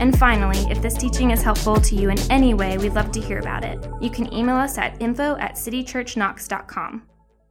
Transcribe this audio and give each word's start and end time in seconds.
And 0.00 0.18
finally, 0.18 0.58
if 0.70 0.82
this 0.82 0.94
teaching 0.94 1.30
is 1.30 1.42
helpful 1.42 1.80
to 1.80 1.94
you 1.94 2.10
in 2.10 2.18
any 2.30 2.54
way, 2.54 2.78
we'd 2.78 2.94
love 2.94 3.12
to 3.12 3.20
hear 3.20 3.38
about 3.38 3.64
it. 3.64 3.84
You 4.00 4.10
can 4.10 4.32
email 4.32 4.56
us 4.56 4.78
at 4.78 5.00
info 5.00 5.36
at 5.36 5.54
citychurchknox.com. 5.54 7.02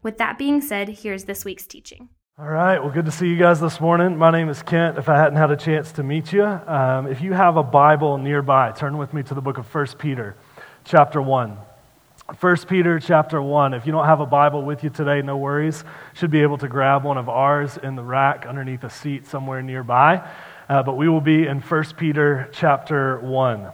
With 0.03 0.17
that 0.17 0.37
being 0.37 0.61
said, 0.61 0.89
here's 0.89 1.25
this 1.25 1.45
week's 1.45 1.67
teaching. 1.67 2.09
All 2.39 2.47
right, 2.47 2.79
well, 2.79 2.91
good 2.91 3.05
to 3.05 3.11
see 3.11 3.27
you 3.27 3.37
guys 3.37 3.59
this 3.59 3.79
morning. 3.79 4.17
My 4.17 4.31
name 4.31 4.49
is 4.49 4.63
Kent. 4.63 4.97
If 4.97 5.09
I 5.09 5.17
hadn't 5.17 5.37
had 5.37 5.51
a 5.51 5.55
chance 5.55 5.91
to 5.91 6.03
meet 6.03 6.33
you, 6.33 6.43
um, 6.43 7.05
if 7.05 7.21
you 7.21 7.33
have 7.33 7.57
a 7.57 7.63
Bible 7.63 8.17
nearby, 8.17 8.71
turn 8.71 8.97
with 8.97 9.13
me 9.13 9.21
to 9.23 9.33
the 9.33 9.41
book 9.41 9.57
of 9.57 9.75
1 9.75 9.87
Peter, 9.99 10.35
chapter 10.83 11.21
1. 11.21 11.57
1 12.39 12.57
Peter 12.67 12.99
chapter 12.99 13.41
1. 13.41 13.73
If 13.73 13.85
you 13.85 13.91
don't 13.91 14.05
have 14.05 14.21
a 14.21 14.25
Bible 14.25 14.63
with 14.63 14.83
you 14.83 14.89
today, 14.89 15.21
no 15.21 15.37
worries. 15.37 15.83
Should 16.13 16.31
be 16.31 16.41
able 16.41 16.57
to 16.59 16.67
grab 16.67 17.03
one 17.03 17.17
of 17.17 17.27
ours 17.27 17.77
in 17.83 17.95
the 17.95 18.03
rack 18.03 18.45
underneath 18.45 18.83
a 18.85 18.89
seat 18.89 19.27
somewhere 19.27 19.61
nearby. 19.61 20.27
Uh, 20.71 20.81
but 20.81 20.95
we 20.95 21.09
will 21.09 21.19
be 21.19 21.47
in 21.47 21.59
1 21.59 21.83
Peter 21.97 22.47
chapter 22.53 23.19
1. 23.19 23.71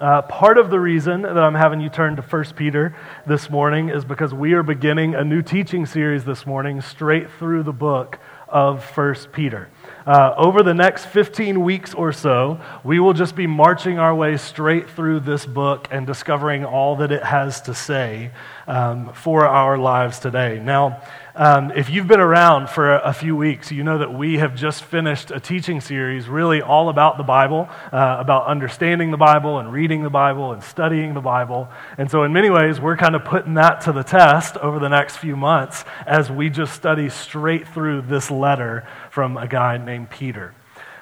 Uh, 0.00 0.22
part 0.22 0.56
of 0.56 0.70
the 0.70 0.78
reason 0.78 1.22
that 1.22 1.36
I'm 1.36 1.56
having 1.56 1.80
you 1.80 1.88
turn 1.88 2.14
to 2.14 2.22
1 2.22 2.44
Peter 2.54 2.94
this 3.26 3.50
morning 3.50 3.88
is 3.88 4.04
because 4.04 4.32
we 4.32 4.52
are 4.52 4.62
beginning 4.62 5.16
a 5.16 5.24
new 5.24 5.42
teaching 5.42 5.84
series 5.84 6.24
this 6.24 6.46
morning 6.46 6.80
straight 6.80 7.28
through 7.40 7.64
the 7.64 7.72
book 7.72 8.20
of 8.46 8.84
1 8.96 9.16
Peter. 9.32 9.68
Uh, 10.06 10.32
over 10.36 10.62
the 10.62 10.74
next 10.74 11.06
15 11.06 11.64
weeks 11.64 11.92
or 11.92 12.12
so, 12.12 12.60
we 12.84 13.00
will 13.00 13.14
just 13.14 13.34
be 13.34 13.48
marching 13.48 13.98
our 13.98 14.14
way 14.14 14.36
straight 14.36 14.88
through 14.88 15.18
this 15.18 15.44
book 15.44 15.88
and 15.90 16.06
discovering 16.06 16.64
all 16.64 16.94
that 16.94 17.10
it 17.10 17.24
has 17.24 17.60
to 17.62 17.74
say 17.74 18.30
um, 18.68 19.12
for 19.14 19.48
our 19.48 19.78
lives 19.78 20.20
today. 20.20 20.60
Now, 20.62 21.02
um, 21.34 21.72
if 21.74 21.88
you've 21.88 22.06
been 22.06 22.20
around 22.20 22.68
for 22.68 22.94
a, 22.94 23.10
a, 23.10 23.12
few 23.12 23.34
weeks, 23.34 23.72
you 23.72 23.82
know 23.82 23.98
that 23.98 24.12
we 24.12 24.38
have 24.38 24.54
just 24.54 24.84
finished 24.84 25.30
a 25.30 25.40
teaching 25.40 25.80
series 25.80 26.28
really 26.28 26.60
all 26.60 26.88
about 26.88 27.16
the 27.16 27.22
Bible, 27.22 27.68
uh, 27.92 28.16
about 28.18 28.46
understanding 28.46 29.10
the 29.10 29.16
Bible 29.16 29.58
and 29.58 29.72
reading 29.72 30.02
the 30.02 30.10
Bible 30.10 30.52
and 30.52 30.62
studying 30.62 31.14
the 31.14 31.20
Bible. 31.20 31.68
And 31.96 32.10
so, 32.10 32.24
in 32.24 32.32
many 32.32 32.50
ways, 32.50 32.80
we're 32.80 32.96
kind 32.96 33.14
of 33.14 33.24
putting 33.24 33.54
that 33.54 33.80
to 33.82 33.92
the 33.92 34.02
test 34.02 34.56
over 34.58 34.78
the 34.78 34.88
next 34.88 35.16
few 35.16 35.36
months 35.36 35.84
as 36.06 36.30
we 36.30 36.50
just 36.50 36.74
study 36.74 37.08
straight 37.08 37.66
through 37.68 38.02
this 38.02 38.30
letter 38.30 38.86
from 39.10 39.36
a 39.36 39.48
guy 39.48 39.78
named 39.78 40.10
Peter. 40.10 40.54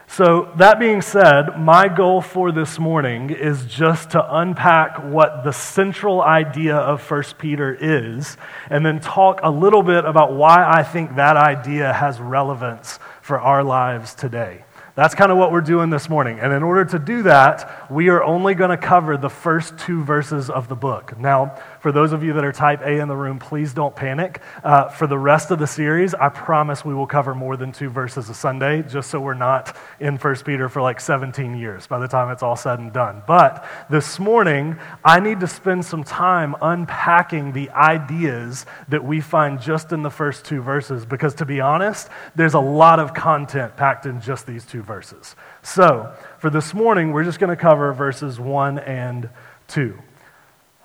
So, 0.08 0.52
that 0.56 0.78
being 0.78 1.02
said, 1.02 1.58
my 1.58 1.88
goal 1.88 2.22
for 2.22 2.52
this 2.52 2.78
morning 2.78 3.30
is 3.30 3.66
just 3.66 4.10
to 4.10 4.38
unpack 4.38 5.02
what 5.02 5.42
the 5.42 5.52
central 5.52 6.22
idea 6.22 6.76
of 6.76 7.02
1 7.10 7.22
Peter 7.38 7.76
is, 7.78 8.36
and 8.70 8.86
then 8.86 9.00
talk 9.00 9.40
a 9.42 9.50
little 9.50 9.82
bit 9.82 10.04
about 10.04 10.32
why 10.32 10.64
I 10.64 10.84
think 10.84 11.16
that 11.16 11.36
idea 11.36 11.92
has 11.92 12.20
relevance 12.20 12.98
for 13.20 13.40
our 13.40 13.64
lives 13.64 14.14
today. 14.14 14.64
That's 14.94 15.14
kind 15.14 15.30
of 15.30 15.36
what 15.36 15.52
we're 15.52 15.60
doing 15.60 15.90
this 15.90 16.08
morning. 16.08 16.40
And 16.40 16.54
in 16.54 16.62
order 16.62 16.86
to 16.86 16.98
do 16.98 17.24
that, 17.24 17.90
we 17.90 18.08
are 18.08 18.24
only 18.24 18.54
going 18.54 18.70
to 18.70 18.78
cover 18.78 19.18
the 19.18 19.28
first 19.28 19.76
two 19.76 20.02
verses 20.02 20.48
of 20.48 20.68
the 20.68 20.74
book. 20.74 21.18
Now, 21.18 21.60
for 21.86 21.92
those 21.92 22.10
of 22.10 22.24
you 22.24 22.32
that 22.32 22.44
are 22.44 22.50
type 22.50 22.80
A 22.80 22.98
in 22.98 23.06
the 23.06 23.14
room, 23.14 23.38
please 23.38 23.72
don't 23.72 23.94
panic. 23.94 24.42
Uh, 24.64 24.88
for 24.88 25.06
the 25.06 25.16
rest 25.16 25.52
of 25.52 25.60
the 25.60 25.68
series, 25.68 26.14
I 26.14 26.30
promise 26.30 26.84
we 26.84 26.92
will 26.92 27.06
cover 27.06 27.32
more 27.32 27.56
than 27.56 27.70
two 27.70 27.90
verses 27.90 28.28
a 28.28 28.34
Sunday, 28.34 28.82
just 28.82 29.08
so 29.08 29.20
we're 29.20 29.34
not 29.34 29.76
in 30.00 30.16
1 30.16 30.34
Peter 30.44 30.68
for 30.68 30.82
like 30.82 30.98
17 30.98 31.56
years 31.56 31.86
by 31.86 32.00
the 32.00 32.08
time 32.08 32.32
it's 32.32 32.42
all 32.42 32.56
said 32.56 32.80
and 32.80 32.92
done. 32.92 33.22
But 33.24 33.64
this 33.88 34.18
morning, 34.18 34.76
I 35.04 35.20
need 35.20 35.38
to 35.38 35.46
spend 35.46 35.84
some 35.84 36.02
time 36.02 36.56
unpacking 36.60 37.52
the 37.52 37.70
ideas 37.70 38.66
that 38.88 39.04
we 39.04 39.20
find 39.20 39.60
just 39.60 39.92
in 39.92 40.02
the 40.02 40.10
first 40.10 40.44
two 40.44 40.62
verses, 40.62 41.06
because 41.06 41.36
to 41.36 41.44
be 41.44 41.60
honest, 41.60 42.08
there's 42.34 42.54
a 42.54 42.58
lot 42.58 42.98
of 42.98 43.14
content 43.14 43.76
packed 43.76 44.06
in 44.06 44.20
just 44.20 44.44
these 44.44 44.66
two 44.66 44.82
verses. 44.82 45.36
So, 45.62 46.12
for 46.40 46.50
this 46.50 46.74
morning, 46.74 47.12
we're 47.12 47.22
just 47.22 47.38
going 47.38 47.56
to 47.56 47.62
cover 47.62 47.92
verses 47.92 48.40
1 48.40 48.80
and 48.80 49.30
2. 49.68 49.96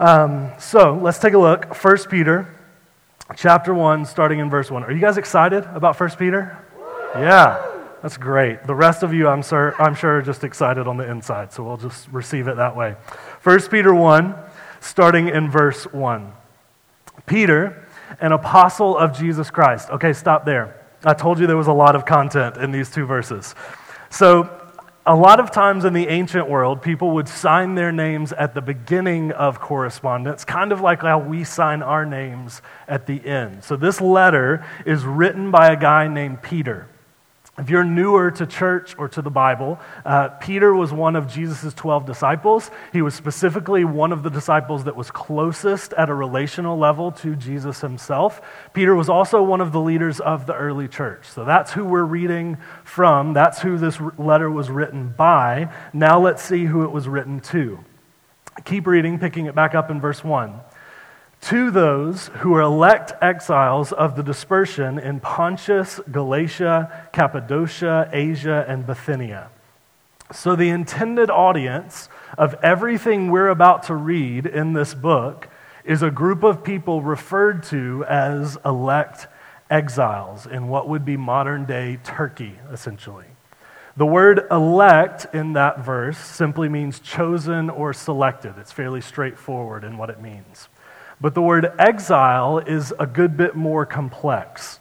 Um, 0.01 0.51
so, 0.57 0.95
let's 0.95 1.19
take 1.19 1.35
a 1.35 1.37
look. 1.37 1.75
1 1.75 1.97
Peter 2.09 2.51
chapter 3.35 3.71
1, 3.71 4.05
starting 4.05 4.39
in 4.39 4.49
verse 4.49 4.71
1. 4.71 4.83
Are 4.83 4.91
you 4.91 4.99
guys 4.99 5.19
excited 5.19 5.63
about 5.75 5.99
1 5.99 6.09
Peter? 6.17 6.57
Yeah, 7.13 7.63
that's 8.01 8.17
great. 8.17 8.65
The 8.65 8.73
rest 8.73 9.03
of 9.03 9.13
you, 9.13 9.27
I'm, 9.27 9.43
sure, 9.43 9.79
I'm 9.79 9.93
sure, 9.93 10.17
are 10.17 10.21
just 10.23 10.43
excited 10.43 10.87
on 10.87 10.97
the 10.97 11.07
inside, 11.07 11.53
so 11.53 11.63
we'll 11.63 11.77
just 11.77 12.07
receive 12.07 12.47
it 12.47 12.57
that 12.57 12.75
way. 12.75 12.95
1 13.43 13.59
Peter 13.69 13.93
1, 13.93 14.33
starting 14.79 15.27
in 15.27 15.51
verse 15.51 15.83
1. 15.83 16.33
Peter, 17.27 17.87
an 18.19 18.31
apostle 18.31 18.97
of 18.97 19.15
Jesus 19.15 19.51
Christ. 19.51 19.91
Okay, 19.91 20.13
stop 20.13 20.45
there. 20.45 20.83
I 21.05 21.13
told 21.13 21.37
you 21.37 21.45
there 21.45 21.57
was 21.57 21.67
a 21.67 21.73
lot 21.73 21.95
of 21.95 22.07
content 22.07 22.57
in 22.57 22.71
these 22.71 22.89
two 22.89 23.05
verses. 23.05 23.53
So, 24.09 24.60
a 25.05 25.15
lot 25.15 25.39
of 25.39 25.49
times 25.49 25.83
in 25.83 25.93
the 25.93 26.07
ancient 26.07 26.47
world, 26.47 26.81
people 26.81 27.11
would 27.11 27.27
sign 27.27 27.73
their 27.73 27.91
names 27.91 28.31
at 28.33 28.53
the 28.53 28.61
beginning 28.61 29.31
of 29.31 29.59
correspondence, 29.59 30.45
kind 30.45 30.71
of 30.71 30.81
like 30.81 31.01
how 31.01 31.17
we 31.17 31.43
sign 31.43 31.81
our 31.81 32.05
names 32.05 32.61
at 32.87 33.07
the 33.07 33.25
end. 33.25 33.63
So, 33.63 33.75
this 33.75 33.99
letter 33.99 34.63
is 34.85 35.03
written 35.03 35.49
by 35.49 35.71
a 35.71 35.75
guy 35.75 36.07
named 36.07 36.43
Peter. 36.43 36.87
If 37.57 37.69
you're 37.69 37.83
newer 37.83 38.31
to 38.31 38.45
church 38.45 38.95
or 38.97 39.09
to 39.09 39.21
the 39.21 39.29
Bible, 39.29 39.77
uh, 40.05 40.29
Peter 40.29 40.73
was 40.73 40.93
one 40.93 41.17
of 41.17 41.27
Jesus' 41.27 41.73
12 41.73 42.05
disciples. 42.05 42.71
He 42.93 43.01
was 43.01 43.13
specifically 43.13 43.83
one 43.83 44.13
of 44.13 44.23
the 44.23 44.29
disciples 44.29 44.85
that 44.85 44.95
was 44.95 45.11
closest 45.11 45.91
at 45.93 46.09
a 46.09 46.13
relational 46.13 46.77
level 46.77 47.11
to 47.11 47.35
Jesus 47.35 47.81
himself. 47.81 48.41
Peter 48.73 48.95
was 48.95 49.09
also 49.09 49.43
one 49.43 49.59
of 49.59 49.73
the 49.73 49.81
leaders 49.81 50.21
of 50.21 50.45
the 50.45 50.55
early 50.55 50.87
church. 50.87 51.27
So 51.27 51.43
that's 51.43 51.73
who 51.73 51.83
we're 51.83 52.05
reading 52.05 52.57
from. 52.85 53.33
That's 53.33 53.59
who 53.59 53.77
this 53.77 53.99
letter 54.17 54.49
was 54.49 54.69
written 54.69 55.09
by. 55.09 55.73
Now 55.91 56.21
let's 56.21 56.41
see 56.41 56.65
who 56.65 56.85
it 56.85 56.91
was 56.91 57.09
written 57.09 57.41
to. 57.41 57.83
Keep 58.63 58.87
reading, 58.87 59.19
picking 59.19 59.47
it 59.47 59.55
back 59.55 59.75
up 59.75 59.91
in 59.91 59.99
verse 59.99 60.23
1 60.23 60.61
to 61.41 61.71
those 61.71 62.27
who 62.39 62.53
are 62.53 62.61
elect 62.61 63.13
exiles 63.21 63.91
of 63.91 64.15
the 64.15 64.23
dispersion 64.23 64.99
in 64.99 65.19
Pontus, 65.19 65.99
Galatia, 66.11 67.07
Cappadocia, 67.11 68.09
Asia, 68.13 68.63
and 68.67 68.85
Bithynia. 68.85 69.49
So, 70.31 70.55
the 70.55 70.69
intended 70.69 71.29
audience 71.29 72.07
of 72.37 72.55
everything 72.63 73.31
we're 73.31 73.49
about 73.49 73.83
to 73.83 73.95
read 73.95 74.45
in 74.45 74.73
this 74.73 74.93
book 74.93 75.49
is 75.83 76.03
a 76.03 76.11
group 76.11 76.43
of 76.43 76.63
people 76.63 77.01
referred 77.01 77.63
to 77.63 78.05
as 78.07 78.57
elect 78.63 79.27
exiles 79.69 80.45
in 80.45 80.67
what 80.67 80.87
would 80.87 81.03
be 81.03 81.17
modern 81.17 81.65
day 81.65 81.97
Turkey, 82.03 82.59
essentially. 82.71 83.25
The 83.97 84.05
word 84.05 84.47
elect 84.49 85.27
in 85.33 85.53
that 85.53 85.79
verse 85.79 86.17
simply 86.17 86.69
means 86.69 86.99
chosen 86.99 87.69
or 87.69 87.91
selected. 87.91 88.53
It's 88.57 88.71
fairly 88.71 89.01
straightforward 89.01 89.83
in 89.83 89.97
what 89.97 90.09
it 90.09 90.21
means. 90.21 90.69
But 91.21 91.35
the 91.35 91.41
word 91.41 91.71
exile 91.77 92.57
is 92.57 92.93
a 92.99 93.05
good 93.05 93.37
bit 93.37 93.55
more 93.55 93.85
complex. 93.85 94.79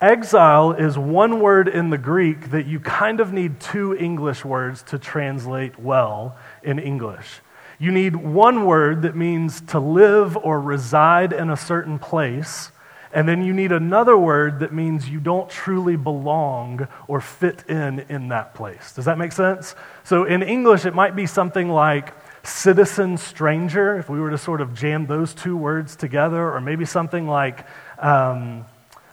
Exile 0.00 0.72
is 0.72 0.98
one 0.98 1.40
word 1.40 1.68
in 1.68 1.90
the 1.90 1.98
Greek 1.98 2.50
that 2.50 2.66
you 2.66 2.80
kind 2.80 3.20
of 3.20 3.32
need 3.32 3.60
two 3.60 3.94
English 3.94 4.44
words 4.44 4.82
to 4.84 4.98
translate 4.98 5.78
well 5.78 6.36
in 6.64 6.78
English. 6.80 7.40
You 7.78 7.92
need 7.92 8.16
one 8.16 8.66
word 8.66 9.02
that 9.02 9.14
means 9.14 9.60
to 9.68 9.78
live 9.78 10.36
or 10.36 10.60
reside 10.60 11.32
in 11.32 11.50
a 11.50 11.56
certain 11.56 11.98
place, 11.98 12.72
and 13.12 13.28
then 13.28 13.44
you 13.44 13.52
need 13.52 13.72
another 13.72 14.16
word 14.16 14.60
that 14.60 14.72
means 14.72 15.08
you 15.08 15.20
don't 15.20 15.48
truly 15.48 15.96
belong 15.96 16.88
or 17.06 17.20
fit 17.20 17.64
in 17.68 18.00
in 18.08 18.28
that 18.28 18.54
place. 18.54 18.92
Does 18.92 19.04
that 19.04 19.18
make 19.18 19.32
sense? 19.32 19.74
So 20.02 20.24
in 20.24 20.42
English, 20.42 20.84
it 20.84 20.94
might 20.94 21.14
be 21.14 21.26
something 21.26 21.68
like 21.68 22.14
citizen 22.42 23.16
stranger, 23.16 23.98
if 23.98 24.08
we 24.08 24.20
were 24.20 24.30
to 24.30 24.38
sort 24.38 24.60
of 24.60 24.74
jam 24.74 25.06
those 25.06 25.34
two 25.34 25.56
words 25.56 25.96
together, 25.96 26.52
or 26.52 26.60
maybe 26.60 26.84
something 26.84 27.26
like 27.26 27.66
um, 27.98 28.64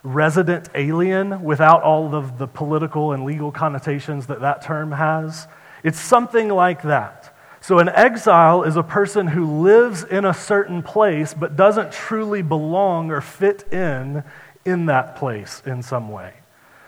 resident 0.02 0.68
alien 0.74 1.42
without 1.42 1.82
all 1.82 2.14
of 2.14 2.38
the 2.38 2.46
political 2.46 3.12
and 3.12 3.24
legal 3.24 3.52
connotations 3.52 4.26
that 4.26 4.40
that 4.40 4.62
term 4.62 4.92
has. 4.92 5.46
It's 5.84 6.00
something 6.00 6.48
like 6.48 6.82
that. 6.82 7.34
So, 7.60 7.80
an 7.80 7.88
exile 7.88 8.62
is 8.62 8.76
a 8.76 8.82
person 8.82 9.26
who 9.26 9.60
lives 9.62 10.04
in 10.04 10.24
a 10.24 10.32
certain 10.32 10.82
place 10.82 11.34
but 11.34 11.56
doesn't 11.56 11.92
truly 11.92 12.40
belong 12.40 13.10
or 13.10 13.20
fit 13.20 13.72
in 13.72 14.22
in 14.64 14.86
that 14.86 15.16
place 15.16 15.62
in 15.66 15.82
some 15.82 16.08
way. 16.08 16.34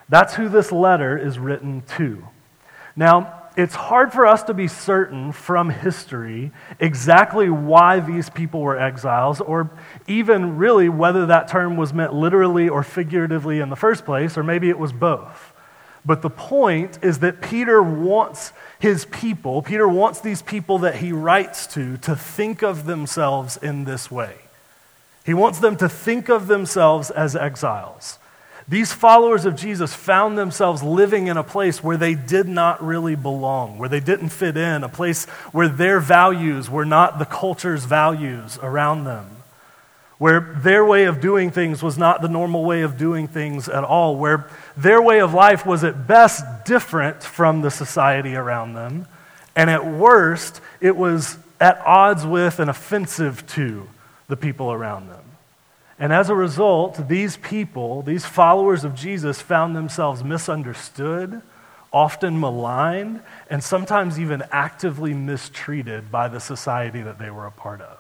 That's 0.09 0.35
who 0.35 0.49
this 0.49 0.73
letter 0.73 1.19
is 1.19 1.39
written 1.39 1.83
to. 1.97 2.27
Now, 2.97 3.40
it's 3.57 3.75
hard 3.75 4.13
for 4.13 4.27
us 4.27 4.43
to 4.45 4.55
be 4.55 4.69
certain 4.69 5.33
from 5.33 5.71
history 5.71 6.53
exactly 6.79 7.51
why 7.51 8.01
these 8.01 8.31
people 8.31 8.61
were 8.61 8.79
exiles, 8.79 9.41
or 9.41 9.71
even 10.07 10.57
really 10.57 10.89
whether 10.89 11.27
that 11.27 11.49
term 11.49 11.77
was 11.77 11.93
meant 11.93 12.15
literally 12.15 12.69
or 12.69 12.83
figuratively 12.83 13.61
in 13.61 13.69
the 13.69 13.77
first 13.77 14.05
place, 14.05 14.39
or 14.39 14.43
maybe 14.43 14.69
it 14.69 14.79
was 14.79 14.93
both. 14.93 15.53
But 16.05 16.23
the 16.23 16.31
point 16.31 16.99
is 17.03 17.19
that 17.19 17.43
Peter 17.43 17.83
wants 17.83 18.53
his 18.79 19.05
people, 19.07 19.63
Peter 19.63 19.89
wants 19.89 20.21
these 20.21 20.43
people 20.43 20.79
that 20.79 20.97
he 20.97 21.13
writes 21.13 21.67
to, 21.69 21.97
to 21.99 22.17
think 22.17 22.63
of 22.63 22.87
themselves 22.87 23.57
in 23.57 23.85
this 23.85 24.11
way. 24.11 24.37
He 25.27 25.35
wants 25.35 25.59
them 25.59 25.77
to 25.77 25.89
think 25.89 26.29
of 26.29 26.47
themselves 26.47 27.11
as 27.11 27.37
exiles. 27.37 28.19
These 28.71 28.93
followers 28.93 29.47
of 29.47 29.57
Jesus 29.57 29.93
found 29.93 30.39
themselves 30.39 30.81
living 30.81 31.27
in 31.27 31.37
a 31.37 31.43
place 31.43 31.83
where 31.83 31.97
they 31.97 32.15
did 32.15 32.47
not 32.47 32.81
really 32.81 33.17
belong, 33.17 33.79
where 33.79 33.89
they 33.89 33.99
didn't 33.99 34.29
fit 34.29 34.57
in, 34.57 34.85
a 34.85 34.89
place 34.89 35.25
where 35.51 35.67
their 35.67 35.99
values 35.99 36.71
were 36.71 36.85
not 36.85 37.19
the 37.19 37.25
culture's 37.25 37.85
values 37.85 38.61
around 38.63 39.03
them, 39.03 39.29
where 40.19 40.57
their 40.63 40.85
way 40.85 41.07
of 41.07 41.21
doing 41.21 41.51
things 41.51 41.83
was 41.83 41.99
not 41.99 42.23
the 42.23 42.29
normal 42.29 42.63
way 42.63 42.83
of 42.83 42.97
doing 42.97 43.27
things 43.27 43.69
at 43.69 43.83
all, 43.83 44.15
where 44.15 44.49
their 44.77 45.03
way 45.03 45.21
of 45.21 45.35
life 45.35 45.67
was 45.67 45.83
at 45.83 46.07
best 46.07 46.45
different 46.65 47.25
from 47.25 47.63
the 47.63 47.73
society 47.73 48.37
around 48.37 48.75
them, 48.75 49.05
and 49.57 49.69
at 49.69 49.85
worst, 49.85 50.61
it 50.81 50.97
was 50.97 51.39
at 51.59 51.83
odds 51.85 52.25
with 52.25 52.61
and 52.61 52.71
offensive 52.71 53.45
to 53.49 53.89
the 54.29 54.37
people 54.37 54.71
around 54.71 55.09
them. 55.09 55.25
And 56.01 56.15
as 56.15 56.31
a 56.31 56.35
result, 56.35 57.09
these 57.09 57.37
people, 57.37 58.01
these 58.01 58.25
followers 58.25 58.85
of 58.85 58.95
Jesus, 58.95 59.43
found 59.43 59.77
themselves 59.77 60.25
misunderstood, 60.25 61.43
often 61.93 62.41
maligned, 62.41 63.21
and 63.51 63.63
sometimes 63.63 64.19
even 64.19 64.43
actively 64.51 65.13
mistreated 65.13 66.11
by 66.11 66.29
the 66.29 66.41
society 66.41 67.03
that 67.03 67.19
they 67.19 67.31
were 67.31 67.47
a 67.47 67.51
part 67.51 67.83
of. 67.83 67.99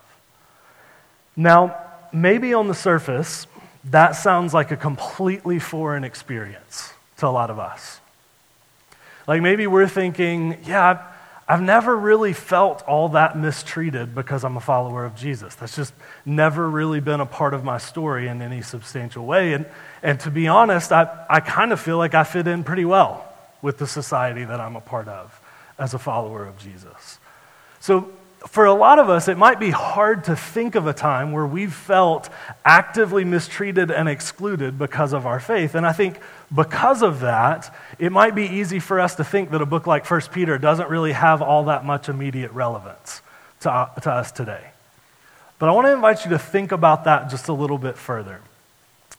Now, 1.37 1.77
maybe 2.11 2.55
on 2.55 2.69
the 2.69 2.75
surface, 2.75 3.47
that 3.85 4.13
sounds 4.13 4.55
like 4.55 4.71
a 4.71 4.77
completely 4.77 5.59
foreign 5.59 6.03
experience 6.03 6.95
to 7.19 7.27
a 7.27 7.29
lot 7.29 7.51
of 7.51 7.59
us. 7.59 8.01
Like 9.27 9.43
maybe 9.43 9.67
we're 9.67 9.89
thinking, 9.89 10.57
yeah, 10.65 11.07
I've 11.51 11.61
never 11.61 11.97
really 11.97 12.33
felt 12.33 12.83
all 12.83 13.09
that 13.09 13.37
mistreated 13.37 14.15
because 14.15 14.45
I'm 14.45 14.57
a 14.57 14.61
follower 14.61 15.05
of 15.05 15.17
Jesus. 15.17 15.53
That's 15.57 15.75
just 15.75 15.93
never 16.25 16.71
really 16.71 17.01
been 17.01 17.19
a 17.19 17.27
part 17.27 17.55
of 17.55 17.65
my 17.65 17.79
story 17.79 18.29
in 18.29 18.41
any 18.41 18.63
substantial 18.63 19.27
way. 19.27 19.55
And, 19.55 19.67
and 20.01 20.21
to 20.21 20.31
be 20.31 20.47
honest, 20.47 20.93
I, 20.93 21.27
I 21.29 21.41
kind 21.41 21.73
of 21.73 21.81
feel 21.81 21.99
like 21.99 22.15
I 22.15 22.23
fit 22.23 22.47
in 22.47 22.63
pretty 22.63 22.85
well 22.85 23.27
with 23.63 23.79
the 23.79 23.89
society 23.89 24.45
that 24.45 24.61
I'm 24.61 24.77
a 24.77 24.81
part 24.81 25.09
of 25.09 25.41
as 25.77 25.93
a 25.93 25.99
follower 25.99 26.47
of 26.47 26.57
Jesus. 26.57 27.19
So 27.81 28.13
for 28.47 28.67
a 28.67 28.73
lot 28.73 29.01
of 29.01 29.11
us, 29.11 29.27
it 29.27 29.37
might 29.37 29.59
be 29.59 29.71
hard 29.71 30.25
to 30.25 30.37
think 30.37 30.77
of 30.77 30.87
a 30.87 30.93
time 30.93 31.33
where 31.33 31.47
we've 31.47 31.75
felt 31.75 32.31
actively 32.65 33.25
mistreated 33.25 33.91
and 33.91 34.09
excluded 34.09 34.79
because 34.79 35.13
of 35.13 35.27
our 35.27 35.41
faith. 35.41 35.75
And 35.75 35.85
I 35.85 35.93
think 35.93 36.21
because 36.55 37.03
of 37.03 37.21
that, 37.21 37.75
it 38.01 38.11
might 38.11 38.35
be 38.35 38.47
easy 38.47 38.79
for 38.79 38.99
us 38.99 39.17
to 39.17 39.25
think 39.25 39.51
that 39.51 39.61
a 39.61 39.67
book 39.67 39.87
like 39.87 40.11
1 40.11 40.23
Peter 40.33 40.57
doesn't 40.57 40.89
really 40.89 41.13
have 41.13 41.43
all 41.43 41.65
that 41.65 41.85
much 41.85 42.09
immediate 42.09 42.51
relevance 42.53 43.21
to, 43.61 43.71
uh, 43.71 43.95
to 44.01 44.11
us 44.11 44.33
today. 44.33 44.71
But 45.59 45.69
I 45.69 45.73
want 45.73 45.87
to 45.87 45.93
invite 45.93 46.25
you 46.25 46.31
to 46.31 46.39
think 46.39 46.73
about 46.73 47.05
that 47.05 47.29
just 47.29 47.49
a 47.49 47.53
little 47.53 47.77
bit 47.77 47.99
further. 47.99 48.41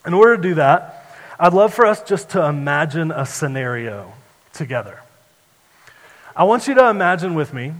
In 0.04 0.16
order 0.16 0.36
to 0.36 0.42
do 0.42 0.56
that, 0.56 1.06
I'd 1.40 1.54
love 1.54 1.76
for 1.76 1.86
us 1.86 2.02
just 2.02 2.32
to 2.32 2.44
imagine 2.44 3.12
a 3.12 3.24
scenario 3.24 4.14
together. 4.52 5.00
I 6.36 6.46
want 6.46 6.68
you 6.68 6.74
to 6.74 6.90
imagine 6.90 7.36
with 7.36 7.54
me 7.54 7.74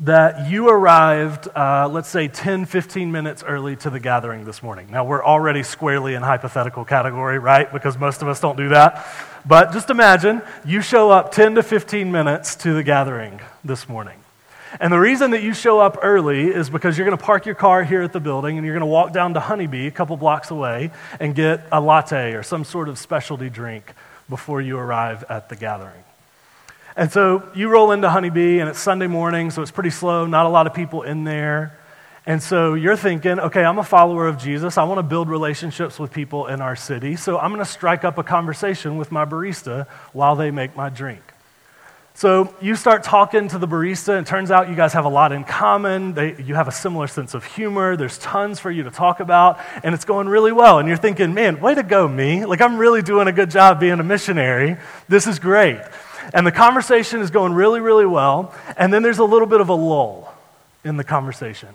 that 0.00 0.50
you 0.50 0.68
arrived, 0.68 1.48
uh, 1.56 1.88
let's 1.90 2.08
say, 2.08 2.28
10, 2.28 2.66
15 2.66 3.12
minutes 3.12 3.42
early 3.42 3.76
to 3.76 3.88
the 3.88 4.00
gathering 4.00 4.44
this 4.44 4.62
morning. 4.62 4.88
Now, 4.90 5.04
we're 5.04 5.24
already 5.24 5.62
squarely 5.62 6.12
in 6.14 6.22
hypothetical 6.22 6.84
category, 6.84 7.38
right? 7.38 7.72
Because 7.72 7.96
most 7.96 8.20
of 8.20 8.28
us 8.28 8.40
don't 8.40 8.56
do 8.56 8.70
that. 8.70 9.06
But 9.44 9.72
just 9.72 9.90
imagine 9.90 10.42
you 10.64 10.80
show 10.82 11.10
up 11.10 11.32
10 11.32 11.56
to 11.56 11.62
15 11.62 12.12
minutes 12.12 12.54
to 12.56 12.74
the 12.74 12.82
gathering 12.82 13.40
this 13.64 13.88
morning. 13.88 14.18
And 14.80 14.92
the 14.92 14.98
reason 14.98 15.32
that 15.32 15.42
you 15.42 15.52
show 15.52 15.80
up 15.80 15.98
early 16.02 16.48
is 16.48 16.70
because 16.70 16.96
you're 16.96 17.06
going 17.06 17.18
to 17.18 17.22
park 17.22 17.44
your 17.44 17.54
car 17.54 17.84
here 17.84 18.02
at 18.02 18.12
the 18.12 18.20
building 18.20 18.56
and 18.56 18.64
you're 18.66 18.74
going 18.74 18.80
to 18.80 18.86
walk 18.86 19.12
down 19.12 19.34
to 19.34 19.40
Honeybee, 19.40 19.86
a 19.86 19.90
couple 19.90 20.16
blocks 20.16 20.50
away, 20.50 20.92
and 21.20 21.34
get 21.34 21.66
a 21.70 21.80
latte 21.80 22.32
or 22.32 22.42
some 22.42 22.64
sort 22.64 22.88
of 22.88 22.98
specialty 22.98 23.50
drink 23.50 23.92
before 24.28 24.60
you 24.60 24.78
arrive 24.78 25.24
at 25.28 25.48
the 25.48 25.56
gathering. 25.56 26.04
And 26.96 27.10
so 27.10 27.48
you 27.54 27.68
roll 27.68 27.92
into 27.92 28.08
Honeybee, 28.08 28.60
and 28.60 28.68
it's 28.68 28.78
Sunday 28.78 29.06
morning, 29.06 29.50
so 29.50 29.60
it's 29.60 29.70
pretty 29.70 29.90
slow, 29.90 30.26
not 30.26 30.46
a 30.46 30.50
lot 30.50 30.66
of 30.66 30.74
people 30.74 31.02
in 31.02 31.24
there. 31.24 31.78
And 32.24 32.40
so 32.40 32.74
you're 32.74 32.96
thinking, 32.96 33.40
okay, 33.40 33.64
I'm 33.64 33.78
a 33.78 33.84
follower 33.84 34.28
of 34.28 34.38
Jesus. 34.38 34.78
I 34.78 34.84
want 34.84 34.98
to 34.98 35.02
build 35.02 35.28
relationships 35.28 35.98
with 35.98 36.12
people 36.12 36.46
in 36.46 36.60
our 36.60 36.76
city. 36.76 37.16
So 37.16 37.38
I'm 37.38 37.50
going 37.50 37.64
to 37.64 37.70
strike 37.70 38.04
up 38.04 38.16
a 38.16 38.22
conversation 38.22 38.96
with 38.96 39.10
my 39.10 39.24
barista 39.24 39.88
while 40.12 40.36
they 40.36 40.52
make 40.52 40.76
my 40.76 40.88
drink. 40.88 41.22
So 42.14 42.54
you 42.60 42.76
start 42.76 43.02
talking 43.02 43.48
to 43.48 43.58
the 43.58 43.66
barista, 43.66 44.18
and 44.18 44.26
turns 44.26 44.50
out 44.50 44.68
you 44.68 44.76
guys 44.76 44.92
have 44.92 45.06
a 45.06 45.08
lot 45.08 45.32
in 45.32 45.44
common. 45.44 46.12
They, 46.12 46.36
you 46.42 46.54
have 46.54 46.68
a 46.68 46.72
similar 46.72 47.06
sense 47.06 47.32
of 47.32 47.44
humor. 47.44 47.96
There's 47.96 48.18
tons 48.18 48.60
for 48.60 48.70
you 48.70 48.82
to 48.82 48.90
talk 48.90 49.20
about, 49.20 49.58
and 49.82 49.94
it's 49.94 50.04
going 50.04 50.28
really 50.28 50.52
well. 50.52 50.78
And 50.78 50.86
you're 50.86 50.98
thinking, 50.98 51.32
man, 51.32 51.60
way 51.60 51.74
to 51.74 51.82
go, 51.82 52.06
me. 52.06 52.44
Like, 52.44 52.60
I'm 52.60 52.76
really 52.76 53.02
doing 53.02 53.28
a 53.28 53.32
good 53.32 53.50
job 53.50 53.80
being 53.80 53.98
a 53.98 54.04
missionary. 54.04 54.76
This 55.08 55.26
is 55.26 55.38
great. 55.38 55.80
And 56.34 56.46
the 56.46 56.52
conversation 56.52 57.20
is 57.20 57.30
going 57.30 57.54
really, 57.54 57.80
really 57.80 58.06
well. 58.06 58.54
And 58.76 58.92
then 58.92 59.02
there's 59.02 59.18
a 59.18 59.24
little 59.24 59.48
bit 59.48 59.62
of 59.62 59.70
a 59.70 59.74
lull 59.74 60.32
in 60.84 60.98
the 60.98 61.04
conversation. 61.04 61.70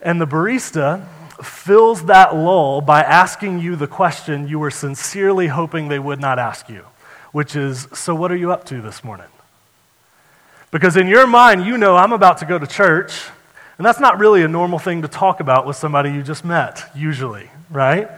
And 0.00 0.20
the 0.20 0.26
barista 0.26 1.06
fills 1.42 2.04
that 2.06 2.34
lull 2.34 2.80
by 2.80 3.02
asking 3.02 3.60
you 3.60 3.76
the 3.76 3.86
question 3.86 4.48
you 4.48 4.58
were 4.58 4.70
sincerely 4.70 5.48
hoping 5.48 5.88
they 5.88 5.98
would 5.98 6.20
not 6.20 6.38
ask 6.38 6.68
you, 6.68 6.84
which 7.32 7.56
is 7.56 7.88
So, 7.92 8.14
what 8.14 8.30
are 8.30 8.36
you 8.36 8.52
up 8.52 8.64
to 8.66 8.80
this 8.80 9.02
morning? 9.04 9.26
Because 10.70 10.96
in 10.96 11.06
your 11.06 11.26
mind, 11.26 11.64
you 11.64 11.78
know 11.78 11.96
I'm 11.96 12.12
about 12.12 12.38
to 12.38 12.44
go 12.44 12.58
to 12.58 12.66
church, 12.66 13.22
and 13.78 13.86
that's 13.86 14.00
not 14.00 14.18
really 14.18 14.42
a 14.42 14.48
normal 14.48 14.78
thing 14.78 15.02
to 15.02 15.08
talk 15.08 15.40
about 15.40 15.66
with 15.66 15.76
somebody 15.76 16.12
you 16.12 16.22
just 16.22 16.44
met, 16.44 16.90
usually, 16.94 17.50
right? 17.70 18.10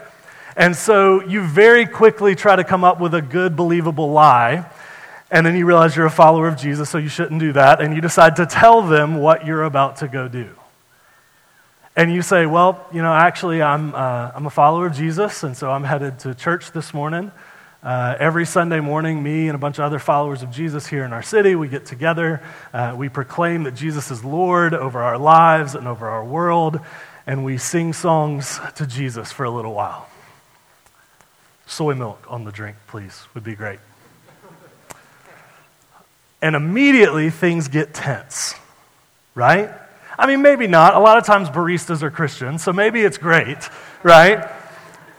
And 0.57 0.75
so 0.75 1.23
you 1.23 1.43
very 1.43 1.87
quickly 1.87 2.35
try 2.35 2.57
to 2.57 2.65
come 2.65 2.85
up 2.85 3.01
with 3.01 3.15
a 3.15 3.23
good, 3.23 3.55
believable 3.55 4.11
lie 4.11 4.67
and 5.31 5.45
then 5.45 5.57
you 5.57 5.67
realize 5.67 5.95
you're 5.95 6.07
a 6.07 6.11
follower 6.11 6.49
of 6.49 6.57
Jesus, 6.57 6.89
so 6.89 6.97
you 6.97 7.09
shouldn't 7.09 7.41
do 7.41 7.53
that, 7.53 7.81
and 7.81 7.95
you 7.95 8.01
decide 8.01 8.37
to 8.37 8.47
tell 8.47 8.83
them 8.83 9.17
what 9.17 9.45
you're 9.45 9.65
about 9.65 9.97
to 9.97 10.09
go 10.09 10.27
do. 10.27 10.58
And 11.99 12.15
you 12.15 12.23
say, 12.23 12.47
Well, 12.47 12.87
you 12.93 13.03
know, 13.03 13.13
actually, 13.13 13.61
I'm, 13.61 13.93
uh, 13.93 14.31
I'm 14.33 14.47
a 14.47 14.51
follower 14.51 14.87
of 14.87 14.95
Jesus, 14.95 15.43
and 15.43 15.57
so 15.57 15.69
I'm 15.69 15.83
headed 15.83 16.21
to 16.21 16.33
church 16.33 16.71
this 16.71 16.95
morning. 16.95 17.33
Uh, 17.83 18.15
every 18.21 18.47
Sunday 18.47 18.79
morning, 18.79 19.21
me 19.21 19.49
and 19.49 19.57
a 19.57 19.59
bunch 19.59 19.79
of 19.79 19.85
other 19.85 19.99
followers 19.99 20.45
of 20.45 20.53
Jesus 20.53 20.87
here 20.87 21.05
in 21.05 21.13
our 21.13 21.25
city, 21.25 21.57
we 21.57 21.67
get 21.67 21.87
together. 21.87 22.41
Uh, 22.73 22.95
we 22.97 23.09
proclaim 23.09 23.65
that 23.65 23.75
Jesus 23.75 24.13
is 24.13 24.25
Lord 24.25 24.75
over 24.75 25.03
our 25.03 25.19
lives 25.19 25.75
and 25.75 25.89
over 25.89 26.09
our 26.09 26.25
world, 26.25 26.79
and 27.27 27.45
we 27.45 27.59
sing 27.59 27.93
songs 27.93 28.61
to 28.77 28.87
Jesus 28.87 29.33
for 29.33 29.43
a 29.43 29.51
little 29.51 29.75
while. 29.75 30.09
Soy 31.67 31.97
milk 31.97 32.25
on 32.29 32.45
the 32.45 32.53
drink, 32.53 32.77
please, 32.87 33.25
would 33.35 33.43
be 33.43 33.57
great. 33.57 33.81
And 36.41 36.55
immediately 36.55 37.31
things 37.31 37.67
get 37.67 37.93
tense, 37.93 38.55
right? 39.35 39.73
I 40.19 40.27
mean, 40.27 40.43
maybe 40.43 40.67
not. 40.67 40.95
A 40.95 40.99
lot 40.99 41.17
of 41.17 41.25
times 41.25 41.49
baristas 41.49 42.03
are 42.03 42.11
Christians, 42.11 42.63
so 42.65 42.73
maybe 42.73 43.03
it's 43.03 43.19
great, 43.19 43.69
right? 44.03 44.39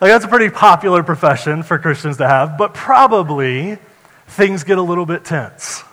Like, 0.02 0.12
that's 0.12 0.26
a 0.26 0.28
pretty 0.28 0.50
popular 0.50 1.04
profession 1.04 1.64
for 1.64 1.80
Christians 1.80 2.18
to 2.18 2.28
have, 2.28 2.58
but 2.58 2.74
probably 2.74 3.78
things 4.28 4.64
get 4.64 4.78
a 4.78 4.82
little 4.82 5.06
bit 5.06 5.24
tense. 5.24 5.84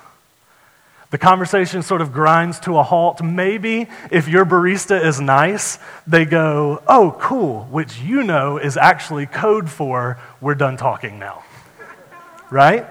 The 1.10 1.18
conversation 1.18 1.82
sort 1.82 2.00
of 2.00 2.12
grinds 2.12 2.58
to 2.60 2.78
a 2.78 2.82
halt. 2.82 3.22
Maybe 3.22 3.88
if 4.10 4.26
your 4.26 4.44
barista 4.44 5.02
is 5.02 5.20
nice, 5.20 5.78
they 6.06 6.24
go, 6.24 6.82
oh, 6.88 7.16
cool, 7.20 7.64
which 7.70 8.00
you 8.00 8.24
know 8.24 8.58
is 8.58 8.76
actually 8.76 9.26
code 9.26 9.70
for 9.70 10.18
we're 10.40 10.56
done 10.56 10.76
talking 10.76 11.20
now. 11.20 11.44
right? 12.50 12.86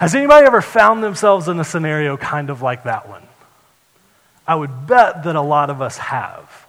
Has 0.00 0.14
anybody 0.16 0.44
ever 0.44 0.60
found 0.60 1.04
themselves 1.04 1.46
in 1.46 1.60
a 1.60 1.64
scenario 1.64 2.16
kind 2.16 2.50
of 2.50 2.62
like 2.62 2.82
that 2.82 3.08
one? 3.08 3.22
I 4.46 4.54
would 4.54 4.86
bet 4.86 5.24
that 5.24 5.36
a 5.36 5.40
lot 5.40 5.70
of 5.70 5.80
us 5.80 5.96
have. 5.98 6.66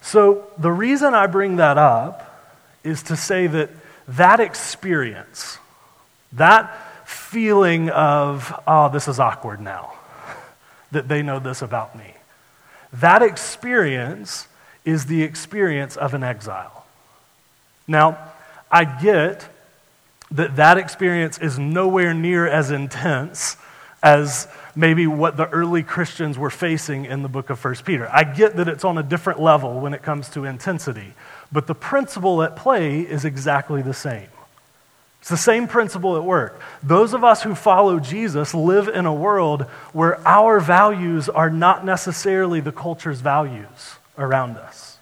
So, 0.00 0.46
the 0.58 0.70
reason 0.70 1.14
I 1.14 1.26
bring 1.26 1.56
that 1.56 1.76
up 1.78 2.24
is 2.84 3.02
to 3.04 3.16
say 3.16 3.46
that 3.46 3.70
that 4.08 4.40
experience, 4.40 5.58
that 6.32 7.06
feeling 7.06 7.90
of, 7.90 8.58
oh, 8.66 8.88
this 8.88 9.08
is 9.08 9.18
awkward 9.18 9.60
now, 9.60 9.92
that 10.92 11.08
they 11.08 11.22
know 11.22 11.38
this 11.38 11.62
about 11.62 11.96
me, 11.96 12.14
that 12.94 13.22
experience 13.22 14.46
is 14.84 15.06
the 15.06 15.22
experience 15.22 15.96
of 15.96 16.14
an 16.14 16.22
exile. 16.22 16.86
Now, 17.86 18.18
I 18.70 18.84
get 18.84 19.48
that 20.30 20.56
that 20.56 20.78
experience 20.78 21.38
is 21.38 21.58
nowhere 21.58 22.12
near 22.12 22.46
as 22.46 22.70
intense 22.70 23.56
as 24.02 24.46
maybe 24.74 25.06
what 25.06 25.36
the 25.36 25.48
early 25.48 25.82
Christians 25.82 26.38
were 26.38 26.50
facing 26.50 27.04
in 27.04 27.22
the 27.22 27.28
book 27.28 27.50
of 27.50 27.62
1 27.62 27.76
Peter. 27.84 28.08
I 28.12 28.24
get 28.24 28.56
that 28.56 28.68
it's 28.68 28.84
on 28.84 28.98
a 28.98 29.02
different 29.02 29.40
level 29.40 29.80
when 29.80 29.94
it 29.94 30.02
comes 30.02 30.28
to 30.30 30.44
intensity, 30.44 31.14
but 31.50 31.66
the 31.66 31.74
principle 31.74 32.42
at 32.42 32.56
play 32.56 33.00
is 33.00 33.24
exactly 33.24 33.82
the 33.82 33.94
same. 33.94 34.28
It's 35.20 35.30
the 35.30 35.36
same 35.36 35.66
principle 35.66 36.16
at 36.16 36.24
work. 36.24 36.60
Those 36.82 37.12
of 37.12 37.24
us 37.24 37.42
who 37.42 37.54
follow 37.54 37.98
Jesus 37.98 38.54
live 38.54 38.88
in 38.88 39.04
a 39.04 39.14
world 39.14 39.62
where 39.92 40.26
our 40.26 40.60
values 40.60 41.28
are 41.28 41.50
not 41.50 41.84
necessarily 41.84 42.60
the 42.60 42.72
culture's 42.72 43.20
values 43.20 43.96
around 44.16 44.56
us. 44.56 44.97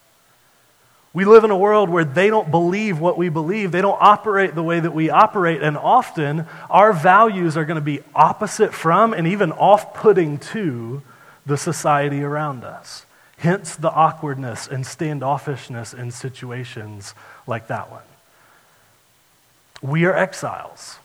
We 1.16 1.24
live 1.24 1.44
in 1.44 1.50
a 1.50 1.56
world 1.56 1.88
where 1.88 2.04
they 2.04 2.28
don't 2.28 2.50
believe 2.50 3.00
what 3.00 3.16
we 3.16 3.30
believe. 3.30 3.72
They 3.72 3.80
don't 3.80 3.96
operate 3.98 4.54
the 4.54 4.62
way 4.62 4.80
that 4.80 4.92
we 4.92 5.08
operate. 5.08 5.62
And 5.62 5.74
often, 5.78 6.44
our 6.68 6.92
values 6.92 7.56
are 7.56 7.64
going 7.64 7.76
to 7.76 7.80
be 7.80 8.00
opposite 8.14 8.74
from 8.74 9.14
and 9.14 9.26
even 9.26 9.50
off 9.52 9.94
putting 9.94 10.36
to 10.52 11.00
the 11.46 11.56
society 11.56 12.22
around 12.22 12.64
us. 12.64 13.06
Hence 13.38 13.76
the 13.76 13.90
awkwardness 13.90 14.68
and 14.68 14.84
standoffishness 14.84 15.98
in 15.98 16.10
situations 16.10 17.14
like 17.46 17.68
that 17.68 17.90
one. 17.90 18.02
We 19.80 20.04
are 20.04 20.14
exiles. 20.14 20.98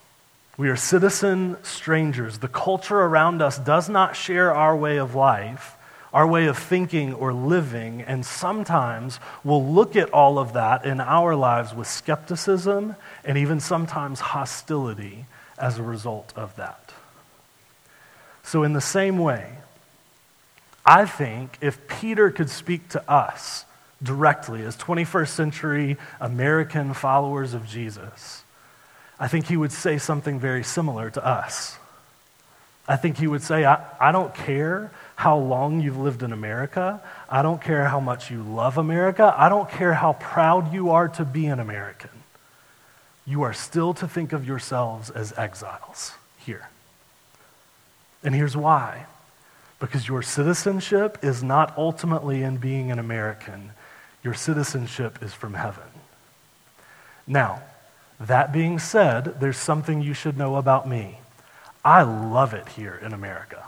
We 0.58 0.68
are 0.68 0.76
citizen 0.76 1.56
strangers. 1.64 2.40
The 2.40 2.50
culture 2.50 3.00
around 3.00 3.42
us 3.42 3.58
does 3.58 3.88
not 3.88 4.18
share 4.18 4.54
our 4.54 4.76
way 4.76 4.98
of 4.98 5.16
life 5.16 5.78
our 6.14 6.28
way 6.28 6.48
of 6.48 6.58
thinking 6.58 7.14
or 7.14 7.34
living, 7.34 8.02
and 8.02 8.26
sometimes 8.26 9.20
we'll 9.44 9.66
look 9.66 9.96
at 9.96 10.10
all 10.12 10.38
of 10.38 10.54
that 10.54 10.86
in 10.86 11.00
our 11.00 11.36
lives 11.36 11.74
with 11.74 11.88
skepticism 11.88 12.96
and 13.24 13.38
even 13.38 13.60
sometimes 13.60 14.20
hostility 14.20 15.26
as 15.58 15.78
a 15.78 15.84
result 15.84 16.34
of 16.36 16.56
that. 16.58 16.94
So, 18.44 18.64
in 18.64 18.74
the 18.74 18.82
same 18.82 19.18
way, 19.20 19.58
I 20.86 21.06
think 21.06 21.58
if 21.62 21.88
Peter 21.88 22.32
could 22.32 22.50
speak 22.50 22.90
to 22.90 23.10
us 23.10 23.66
directly 24.04 24.64
as 24.64 24.76
21st 24.78 25.30
century 25.30 25.98
American 26.20 26.94
followers 26.94 27.54
of 27.54 27.66
Jesus, 27.66 28.44
I 29.20 29.28
think 29.28 29.46
he 29.46 29.56
would 29.56 29.72
say 29.72 29.98
something 30.00 30.40
very 30.40 30.64
similar 30.64 31.10
to 31.12 31.26
us. 31.26 31.78
I 32.88 32.96
think 32.98 33.18
he 33.18 33.28
would 33.28 33.44
say, 33.44 33.64
I, 33.64 33.86
I 34.00 34.12
don't 34.12 34.34
care 34.34 34.92
how 35.22 35.38
long 35.38 35.80
you've 35.80 36.00
lived 36.00 36.24
in 36.24 36.34
America. 36.34 37.00
I 37.30 37.44
don't 37.44 37.62
care 37.62 37.88
how 37.88 38.00
much 38.00 38.32
you 38.32 38.42
love 38.42 38.80
America. 38.80 39.32
I 39.38 39.50
don't 39.50 39.70
care 39.70 39.94
how 39.94 40.14
proud 40.14 40.74
you 40.74 40.90
are 40.90 41.08
to 41.10 41.24
be 41.24 41.46
an 41.46 41.60
American. 41.60 42.10
You 43.28 43.44
are 43.44 43.54
still 43.54 43.94
to 43.94 44.08
think 44.08 44.34
of 44.34 44.48
yourselves 44.48 45.12
as 45.12 45.32
exiles 45.38 46.14
here. 46.40 46.70
And 48.24 48.34
here's 48.34 48.58
why 48.58 49.06
because 49.80 50.08
your 50.08 50.24
citizenship 50.24 51.20
is 51.22 51.44
not 51.44 51.78
ultimately 51.78 52.42
in 52.42 52.58
being 52.58 52.92
an 52.92 52.98
American, 52.98 53.74
your 54.24 54.34
citizenship 54.34 55.20
is 55.22 55.36
from 55.36 55.54
heaven. 55.54 55.92
Now, 57.28 57.62
that 58.20 58.52
being 58.52 58.80
said, 58.80 59.40
there's 59.40 59.58
something 59.58 60.02
you 60.02 60.16
should 60.16 60.36
know 60.36 60.56
about 60.56 60.88
me. 60.88 61.20
I 61.86 62.02
love 62.02 62.56
it 62.56 62.70
here 62.70 63.00
in 63.04 63.14
America. 63.14 63.68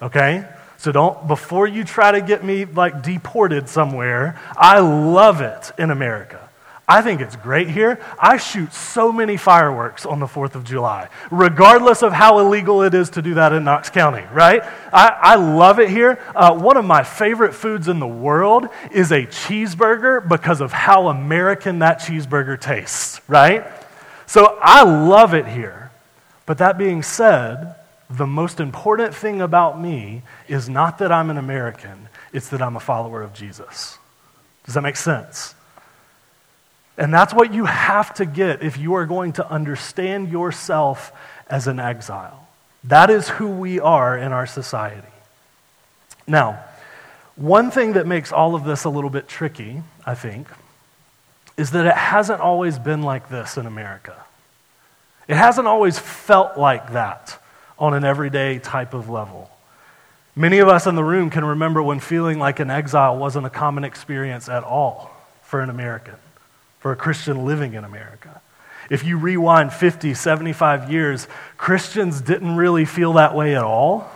Okay? 0.00 0.44
So 0.78 0.92
don't, 0.92 1.26
before 1.26 1.66
you 1.66 1.84
try 1.84 2.12
to 2.12 2.20
get 2.20 2.44
me 2.44 2.64
like 2.64 3.02
deported 3.02 3.68
somewhere, 3.68 4.40
I 4.56 4.80
love 4.80 5.40
it 5.40 5.72
in 5.78 5.90
America. 5.90 6.46
I 6.88 7.02
think 7.02 7.20
it's 7.20 7.34
great 7.34 7.68
here. 7.68 7.98
I 8.16 8.36
shoot 8.36 8.72
so 8.72 9.10
many 9.10 9.36
fireworks 9.36 10.06
on 10.06 10.20
the 10.20 10.26
4th 10.26 10.54
of 10.54 10.62
July, 10.62 11.08
regardless 11.32 12.02
of 12.02 12.12
how 12.12 12.38
illegal 12.38 12.82
it 12.82 12.94
is 12.94 13.10
to 13.10 13.22
do 13.22 13.34
that 13.34 13.52
in 13.52 13.64
Knox 13.64 13.90
County, 13.90 14.24
right? 14.32 14.62
I, 14.92 15.08
I 15.20 15.34
love 15.34 15.80
it 15.80 15.90
here. 15.90 16.22
Uh, 16.34 16.54
one 16.54 16.76
of 16.76 16.84
my 16.84 17.02
favorite 17.02 17.54
foods 17.54 17.88
in 17.88 17.98
the 17.98 18.06
world 18.06 18.68
is 18.92 19.10
a 19.10 19.26
cheeseburger 19.26 20.28
because 20.28 20.60
of 20.60 20.70
how 20.72 21.08
American 21.08 21.80
that 21.80 21.98
cheeseburger 21.98 22.60
tastes, 22.60 23.20
right? 23.26 23.66
So 24.26 24.56
I 24.62 24.84
love 24.84 25.34
it 25.34 25.46
here. 25.46 25.90
But 26.44 26.58
that 26.58 26.78
being 26.78 27.02
said, 27.02 27.74
the 28.08 28.26
most 28.26 28.60
important 28.60 29.14
thing 29.14 29.40
about 29.40 29.80
me 29.80 30.22
is 30.48 30.68
not 30.68 30.98
that 30.98 31.10
I'm 31.10 31.30
an 31.30 31.38
American, 31.38 32.08
it's 32.32 32.48
that 32.50 32.62
I'm 32.62 32.76
a 32.76 32.80
follower 32.80 33.22
of 33.22 33.34
Jesus. 33.34 33.98
Does 34.64 34.74
that 34.74 34.82
make 34.82 34.96
sense? 34.96 35.54
And 36.98 37.12
that's 37.12 37.34
what 37.34 37.52
you 37.52 37.66
have 37.66 38.14
to 38.14 38.26
get 38.26 38.62
if 38.62 38.78
you 38.78 38.94
are 38.94 39.06
going 39.06 39.32
to 39.34 39.48
understand 39.48 40.30
yourself 40.30 41.12
as 41.48 41.66
an 41.66 41.78
exile. 41.78 42.48
That 42.84 43.10
is 43.10 43.28
who 43.28 43.48
we 43.48 43.80
are 43.80 44.16
in 44.16 44.32
our 44.32 44.46
society. 44.46 45.06
Now, 46.26 46.64
one 47.34 47.70
thing 47.70 47.94
that 47.94 48.06
makes 48.06 48.32
all 48.32 48.54
of 48.54 48.64
this 48.64 48.84
a 48.84 48.88
little 48.88 49.10
bit 49.10 49.28
tricky, 49.28 49.82
I 50.06 50.14
think, 50.14 50.48
is 51.56 51.72
that 51.72 51.86
it 51.86 51.94
hasn't 51.94 52.40
always 52.40 52.78
been 52.78 53.02
like 53.02 53.28
this 53.28 53.56
in 53.56 53.66
America. 53.66 54.16
It 55.28 55.36
hasn't 55.36 55.66
always 55.66 55.98
felt 55.98 56.56
like 56.56 56.92
that 56.92 57.38
on 57.78 57.94
an 57.94 58.04
everyday 58.04 58.58
type 58.58 58.94
of 58.94 59.08
level. 59.08 59.50
Many 60.34 60.58
of 60.58 60.68
us 60.68 60.86
in 60.86 60.96
the 60.96 61.04
room 61.04 61.30
can 61.30 61.44
remember 61.44 61.82
when 61.82 61.98
feeling 61.98 62.38
like 62.38 62.60
an 62.60 62.70
exile 62.70 63.16
wasn't 63.16 63.46
a 63.46 63.50
common 63.50 63.84
experience 63.84 64.48
at 64.48 64.64
all 64.64 65.10
for 65.42 65.60
an 65.60 65.70
American, 65.70 66.16
for 66.78 66.92
a 66.92 66.96
Christian 66.96 67.46
living 67.46 67.74
in 67.74 67.84
America. 67.84 68.42
If 68.90 69.04
you 69.04 69.18
rewind 69.18 69.72
50, 69.72 70.14
75 70.14 70.92
years, 70.92 71.26
Christians 71.56 72.20
didn't 72.20 72.56
really 72.56 72.84
feel 72.84 73.14
that 73.14 73.34
way 73.34 73.56
at 73.56 73.64
all. 73.64 74.10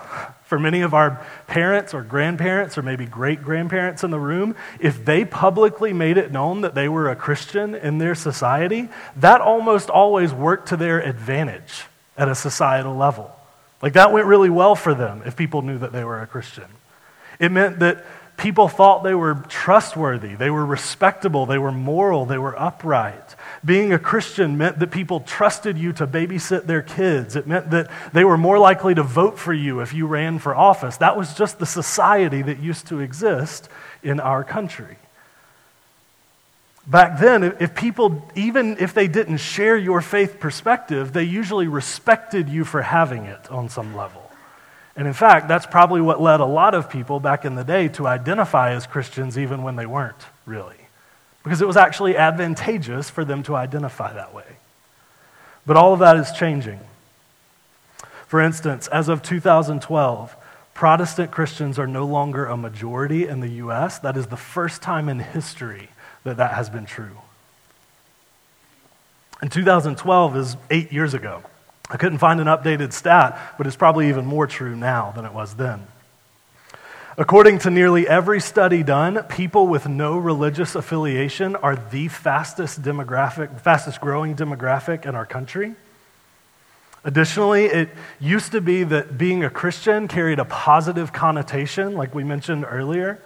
For 0.44 0.58
many 0.58 0.82
of 0.82 0.94
our 0.94 1.24
parents 1.46 1.94
or 1.94 2.02
grandparents 2.02 2.76
or 2.76 2.82
maybe 2.82 3.06
great 3.06 3.42
grandparents 3.42 4.04
in 4.04 4.10
the 4.10 4.18
room, 4.18 4.56
if 4.80 5.04
they 5.04 5.24
publicly 5.24 5.92
made 5.92 6.18
it 6.18 6.32
known 6.32 6.62
that 6.62 6.74
they 6.74 6.88
were 6.88 7.08
a 7.08 7.16
Christian 7.16 7.74
in 7.74 7.98
their 7.98 8.14
society, 8.14 8.88
that 9.16 9.40
almost 9.40 9.88
always 9.88 10.32
worked 10.32 10.68
to 10.68 10.76
their 10.76 11.00
advantage 11.00 11.84
at 12.18 12.28
a 12.28 12.34
societal 12.34 12.96
level. 12.96 13.34
Like 13.82 13.94
that 13.94 14.12
went 14.12 14.26
really 14.26 14.50
well 14.50 14.74
for 14.74 14.94
them 14.94 15.22
if 15.24 15.36
people 15.36 15.62
knew 15.62 15.78
that 15.78 15.92
they 15.92 16.04
were 16.04 16.20
a 16.20 16.26
Christian. 16.26 16.66
It 17.38 17.50
meant 17.50 17.78
that 17.78 18.04
people 18.36 18.68
thought 18.68 19.02
they 19.02 19.14
were 19.14 19.34
trustworthy, 19.48 20.34
they 20.34 20.50
were 20.50 20.64
respectable, 20.64 21.46
they 21.46 21.58
were 21.58 21.72
moral, 21.72 22.26
they 22.26 22.38
were 22.38 22.58
upright. 22.58 23.36
Being 23.64 23.92
a 23.92 23.98
Christian 23.98 24.56
meant 24.56 24.78
that 24.78 24.90
people 24.90 25.20
trusted 25.20 25.76
you 25.76 25.92
to 25.94 26.06
babysit 26.06 26.66
their 26.66 26.82
kids. 26.82 27.36
It 27.36 27.46
meant 27.46 27.70
that 27.70 27.90
they 28.12 28.24
were 28.24 28.38
more 28.38 28.58
likely 28.58 28.94
to 28.94 29.02
vote 29.02 29.38
for 29.38 29.52
you 29.52 29.80
if 29.80 29.92
you 29.92 30.06
ran 30.06 30.38
for 30.38 30.54
office. 30.54 30.96
That 30.98 31.16
was 31.16 31.34
just 31.34 31.58
the 31.58 31.66
society 31.66 32.42
that 32.42 32.58
used 32.60 32.86
to 32.88 33.00
exist 33.00 33.68
in 34.02 34.20
our 34.20 34.42
country. 34.42 34.96
Back 36.86 37.20
then, 37.20 37.44
if 37.44 37.74
people, 37.74 38.28
even 38.34 38.76
if 38.78 38.94
they 38.94 39.06
didn't 39.06 39.38
share 39.38 39.76
your 39.76 40.00
faith 40.00 40.40
perspective, 40.40 41.12
they 41.12 41.24
usually 41.24 41.68
respected 41.68 42.48
you 42.48 42.64
for 42.64 42.82
having 42.82 43.24
it 43.26 43.50
on 43.50 43.68
some 43.68 43.94
level. 43.94 44.30
And 44.96 45.06
in 45.06 45.14
fact, 45.14 45.46
that's 45.46 45.66
probably 45.66 46.00
what 46.00 46.20
led 46.20 46.40
a 46.40 46.46
lot 46.46 46.74
of 46.74 46.90
people 46.90 47.20
back 47.20 47.44
in 47.44 47.54
the 47.54 47.64
day 47.64 47.88
to 47.88 48.06
identify 48.06 48.72
as 48.72 48.86
Christians 48.86 49.38
even 49.38 49.62
when 49.62 49.76
they 49.76 49.86
weren't 49.86 50.26
really. 50.46 50.76
Because 51.42 51.62
it 51.62 51.66
was 51.66 51.76
actually 51.76 52.16
advantageous 52.16 53.08
for 53.08 53.24
them 53.24 53.42
to 53.44 53.54
identify 53.54 54.12
that 54.12 54.34
way. 54.34 54.56
But 55.64 55.76
all 55.76 55.92
of 55.92 56.00
that 56.00 56.16
is 56.16 56.32
changing. 56.32 56.80
For 58.26 58.40
instance, 58.40 58.88
as 58.88 59.08
of 59.08 59.22
2012, 59.22 60.36
Protestant 60.74 61.30
Christians 61.30 61.78
are 61.78 61.86
no 61.86 62.04
longer 62.04 62.46
a 62.46 62.56
majority 62.56 63.26
in 63.26 63.40
the 63.40 63.48
U.S. 63.48 63.98
That 63.98 64.16
is 64.16 64.26
the 64.26 64.36
first 64.36 64.82
time 64.82 65.08
in 65.08 65.18
history 65.18 65.88
that 66.24 66.36
that 66.36 66.52
has 66.52 66.70
been 66.70 66.86
true. 66.86 67.16
And 69.40 69.50
2012 69.50 70.36
is 70.36 70.56
eight 70.70 70.92
years 70.92 71.14
ago. 71.14 71.42
I 71.88 71.96
couldn't 71.96 72.18
find 72.18 72.40
an 72.40 72.46
updated 72.46 72.92
stat, 72.92 73.54
but 73.58 73.66
it's 73.66 73.76
probably 73.76 74.08
even 74.08 74.26
more 74.26 74.46
true 74.46 74.76
now 74.76 75.12
than 75.16 75.24
it 75.24 75.32
was 75.32 75.54
then. 75.54 75.86
According 77.18 77.58
to 77.60 77.70
nearly 77.70 78.06
every 78.06 78.40
study 78.40 78.82
done, 78.82 79.24
people 79.24 79.66
with 79.66 79.88
no 79.88 80.16
religious 80.16 80.74
affiliation 80.74 81.56
are 81.56 81.76
the 81.76 82.08
fastest 82.08 82.82
demographic, 82.82 83.60
fastest 83.60 84.00
growing 84.00 84.36
demographic 84.36 85.04
in 85.04 85.14
our 85.14 85.26
country. 85.26 85.74
Additionally, 87.02 87.64
it 87.64 87.88
used 88.20 88.52
to 88.52 88.60
be 88.60 88.84
that 88.84 89.18
being 89.18 89.42
a 89.42 89.50
Christian 89.50 90.06
carried 90.06 90.38
a 90.38 90.44
positive 90.44 91.12
connotation, 91.12 91.94
like 91.94 92.14
we 92.14 92.24
mentioned 92.24 92.64
earlier. 92.68 93.20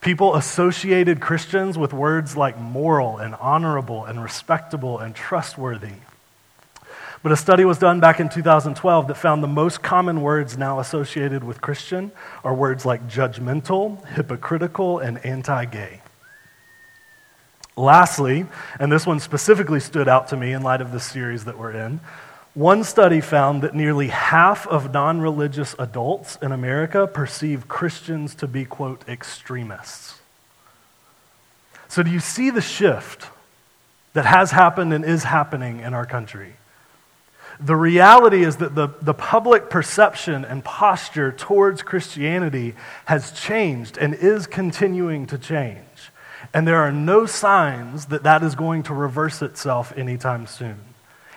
People 0.00 0.36
associated 0.36 1.20
Christians 1.20 1.76
with 1.76 1.92
words 1.92 2.36
like 2.36 2.58
moral 2.58 3.18
and 3.18 3.34
honorable 3.34 4.04
and 4.04 4.22
respectable 4.22 4.98
and 4.98 5.14
trustworthy. 5.14 5.94
But 7.22 7.32
a 7.32 7.36
study 7.36 7.64
was 7.64 7.78
done 7.78 7.98
back 7.98 8.20
in 8.20 8.28
2012 8.28 9.08
that 9.08 9.16
found 9.16 9.42
the 9.42 9.48
most 9.48 9.82
common 9.82 10.22
words 10.22 10.56
now 10.56 10.78
associated 10.78 11.42
with 11.42 11.60
Christian 11.60 12.12
are 12.44 12.54
words 12.54 12.86
like 12.86 13.08
judgmental, 13.08 14.06
hypocritical, 14.06 15.00
and 15.00 15.24
anti 15.26 15.64
gay. 15.64 16.00
Lastly, 17.76 18.46
and 18.78 18.90
this 18.90 19.06
one 19.06 19.18
specifically 19.18 19.80
stood 19.80 20.08
out 20.08 20.28
to 20.28 20.36
me 20.36 20.52
in 20.52 20.62
light 20.62 20.80
of 20.80 20.92
the 20.92 21.00
series 21.00 21.44
that 21.44 21.58
we're 21.58 21.72
in, 21.72 22.00
one 22.58 22.82
study 22.82 23.20
found 23.20 23.62
that 23.62 23.72
nearly 23.72 24.08
half 24.08 24.66
of 24.66 24.92
non 24.92 25.20
religious 25.20 25.76
adults 25.78 26.36
in 26.42 26.50
America 26.50 27.06
perceive 27.06 27.68
Christians 27.68 28.34
to 28.34 28.48
be, 28.48 28.64
quote, 28.64 29.08
extremists. 29.08 30.18
So, 31.86 32.02
do 32.02 32.10
you 32.10 32.18
see 32.18 32.50
the 32.50 32.60
shift 32.60 33.28
that 34.12 34.26
has 34.26 34.50
happened 34.50 34.92
and 34.92 35.04
is 35.04 35.22
happening 35.22 35.78
in 35.78 35.94
our 35.94 36.04
country? 36.04 36.54
The 37.60 37.76
reality 37.76 38.42
is 38.42 38.56
that 38.56 38.74
the, 38.74 38.88
the 39.02 39.14
public 39.14 39.70
perception 39.70 40.44
and 40.44 40.64
posture 40.64 41.30
towards 41.30 41.82
Christianity 41.82 42.74
has 43.04 43.30
changed 43.30 43.96
and 43.96 44.14
is 44.14 44.48
continuing 44.48 45.26
to 45.26 45.38
change. 45.38 46.10
And 46.52 46.66
there 46.66 46.78
are 46.78 46.92
no 46.92 47.24
signs 47.24 48.06
that 48.06 48.24
that 48.24 48.42
is 48.42 48.56
going 48.56 48.82
to 48.84 48.94
reverse 48.94 49.42
itself 49.42 49.92
anytime 49.96 50.48
soon. 50.48 50.87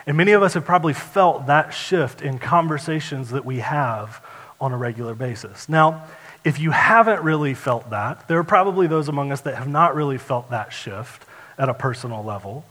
And 0.05 0.17
many 0.17 0.31
of 0.31 0.41
us 0.43 0.53
have 0.55 0.65
probably 0.65 0.93
felt 0.93 1.47
that 1.47 1.73
shift 1.73 2.21
in 2.21 2.39
conversations 2.39 3.29
that 3.31 3.45
we 3.45 3.59
have 3.59 4.23
on 4.59 4.71
a 4.71 4.77
regular 4.77 5.15
basis. 5.15 5.69
Now, 5.69 6.05
if 6.43 6.59
you 6.59 6.71
haven't 6.71 7.21
really 7.21 7.53
felt 7.53 7.89
that, 7.91 8.27
there 8.27 8.39
are 8.39 8.43
probably 8.43 8.87
those 8.87 9.07
among 9.09 9.31
us 9.31 9.41
that 9.41 9.55
have 9.55 9.67
not 9.67 9.95
really 9.95 10.17
felt 10.17 10.49
that 10.49 10.73
shift 10.73 11.25
at 11.57 11.69
a 11.69 11.73
personal 11.73 12.23
level. 12.23 12.65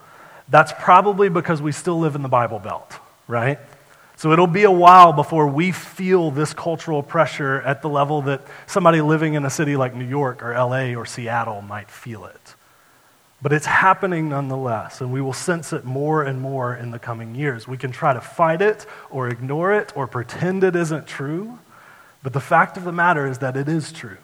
That's 0.49 0.73
probably 0.81 1.29
because 1.29 1.63
we 1.63 1.71
still 1.71 2.01
live 2.01 2.17
in 2.17 2.23
the 2.23 2.29
Bible 2.29 2.59
Belt, 2.59 2.99
right? 3.29 3.59
So 4.17 4.33
it'll 4.33 4.47
be 4.47 4.65
a 4.65 4.71
while 4.71 5.13
before 5.13 5.47
we 5.47 5.71
feel 5.71 6.31
this 6.31 6.53
cultural 6.53 7.03
pressure 7.03 7.63
at 7.63 7.81
the 7.81 7.89
level 7.89 8.23
that 8.23 8.43
somebody 8.67 9.01
living 9.01 9.35
in 9.35 9.45
a 9.45 9.51
city 9.51 9.77
like 9.77 9.95
New 9.95 10.05
York 10.05 10.43
or 10.43 10.53
LA 10.53 10.95
or 10.95 11.07
Seattle 11.07 11.63
might 11.63 11.89
feel 11.89 12.27
it. 12.27 12.50
But 13.43 13.53
it's 13.55 13.67
happening 13.67 14.29
nonetheless, 14.29 15.01
and 15.01 15.13
we 15.13 15.23
will 15.23 15.33
sense 15.33 15.73
it 15.73 15.85
more 15.85 16.23
and 16.23 16.41
more 16.41 16.75
in 16.75 16.91
the 16.91 16.99
coming 16.99 17.35
years. 17.35 17.67
We 17.67 17.79
can 17.79 17.91
try 17.91 18.13
to 18.13 18.21
fight 18.21 18.61
it 18.61 18.85
or 19.09 19.29
ignore 19.29 19.73
it 19.73 19.93
or 19.97 20.07
pretend 20.07 20.63
it 20.63 20.77
isn't 20.77 21.07
true, 21.07 21.59
but 22.23 22.35
the 22.35 22.41
fact 22.41 22.77
of 22.77 22.85
the 22.85 22.93
matter 22.93 23.27
is 23.27 23.39
that 23.39 23.57
it 23.57 23.67
is 23.67 23.93
true. 23.93 24.19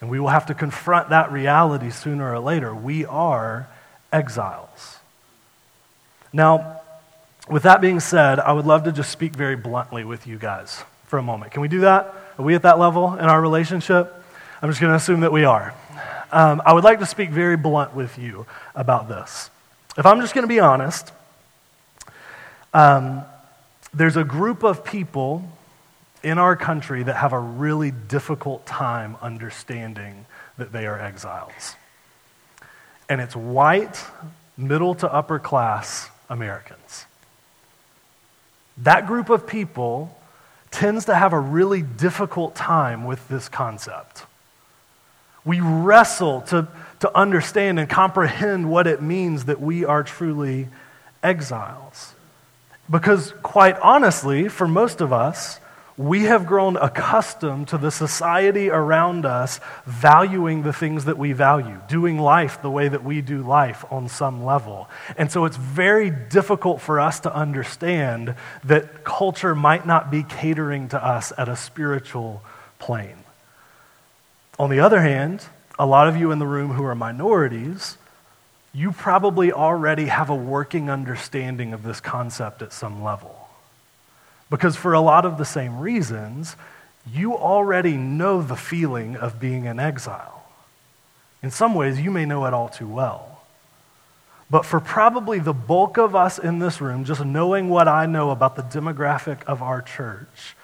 And 0.00 0.10
we 0.10 0.18
will 0.18 0.28
have 0.28 0.46
to 0.46 0.54
confront 0.54 1.10
that 1.10 1.30
reality 1.30 1.90
sooner 1.90 2.34
or 2.34 2.40
later. 2.40 2.74
We 2.74 3.04
are 3.06 3.68
exiles. 4.12 4.98
Now, 6.32 6.80
with 7.48 7.62
that 7.62 7.80
being 7.80 8.00
said, 8.00 8.40
I 8.40 8.52
would 8.52 8.66
love 8.66 8.84
to 8.84 8.92
just 8.92 9.10
speak 9.10 9.34
very 9.34 9.54
bluntly 9.54 10.02
with 10.02 10.26
you 10.26 10.38
guys 10.38 10.82
for 11.06 11.18
a 11.18 11.22
moment. 11.22 11.52
Can 11.52 11.62
we 11.62 11.68
do 11.68 11.80
that? 11.80 12.12
Are 12.38 12.44
we 12.44 12.56
at 12.56 12.62
that 12.62 12.80
level 12.80 13.14
in 13.14 13.26
our 13.26 13.40
relationship? 13.40 14.12
I'm 14.60 14.70
just 14.70 14.80
going 14.80 14.90
to 14.90 14.96
assume 14.96 15.20
that 15.20 15.30
we 15.30 15.44
are 15.44 15.74
um, 16.32 16.62
I 16.64 16.72
would 16.72 16.82
like 16.82 16.98
to 17.00 17.06
speak 17.06 17.30
very 17.30 17.56
blunt 17.56 17.94
with 17.94 18.18
you 18.18 18.46
about 18.74 19.08
this. 19.08 19.50
If 19.98 20.06
I'm 20.06 20.20
just 20.20 20.34
going 20.34 20.44
to 20.44 20.48
be 20.48 20.60
honest, 20.60 21.12
um, 22.72 23.22
there's 23.92 24.16
a 24.16 24.24
group 24.24 24.62
of 24.64 24.84
people 24.84 25.44
in 26.22 26.38
our 26.38 26.56
country 26.56 27.02
that 27.02 27.16
have 27.16 27.34
a 27.34 27.38
really 27.38 27.90
difficult 27.90 28.64
time 28.64 29.16
understanding 29.20 30.24
that 30.56 30.72
they 30.72 30.86
are 30.86 30.98
exiles. 30.98 31.76
And 33.08 33.20
it's 33.20 33.36
white, 33.36 34.02
middle 34.56 34.94
to 34.96 35.12
upper 35.12 35.38
class 35.38 36.08
Americans. 36.30 37.04
That 38.78 39.06
group 39.06 39.28
of 39.28 39.46
people 39.46 40.18
tends 40.70 41.04
to 41.04 41.14
have 41.14 41.34
a 41.34 41.38
really 41.38 41.82
difficult 41.82 42.54
time 42.54 43.04
with 43.04 43.28
this 43.28 43.50
concept. 43.50 44.24
We 45.44 45.60
wrestle 45.60 46.42
to, 46.42 46.68
to 47.00 47.16
understand 47.16 47.78
and 47.78 47.88
comprehend 47.88 48.70
what 48.70 48.86
it 48.86 49.02
means 49.02 49.46
that 49.46 49.60
we 49.60 49.84
are 49.84 50.02
truly 50.02 50.68
exiles. 51.22 52.14
Because, 52.90 53.32
quite 53.42 53.78
honestly, 53.80 54.48
for 54.48 54.68
most 54.68 55.00
of 55.00 55.12
us, 55.12 55.58
we 55.96 56.22
have 56.22 56.46
grown 56.46 56.76
accustomed 56.76 57.68
to 57.68 57.78
the 57.78 57.90
society 57.90 58.70
around 58.70 59.26
us 59.26 59.60
valuing 59.84 60.62
the 60.62 60.72
things 60.72 61.04
that 61.04 61.18
we 61.18 61.32
value, 61.32 61.78
doing 61.88 62.18
life 62.18 62.62
the 62.62 62.70
way 62.70 62.88
that 62.88 63.04
we 63.04 63.20
do 63.20 63.42
life 63.42 63.84
on 63.90 64.08
some 64.08 64.44
level. 64.44 64.88
And 65.16 65.30
so 65.30 65.44
it's 65.44 65.56
very 65.56 66.10
difficult 66.10 66.80
for 66.80 66.98
us 66.98 67.20
to 67.20 67.34
understand 67.34 68.34
that 68.64 69.04
culture 69.04 69.54
might 69.54 69.86
not 69.86 70.10
be 70.10 70.22
catering 70.22 70.88
to 70.88 71.04
us 71.04 71.32
at 71.36 71.48
a 71.48 71.56
spiritual 71.56 72.42
plane. 72.78 73.21
On 74.62 74.70
the 74.70 74.78
other 74.78 75.00
hand, 75.00 75.44
a 75.76 75.84
lot 75.84 76.06
of 76.06 76.16
you 76.16 76.30
in 76.30 76.38
the 76.38 76.46
room 76.46 76.74
who 76.74 76.84
are 76.84 76.94
minorities, 76.94 77.98
you 78.72 78.92
probably 78.92 79.50
already 79.50 80.06
have 80.06 80.30
a 80.30 80.36
working 80.36 80.88
understanding 80.88 81.72
of 81.72 81.82
this 81.82 81.98
concept 82.00 82.62
at 82.62 82.72
some 82.72 83.02
level. 83.02 83.48
Because 84.50 84.76
for 84.76 84.92
a 84.92 85.00
lot 85.00 85.24
of 85.24 85.36
the 85.36 85.44
same 85.44 85.80
reasons, 85.80 86.54
you 87.12 87.36
already 87.36 87.96
know 87.96 88.40
the 88.40 88.54
feeling 88.54 89.16
of 89.16 89.40
being 89.40 89.66
an 89.66 89.80
exile. 89.80 90.44
In 91.42 91.50
some 91.50 91.74
ways, 91.74 91.98
you 91.98 92.12
may 92.12 92.24
know 92.24 92.46
it 92.46 92.54
all 92.54 92.68
too 92.68 92.86
well. 92.86 93.42
But 94.48 94.64
for 94.64 94.78
probably 94.78 95.40
the 95.40 95.52
bulk 95.52 95.98
of 95.98 96.14
us 96.14 96.38
in 96.38 96.60
this 96.60 96.80
room, 96.80 97.04
just 97.04 97.24
knowing 97.24 97.68
what 97.68 97.88
I 97.88 98.06
know 98.06 98.30
about 98.30 98.54
the 98.54 98.62
demographic 98.62 99.42
of 99.42 99.60
our 99.60 99.82
church, 99.82 100.54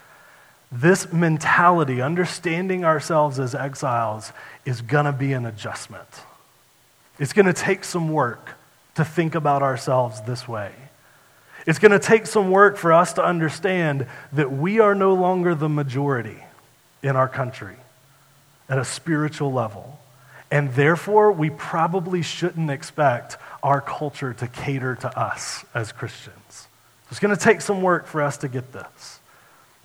this 0.70 1.12
mentality, 1.12 2.02
understanding 2.02 2.85
ourselves 2.85 3.38
as 3.38 3.54
exiles, 3.54 4.33
is 4.64 4.81
going 4.83 5.07
to 5.07 5.12
be 5.12 5.33
an 5.33 5.46
adjustment. 5.46 6.09
It's 7.18 7.33
going 7.33 7.46
to 7.46 7.52
take 7.52 7.85
some 7.85 8.11
work 8.11 8.50
to 8.96 9.04
think 9.04 9.35
about 9.35 9.62
ourselves 9.62 10.20
this 10.22 10.46
way. 10.46 10.72
It's 11.66 11.78
going 11.78 11.92
to 11.92 11.98
take 11.98 12.26
some 12.26 12.50
work 12.50 12.76
for 12.76 12.92
us 12.92 13.14
to 13.14 13.24
understand 13.24 14.07
that 14.33 14.52
we 14.52 14.81
are 14.81 14.94
no 14.94 15.14
longer 15.14 15.54
the 15.54 15.68
majority 15.68 16.38
in 17.02 17.16
our 17.16 17.28
country 17.28 17.76
at 18.68 18.78
a 18.78 18.85
spiritual 18.85 19.52
level. 19.52 19.98
And 20.50 20.72
therefore, 20.72 21.33
we 21.33 21.50
probably 21.50 22.22
shouldn't 22.22 22.70
expect 22.70 23.37
our 23.62 23.81
culture 23.81 24.33
to 24.35 24.46
cater 24.46 24.94
to 24.96 25.18
us 25.18 25.64
as 25.74 25.92
Christians. 25.92 26.68
It's 27.11 27.20
going 27.20 27.37
to 27.37 27.42
take 27.42 27.61
some 27.61 27.83
work 27.83 28.07
for 28.07 28.22
us 28.22 28.38
to 28.38 28.48
get 28.48 28.72
this. 28.72 29.17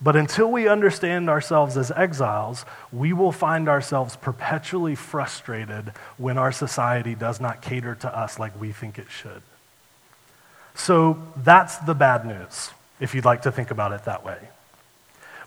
But 0.03 0.17
until 0.17 0.51
we 0.51 0.67
understand 0.67 1.29
ourselves 1.29 1.77
as 1.77 1.89
exiles, 1.91 2.65
we 2.91 3.13
will 3.13 3.31
find 3.31 3.69
ourselves 3.69 4.17
perpetually 4.17 4.95
frustrated 4.95 5.93
when 6.17 6.37
our 6.37 6.51
society 6.51 7.15
does 7.15 7.39
not 7.39 7.61
cater 7.61 7.95
to 7.95 8.15
us 8.15 8.37
like 8.37 8.59
we 8.59 8.73
think 8.73 8.99
it 8.99 9.09
should. 9.09 9.41
So 10.75 11.23
that's 11.37 11.77
the 11.77 11.93
bad 11.93 12.25
news, 12.25 12.71
if 12.99 13.15
you'd 13.15 13.23
like 13.23 13.43
to 13.43 13.51
think 13.51 13.71
about 13.71 13.93
it 13.93 14.03
that 14.03 14.25
way. 14.25 14.49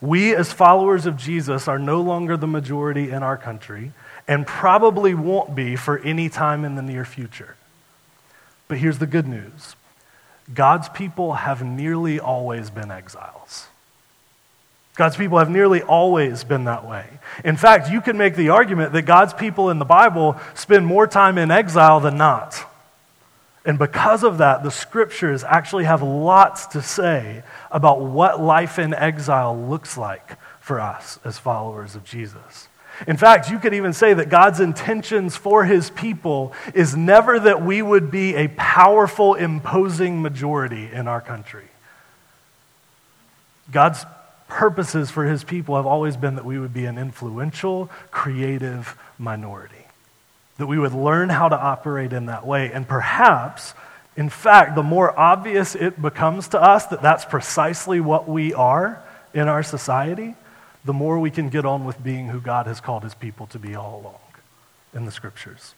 We, 0.01 0.35
as 0.35 0.53
followers 0.53 1.05
of 1.05 1.19
Jesus, 1.19 1.69
are 1.69 1.79
no 1.79 2.01
longer 2.01 2.37
the 2.37 2.47
majority 2.47 3.11
in 3.11 3.23
our 3.23 3.37
country 3.37 3.93
and 4.27 4.47
probably 4.47 5.15
won't 5.15 5.55
be 5.55 5.77
for 5.77 5.99
any 5.99 6.29
time 6.31 6.65
in 6.65 6.77
the 6.77 6.83
near 6.83 7.05
future. 7.05 7.57
But 8.69 8.79
here's 8.79 8.99
the 8.99 9.07
good 9.07 9.27
news 9.27 9.77
God's 10.53 10.89
people 10.89 11.35
have 11.35 11.63
nearly 11.63 12.19
always 12.19 12.71
been 12.71 12.91
exiles. 12.91 13.67
God's 14.97 15.17
people 15.17 15.39
have 15.39 15.51
nearly 15.51 15.83
always 15.83 16.43
been 16.43 16.65
that 16.65 16.89
way. 16.89 17.07
In 17.45 17.57
fact, 17.57 17.91
you 17.91 18.01
can 18.01 18.17
make 18.17 18.35
the 18.35 18.49
argument 18.49 18.93
that 18.95 19.03
God's 19.03 19.35
people 19.35 19.71
in 19.71 19.79
the 19.79 19.85
Bible 19.85 20.41
spend 20.55 20.87
more 20.87 21.07
time 21.07 21.37
in 21.37 21.51
exile 21.51 22.01
than 22.01 22.17
not. 22.17 22.65
And 23.67 23.79
because 23.79 24.25
of 24.25 24.39
that, 24.39 24.63
the 24.63 24.71
scriptures 24.71 25.45
actually 25.45 25.85
have 25.85 26.03
lots 26.03 26.67
to 26.69 26.81
say 26.81 27.43
about 27.71 28.01
what 28.01 28.41
life 28.41 28.79
in 28.79 28.95
exile 28.95 29.59
looks 29.59 29.99
like 29.99 30.39
for 30.61 30.81
us 30.81 31.19
as 31.25 31.39
followers 31.39 31.95
of 31.95 32.05
Jesus. 32.05 32.69
In 33.07 33.19
fact, 33.19 33.51
you 33.51 33.59
could 33.59 33.75
even 33.75 33.93
say 33.93 34.15
that 34.15 34.31
God's 34.31 34.61
intentions 34.61 35.37
for 35.37 35.65
his 35.65 35.91
people 35.91 36.55
is 36.75 36.97
never 36.97 37.39
that 37.39 37.61
we 37.61 37.83
would 37.83 38.11
be 38.11 38.35
a 38.35 38.49
powerful, 38.49 39.35
imposing 39.35 40.23
majority 40.23 40.89
in 40.91 41.07
our 41.07 41.21
country. 41.21 41.67
God's 43.71 44.07
purposes 44.49 45.11
for 45.11 45.25
his 45.25 45.45
people 45.45 45.77
have 45.77 45.87
always 45.87 46.17
been 46.17 46.37
that 46.37 46.45
we 46.45 46.59
would 46.59 46.73
be 46.73 46.87
an 46.87 46.99
influential, 46.99 47.91
creative 48.11 48.97
minority. 49.19 49.75
That 50.59 50.67
we 50.67 50.79
would 50.79 50.95
learn 50.95 51.29
how 51.29 51.49
to 51.49 51.59
operate 51.59 52.13
in 52.13 52.27
that 52.27 52.47
way. 52.47 52.73
And 52.73 52.87
perhaps, 52.89 53.75
in 54.17 54.29
fact, 54.29 54.75
the 54.75 54.83
more 54.83 55.19
obvious 55.19 55.75
it 55.75 56.01
becomes 56.01 56.49
to 56.49 56.61
us 56.61 56.87
that 56.87 57.03
that's 57.03 57.25
precisely 57.25 58.01
what 58.01 58.29
we 58.29 58.55
are 58.55 59.03
in 59.35 59.49
our 59.49 59.63
society, 59.63 60.35
the 60.85 60.93
more 60.93 61.19
we 61.19 61.31
can 61.31 61.49
get 61.49 61.67
on 61.67 61.85
with 61.85 62.03
being 62.03 62.29
who 62.29 62.41
God 62.41 62.67
has 62.67 62.81
called 62.81 63.03
his 63.03 63.15
people 63.15 63.47
to 63.49 63.59
be 63.59 63.75
all 63.75 64.01
along 64.01 64.21
in 64.95 65.05
the 65.05 65.13
scriptures. 65.13 65.75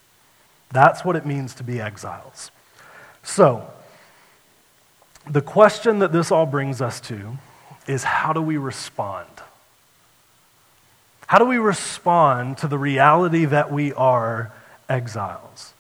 That's 0.70 1.04
what 1.04 1.16
it 1.16 1.26
means 1.26 1.54
to 1.54 1.64
be 1.64 1.80
exiles. 1.80 2.50
So, 3.22 3.68
the 5.28 5.42
question 5.42 5.98
that 5.98 6.12
this 6.12 6.30
all 6.30 6.46
brings 6.46 6.80
us 6.80 7.00
to 7.02 7.38
is 7.88 8.04
how 8.04 8.32
do 8.32 8.42
we 8.42 8.56
respond? 8.56 9.28
How 11.26 11.38
do 11.38 11.44
we 11.44 11.58
respond 11.58 12.58
to 12.58 12.68
the 12.68 12.78
reality 12.78 13.44
that 13.44 13.72
we 13.72 13.92
are 13.92 14.52
exiles? 14.88 15.74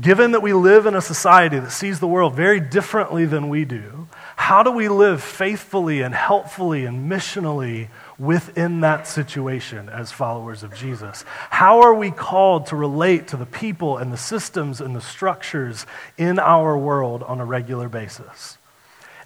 Given 0.00 0.30
that 0.32 0.40
we 0.40 0.54
live 0.54 0.86
in 0.86 0.94
a 0.94 1.02
society 1.02 1.58
that 1.58 1.70
sees 1.70 2.00
the 2.00 2.06
world 2.06 2.34
very 2.34 2.60
differently 2.60 3.26
than 3.26 3.50
we 3.50 3.66
do, 3.66 4.08
how 4.36 4.62
do 4.62 4.70
we 4.70 4.88
live 4.88 5.22
faithfully 5.22 6.00
and 6.00 6.14
helpfully 6.14 6.86
and 6.86 7.10
missionally 7.10 7.88
within 8.18 8.80
that 8.80 9.06
situation 9.06 9.90
as 9.90 10.10
followers 10.10 10.62
of 10.62 10.74
Jesus? 10.74 11.24
How 11.50 11.82
are 11.82 11.92
we 11.92 12.10
called 12.10 12.68
to 12.68 12.76
relate 12.76 13.28
to 13.28 13.36
the 13.36 13.44
people 13.44 13.98
and 13.98 14.10
the 14.10 14.16
systems 14.16 14.80
and 14.80 14.96
the 14.96 15.00
structures 15.00 15.84
in 16.16 16.38
our 16.38 16.78
world 16.78 17.22
on 17.24 17.40
a 17.40 17.44
regular 17.44 17.90
basis? 17.90 18.56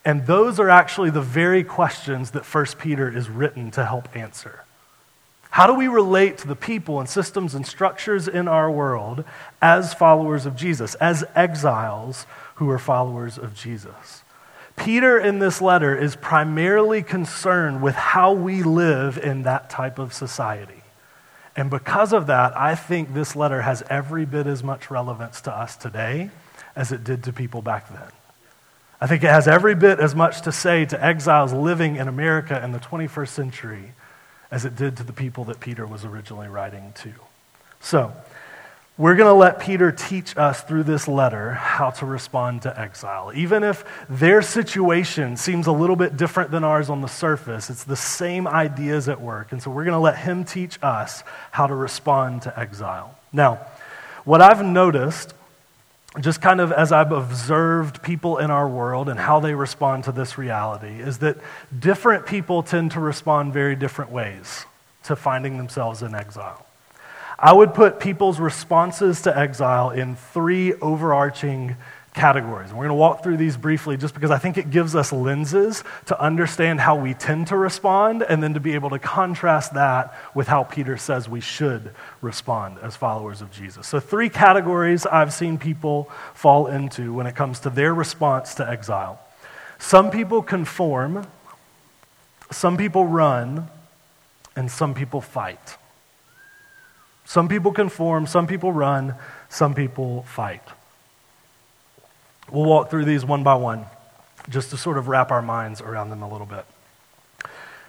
And 0.07 0.25
those 0.25 0.61
are 0.61 0.71
actually 0.71 1.11
the 1.11 1.21
very 1.21 1.65
questions 1.65 2.31
that 2.31 2.45
1 2.45 2.65
Peter 2.79 3.15
is 3.15 3.29
written 3.29 3.73
to 3.73 3.85
help 3.85 4.17
answer. 4.17 4.63
How 5.51 5.67
do 5.67 5.75
we 5.75 5.89
relate 5.89 6.39
to 6.39 6.47
the 6.47 6.55
people 6.55 7.01
and 7.01 7.09
systems 7.09 7.57
and 7.57 7.67
structures 7.67 8.29
in 8.29 8.47
our 8.47 8.71
world 8.71 9.25
as 9.61 9.95
followers 9.95 10.47
of 10.47 10.55
Jesus, 10.55 10.95
as 10.97 11.25
exiles 11.35 12.25
who 12.55 12.71
are 12.71 12.79
followers 12.79 13.37
of 13.37 13.53
Jesus? 13.57 14.23
Peter 14.77 15.19
in 15.19 15.41
this 15.41 15.61
letter 15.61 15.97
is 15.97 16.15
primarily 16.15 17.03
concerned 17.03 17.83
with 17.83 17.97
how 17.97 18.33
we 18.33 18.63
live 18.63 19.19
in 19.19 19.43
that 19.43 19.69
type 19.71 19.99
of 19.99 20.13
society. 20.13 20.85
And 21.57 21.69
because 21.69 22.13
of 22.13 22.29
that, 22.29 22.57
I 22.57 22.77
think 22.77 23.13
this 23.13 23.35
letter 23.35 23.63
has 23.63 23.83
every 23.91 24.25
bit 24.25 24.47
as 24.47 24.63
much 24.63 24.89
relevance 24.89 25.41
to 25.41 25.53
us 25.53 25.75
today 25.77 26.31
as 26.77 26.93
it 26.93 27.03
did 27.03 27.25
to 27.25 27.33
people 27.33 27.61
back 27.61 27.89
then. 27.89 28.13
I 29.01 29.07
think 29.07 29.23
it 29.25 29.29
has 29.29 29.47
every 29.47 29.75
bit 29.75 30.01
as 30.01 30.15
much 30.15 30.43
to 30.43 30.53
say 30.53 30.87
to 30.87 31.05
exiles 31.05 31.53
living 31.53 31.97
in 31.97 32.09
America 32.09 32.63
in 32.65 32.73
the 32.73 32.79
21st 32.79 33.29
century 33.29 33.93
as 34.51 34.65
it 34.65 34.77
did 34.77 34.97
to 34.97 35.05
the 35.05 35.13
people 35.13 35.45
that 35.45 35.61
Peter 35.61 35.87
was 35.87 36.05
originally 36.05 36.49
writing 36.49 36.93
to. 36.97 37.13
So, 37.81 38.13
we're 38.99 39.15
going 39.15 39.29
to 39.29 39.35
let 39.35 39.61
Peter 39.61 39.93
teach 39.93 40.39
us 40.39 40.63
through 40.63 40.85
this 40.85 41.07
letter 41.07 41.53
how 41.53 41.91
to 41.91 42.07
respond 42.07 42.63
to 42.63 42.81
exile. 42.81 43.31
Even 43.35 43.63
if 43.63 43.85
their 44.09 44.41
situation 44.41 45.37
seems 45.37 45.67
a 45.67 45.73
little 45.73 45.97
bit 45.97 46.17
different 46.17 46.51
than 46.51 46.65
ours 46.65 46.89
on 46.89 47.03
the 47.03 47.09
surface, 47.09 47.69
it's 47.69 47.85
the 47.85 47.97
same 47.97 48.49
ideas 48.49 49.11
at 49.11 49.21
work. 49.21 49.53
And 49.53 49.63
so 49.63 49.71
we're 49.71 49.85
going 49.85 49.93
to 49.93 49.99
let 49.99 50.17
him 50.17 50.45
teach 50.45 50.79
us 50.83 51.23
how 51.51 51.67
to 51.67 51.75
respond 51.75 52.43
to 52.43 52.59
exile. 52.59 53.19
Now, 53.35 53.67
what 54.25 54.41
I've 54.41 54.65
noticed 54.65 55.35
just 56.21 56.41
kind 56.41 56.61
of 56.61 56.73
as 56.73 56.93
I've 56.93 57.13
observed 57.13 58.03
people 58.03 58.39
in 58.39 58.51
our 58.51 58.69
world 58.69 59.09
and 59.09 59.19
how 59.19 59.41
they 59.41 59.55
respond 59.55 60.05
to 60.05 60.13
this 60.13 60.39
reality, 60.39 61.01
is 61.01 61.19
that 61.19 61.37
different 61.79 62.27
people 62.27 62.63
tend 62.63 62.93
to 62.93 63.01
respond 63.01 63.53
very 63.53 63.77
different 63.77 64.11
ways 64.11 64.65
to 65.05 65.17
finding 65.17 65.57
themselves 65.59 66.03
in 66.03 66.15
exile. 66.15 66.67
I 67.39 67.53
would 67.53 67.75
put 67.75 68.01
people's 68.01 68.41
responses 68.41 69.23
to 69.23 69.37
exile 69.37 69.91
in 69.91 70.17
three 70.17 70.73
overarching 70.75 71.77
categories. 72.17 72.71
And 72.71 72.79
we're 72.79 72.87
going 72.87 72.97
to 72.97 73.01
walk 73.01 73.23
through 73.23 73.37
these 73.37 73.57
briefly 73.57 73.97
just 73.97 74.15
because 74.15 74.33
I 74.33 74.39
think 74.39 74.59
it 74.59 74.71
gives 74.71 74.97
us 74.97 75.13
lenses 75.13 75.85
to 76.07 76.21
understand 76.21 76.81
how 76.81 76.97
we 76.97 77.15
tend 77.15 77.49
to 77.49 77.57
respond 77.57 78.23
and 78.23 78.43
then 78.43 78.55
to 78.55 78.61
be 78.61 78.75
able 78.75 78.91
to 78.91 78.99
contrast 78.99 79.75
that 79.75 80.15
with 80.35 80.49
how 80.49 80.65
Peter 80.65 80.97
says 80.97 81.29
we 81.29 81.41
should 81.41 81.93
respond 82.23 82.79
as 82.83 82.97
followers 82.97 83.43
of 83.43 83.53
Jesus. 83.53 83.87
So, 83.87 84.01
three 84.01 84.29
categories 84.29 85.07
I've 85.07 85.33
seen 85.33 85.59
people 85.59 86.11
fall 86.35 86.67
into 86.67 87.13
when 87.13 87.27
it 87.27 87.37
comes 87.37 87.61
to 87.61 87.71
their 87.71 87.95
response 87.95 88.57
to 88.57 88.69
exile. 88.69 89.21
Some 89.79 90.11
people 90.11 90.43
conform, 90.43 91.27
some 92.51 92.77
people 92.77 93.05
run, 93.05 93.69
and 94.57 94.71
some 94.71 94.95
people 94.95 95.21
fight. 95.21 95.77
Some 97.27 97.49
people 97.49 97.73
conform, 97.73 98.27
some 98.27 98.47
people 98.47 98.73
run, 98.73 99.15
some 99.51 99.75
people 99.75 100.23
fight. 100.23 100.63
We'll 102.51 102.65
walk 102.65 102.91
through 102.91 103.05
these 103.05 103.25
one 103.25 103.43
by 103.43 103.55
one 103.55 103.87
just 104.49 104.71
to 104.71 104.77
sort 104.77 104.99
of 104.99 105.09
wrap 105.09 105.31
our 105.31 105.43
minds 105.43 105.81
around 105.81 106.11
them 106.11 106.23
a 106.23 106.31
little 106.31 106.47
bit. 106.47 106.65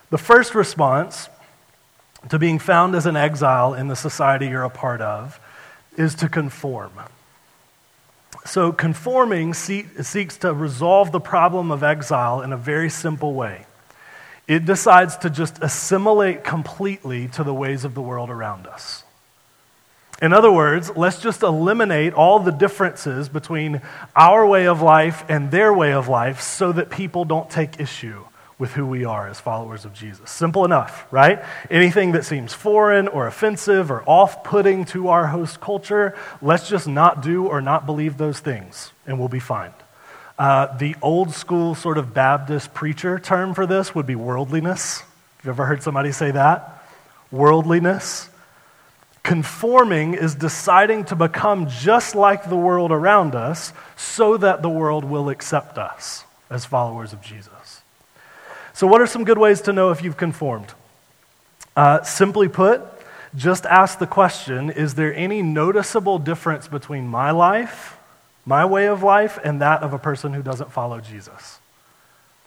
The 0.09 0.17
first 0.17 0.55
response 0.55 1.29
to 2.29 2.39
being 2.39 2.59
found 2.59 2.95
as 2.95 3.05
an 3.05 3.15
exile 3.15 3.73
in 3.73 3.87
the 3.87 3.95
society 3.95 4.47
you're 4.47 4.63
a 4.63 4.69
part 4.69 5.01
of 5.01 5.39
is 5.95 6.15
to 6.15 6.29
conform. 6.29 6.91
So, 8.45 8.71
conforming 8.71 9.53
seeks 9.53 10.37
to 10.37 10.53
resolve 10.53 11.11
the 11.11 11.19
problem 11.19 11.69
of 11.69 11.83
exile 11.83 12.41
in 12.41 12.53
a 12.53 12.57
very 12.57 12.89
simple 12.89 13.33
way. 13.33 13.65
It 14.47 14.65
decides 14.65 15.17
to 15.17 15.29
just 15.29 15.61
assimilate 15.61 16.45
completely 16.45 17.27
to 17.29 17.43
the 17.43 17.53
ways 17.53 17.83
of 17.83 17.93
the 17.93 18.01
world 18.01 18.29
around 18.29 18.65
us. 18.65 19.03
In 20.21 20.33
other 20.33 20.51
words, 20.51 20.91
let's 20.95 21.21
just 21.21 21.43
eliminate 21.43 22.13
all 22.13 22.39
the 22.39 22.51
differences 22.51 23.29
between 23.29 23.81
our 24.15 24.47
way 24.47 24.67
of 24.67 24.81
life 24.81 25.23
and 25.29 25.51
their 25.51 25.71
way 25.73 25.93
of 25.93 26.07
life 26.07 26.41
so 26.41 26.71
that 26.71 26.89
people 26.89 27.23
don't 27.23 27.49
take 27.49 27.79
issue 27.79 28.25
with 28.59 28.71
who 28.73 28.85
we 28.87 29.05
are 29.05 29.27
as 29.27 29.39
followers 29.39 29.85
of 29.85 29.93
Jesus. 29.93 30.31
Simple 30.31 30.65
enough, 30.65 31.05
right? 31.11 31.43
Anything 31.69 32.13
that 32.13 32.25
seems 32.25 32.53
foreign 32.53 33.07
or 33.07 33.27
offensive 33.27 33.91
or 33.91 34.01
off 34.07 34.43
putting 34.43 34.85
to 34.85 35.09
our 35.09 35.27
host 35.27 35.61
culture, 35.61 36.15
let's 36.41 36.67
just 36.67 36.87
not 36.87 37.21
do 37.21 37.45
or 37.45 37.61
not 37.61 37.85
believe 37.85 38.17
those 38.17 38.39
things, 38.39 38.91
and 39.05 39.19
we'll 39.19 39.27
be 39.27 39.39
fine. 39.39 39.73
Uh, 40.39 40.75
the 40.77 40.95
old 41.01 41.33
school 41.33 41.75
sort 41.75 41.99
of 41.99 42.15
Baptist 42.15 42.73
preacher 42.73 43.19
term 43.19 43.53
for 43.53 43.67
this 43.67 43.93
would 43.93 44.07
be 44.07 44.15
worldliness. 44.15 45.01
Have 45.01 45.45
you 45.45 45.51
ever 45.51 45.65
heard 45.65 45.83
somebody 45.83 46.11
say 46.11 46.31
that? 46.31 46.83
Worldliness. 47.31 48.29
Conforming 49.27 50.13
is 50.13 50.35
deciding 50.35 51.03
to 51.03 51.13
become 51.13 51.67
just 51.67 52.15
like 52.15 52.47
the 52.47 52.55
world 52.55 52.93
around 52.93 53.35
us 53.35 53.73
so 53.97 54.37
that 54.37 54.61
the 54.61 54.69
world 54.69 55.03
will 55.03 55.27
accept 55.27 55.77
us 55.77 56.23
as 56.49 56.63
followers 56.63 57.11
of 57.11 57.21
Jesus. 57.21 57.81
So, 58.71 58.87
what 58.87 59.01
are 59.01 59.05
some 59.05 59.25
good 59.25 59.37
ways 59.37 59.59
to 59.63 59.73
know 59.73 59.91
if 59.91 60.01
you've 60.01 60.15
conformed? 60.15 60.71
Uh, 61.75 62.03
simply 62.03 62.47
put, 62.47 62.81
just 63.35 63.65
ask 63.65 63.99
the 63.99 64.07
question 64.07 64.69
Is 64.69 64.93
there 64.95 65.13
any 65.13 65.41
noticeable 65.41 66.19
difference 66.19 66.69
between 66.69 67.05
my 67.05 67.31
life, 67.31 67.97
my 68.45 68.63
way 68.63 68.87
of 68.87 69.03
life, 69.03 69.37
and 69.43 69.59
that 69.59 69.83
of 69.83 69.91
a 69.91 69.99
person 69.99 70.31
who 70.31 70.41
doesn't 70.41 70.71
follow 70.71 71.01
Jesus? 71.01 71.59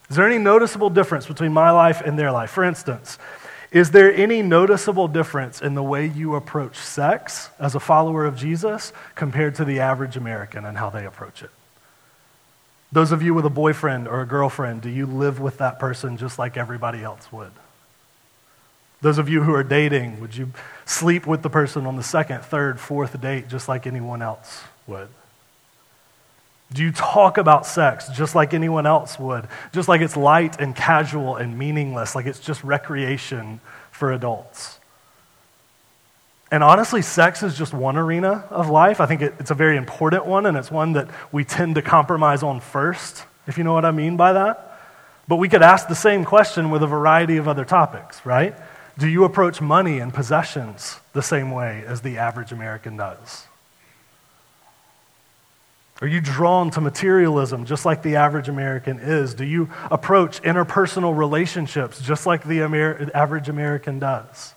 Is 0.09 0.17
there 0.17 0.27
any 0.27 0.39
noticeable 0.39 0.89
difference 0.89 1.27
between 1.27 1.53
my 1.53 1.73
life 1.73 2.01
and 2.01 2.19
their 2.19 2.33
life? 2.33 2.49
For 2.49 2.65
instance, 2.65 3.19
is 3.73 3.93
there 3.93 4.13
any 4.13 4.43
noticeable 4.43 5.07
difference 5.07 5.63
in 5.63 5.75
the 5.75 5.83
way 5.83 6.07
you 6.07 6.35
approach 6.35 6.77
sex 6.77 7.51
as 7.59 7.75
a 7.75 7.81
follower 7.81 8.25
of 8.25 8.37
Jesus 8.37 8.93
compared 9.15 9.55
to 9.57 9.65
the 9.65 9.79
average 9.79 10.17
American 10.17 10.65
and 10.65 10.77
how 10.77 10.91
they 10.91 11.07
approach 11.07 11.43
it? 11.43 11.51
Those 12.91 13.13
of 13.13 13.23
you 13.23 13.33
with 13.33 13.47
a 13.47 13.51
boyfriend 13.51 14.09
or 14.09 14.21
a 14.21 14.27
girlfriend, 14.27 14.83
do 14.83 14.89
you 14.89 15.07
live 15.07 15.39
with 15.39 15.59
that 15.59 15.79
person 15.79 16.17
just 16.17 16.39
like 16.39 16.57
everybody 16.57 17.05
else 17.05 17.31
would? 17.31 17.53
Those 19.03 19.19
of 19.19 19.29
you 19.29 19.45
who 19.45 19.55
are 19.55 19.63
dating, 19.63 20.21
would 20.21 20.37
you 20.37 20.51
sleep 20.85 21.27
with 21.27 21.43
the 21.43 21.49
person 21.49 21.87
on 21.87 21.97
the 21.97 22.03
second, 22.03 22.43
third, 22.43 22.81
fourth 22.81 23.19
date 23.21 23.49
just 23.49 23.69
like 23.69 23.87
anyone 23.87 24.21
else 24.21 24.65
would? 24.89 25.09
Do 26.73 26.83
you 26.85 26.93
talk 26.93 27.37
about 27.37 27.67
sex 27.67 28.09
just 28.09 28.35
like 28.35 28.55
anyone 28.55 28.87
else 28.87 29.19
would? 29.19 29.49
Just 29.73 29.89
like 29.89 30.01
it's 30.01 30.17
light 30.17 30.61
and 30.61 30.75
casual 30.75 31.37
and 31.37 31.59
meaningless, 31.59 32.15
like 32.15 32.27
it's 32.27 32.39
just 32.39 32.63
recreation 32.63 33.61
for 33.91 34.13
adults? 34.13 34.79
And 36.53 36.65
honestly, 36.65 37.03
sex 37.03 37.43
is 37.43 37.57
just 37.57 37.73
one 37.73 37.97
arena 37.97 38.45
of 38.51 38.69
life. 38.69 39.01
I 39.01 39.07
think 39.07 39.23
it, 39.23 39.35
it's 39.39 39.51
a 39.51 39.55
very 39.55 39.77
important 39.77 40.27
one, 40.27 40.47
and 40.47 40.57
it's 40.57 40.71
one 40.71 40.95
that 40.95 41.09
we 41.31 41.45
tend 41.45 41.77
to 41.77 41.83
compromise 41.83 42.43
on 42.43 42.61
first, 42.61 43.25
if 43.47 43.57
you 43.57 43.63
know 43.63 43.73
what 43.73 43.85
I 43.85 43.93
mean 43.93 44.17
by 44.17 44.33
that. 44.33 44.79
But 45.29 45.37
we 45.37 45.49
could 45.49 45.63
ask 45.63 45.87
the 45.87 45.95
same 45.95 46.25
question 46.25 46.71
with 46.71 46.83
a 46.83 46.89
variety 46.89 47.37
of 47.37 47.47
other 47.47 47.65
topics, 47.65 48.27
right? 48.27 48.57
Do 48.99 49.09
you 49.09 49.23
approach 49.25 49.61
money 49.61 50.01
and 50.01 50.13
possessions 50.13 50.99
the 51.13 51.23
same 51.23 51.53
way 51.53 51.85
as 51.87 52.01
the 52.01 52.19
average 52.19 52.51
American 52.51 52.97
does? 52.97 53.47
Are 56.01 56.07
you 56.07 56.21
drawn 56.21 56.71
to 56.71 56.81
materialism 56.81 57.67
just 57.67 57.85
like 57.85 58.03
the 58.03 58.17
average 58.17 58.49
American 58.49 58.99
is? 58.99 59.35
Do 59.35 59.45
you 59.45 59.69
approach 59.91 60.41
interpersonal 60.43 61.17
relationships 61.17 62.01
just 62.01 62.27
like 62.27 62.45
the 62.45 62.61
Amer- 62.61 63.11
average 63.13 63.51
American 63.51 63.99
does? 63.99 64.55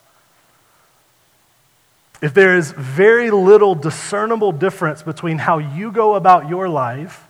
If 2.22 2.34
there 2.34 2.56
is 2.56 2.72
very 2.72 3.30
little 3.32 3.76
discernible 3.76 4.54
difference 4.54 5.04
between 5.04 5.40
how 5.40 5.58
you 5.58 5.92
go 5.92 6.16
about 6.16 6.48
your 6.48 6.70
life 6.70 7.28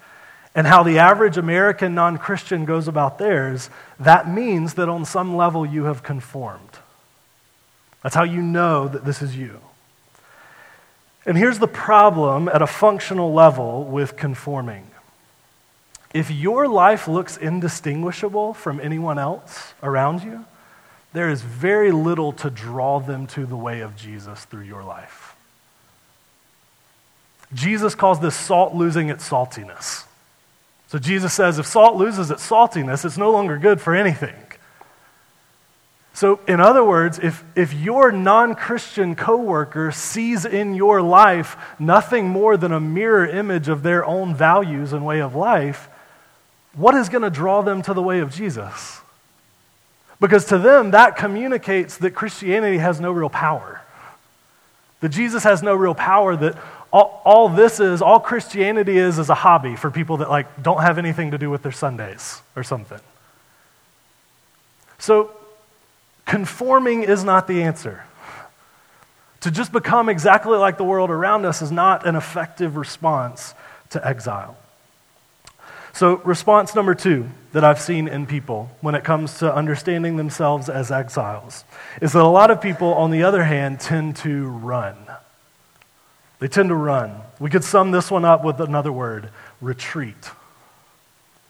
and 0.54 0.68
how 0.68 0.84
the 0.84 1.00
average 1.00 1.38
American 1.38 1.96
non 1.96 2.20
Christian 2.20 2.66
goes 2.66 2.88
about 2.88 3.18
theirs, 3.18 3.72
that 4.00 4.30
means 4.30 4.76
that 4.76 4.90
on 4.90 5.06
some 5.06 5.36
level 5.36 5.66
you 5.66 5.86
have 5.86 6.04
conformed. 6.04 6.78
That's 8.04 8.14
how 8.14 8.24
you 8.24 8.44
know 8.44 8.88
that 8.88 9.04
this 9.04 9.24
is 9.24 9.36
you. 9.36 9.60
And 11.26 11.38
here's 11.38 11.60
the 11.60 11.68
problem 11.68 12.50
at 12.50 12.62
a 12.62 12.68
functional 12.68 13.34
level 13.34 13.86
with 13.86 14.18
conforming. 14.18 14.88
If 16.14 16.30
your 16.30 16.68
life 16.68 17.08
looks 17.08 17.38
indistinguishable 17.38 18.54
from 18.54 18.80
anyone 18.80 19.18
else 19.18 19.74
around 19.82 20.24
you, 20.24 20.46
there 21.14 21.30
is 21.30 21.42
very 21.42 21.92
little 21.92 22.34
to 22.34 22.50
draw 22.50 23.00
them 23.00 23.28
to 23.28 23.46
the 23.46 23.56
way 23.56 23.82
of 23.82 23.96
Jesus 23.96 24.46
through 24.46 24.64
your 24.64 24.84
life. 24.84 25.36
Jesus 27.54 27.96
calls 27.96 28.20
this 28.20 28.36
salt 28.36 28.74
losing 28.74 29.10
its 29.10 29.28
saltiness. 29.28 30.06
So 30.88 31.00
Jesus 31.00 31.34
says 31.34 31.58
if 31.58 31.66
salt 31.66 31.96
loses 31.96 32.32
its 32.32 32.48
saltiness, 32.48 33.06
it's 33.06 33.18
no 33.18 33.32
longer 33.32 33.58
good 33.58 33.80
for 33.80 33.96
anything. 33.96 34.36
So, 36.16 36.40
in 36.48 36.60
other 36.60 36.84
words, 36.84 37.18
if, 37.18 37.44
if 37.56 37.74
your 37.74 38.12
non 38.12 38.54
Christian 38.54 39.16
coworker 39.16 39.92
sees 39.92 40.46
in 40.46 40.76
your 40.76 41.02
life 41.02 41.58
nothing 41.80 42.30
more 42.30 42.56
than 42.56 42.72
a 42.72 42.80
mirror 42.80 43.26
image 43.26 43.68
of 43.68 43.82
their 43.82 44.06
own 44.06 44.36
values 44.36 44.94
and 44.94 45.04
way 45.04 45.22
of 45.22 45.34
life, 45.34 45.90
what 46.76 46.94
is 46.94 47.10
going 47.10 47.24
to 47.24 47.32
draw 47.32 47.64
them 47.64 47.82
to 47.82 47.96
the 47.96 48.02
way 48.02 48.20
of 48.20 48.32
Jesus? 48.32 49.02
Because 50.20 50.46
to 50.46 50.60
them, 50.60 50.92
that 50.92 51.18
communicates 51.18 51.98
that 51.98 52.12
Christianity 52.12 52.78
has 52.78 53.02
no 53.02 53.12
real 53.12 53.30
power. 53.30 53.82
That 55.00 55.10
Jesus 55.10 55.44
has 55.44 55.64
no 55.64 55.74
real 55.74 55.96
power, 55.96 56.36
that 56.36 56.56
all, 56.92 57.22
all 57.26 57.50
this 57.50 57.80
is, 57.80 58.04
all 58.04 58.20
Christianity 58.20 58.98
is, 59.00 59.18
is 59.18 59.30
a 59.30 59.36
hobby 59.36 59.76
for 59.76 59.90
people 59.90 60.18
that 60.18 60.30
like 60.30 60.62
don't 60.62 60.82
have 60.82 61.00
anything 61.00 61.32
to 61.32 61.40
do 61.40 61.50
with 61.50 61.64
their 61.64 61.72
Sundays 61.72 62.42
or 62.56 62.64
something. 62.64 63.00
So, 65.00 65.32
conforming 66.26 67.04
is 67.04 67.24
not 67.24 67.48
the 67.48 67.64
answer. 67.64 68.04
To 69.42 69.52
just 69.52 69.72
become 69.72 70.08
exactly 70.08 70.58
like 70.58 70.78
the 70.78 70.84
world 70.84 71.10
around 71.10 71.46
us 71.46 71.62
is 71.62 71.72
not 71.72 72.06
an 72.06 72.16
effective 72.16 72.78
response 72.78 73.54
to 73.90 74.06
exile. 74.08 74.58
So, 75.92 76.18
response 76.24 76.74
number 76.74 76.96
two 76.96 77.30
that 77.52 77.64
I've 77.64 77.80
seen 77.80 78.08
in 78.08 78.26
people 78.26 78.72
when 78.82 78.96
it 78.96 79.04
comes 79.04 79.38
to 79.40 79.54
understanding 79.54 80.18
themselves 80.18 80.68
as 80.70 80.92
exiles 80.92 81.66
is 82.02 82.14
that 82.14 82.24
a 82.24 82.28
lot 82.28 82.50
of 82.50 82.62
people, 82.62 82.94
on 82.96 83.12
the 83.12 83.24
other 83.24 83.44
hand, 83.44 83.80
tend 83.80 84.16
to 84.18 84.48
run. 84.48 84.96
They 86.40 86.48
tend 86.48 86.70
to 86.70 86.76
run. 86.76 87.22
We 87.40 87.50
could 87.52 87.64
sum 87.64 87.92
this 87.92 88.10
one 88.10 88.26
up 88.26 88.44
with 88.44 88.60
another 88.60 88.92
word 88.92 89.30
retreat. 89.62 90.32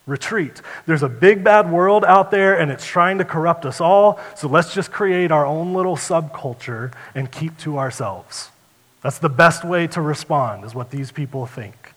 Retreat. 0.06 0.62
There's 0.86 1.04
a 1.04 1.10
big 1.10 1.44
bad 1.44 1.72
world 1.72 2.04
out 2.04 2.30
there 2.30 2.60
and 2.60 2.70
it's 2.70 2.86
trying 2.86 3.20
to 3.20 3.26
corrupt 3.26 3.66
us 3.66 3.80
all, 3.80 4.20
so 4.36 4.50
let's 4.50 4.74
just 4.74 4.92
create 4.92 5.32
our 5.32 5.46
own 5.46 5.74
little 5.74 5.96
subculture 5.96 6.94
and 7.16 7.32
keep 7.32 7.58
to 7.60 7.78
ourselves. 7.78 8.50
That's 9.02 9.20
the 9.20 9.30
best 9.30 9.64
way 9.64 9.88
to 9.88 10.02
respond, 10.02 10.66
is 10.66 10.76
what 10.76 10.90
these 10.92 11.12
people 11.12 11.46
think. 11.46 11.94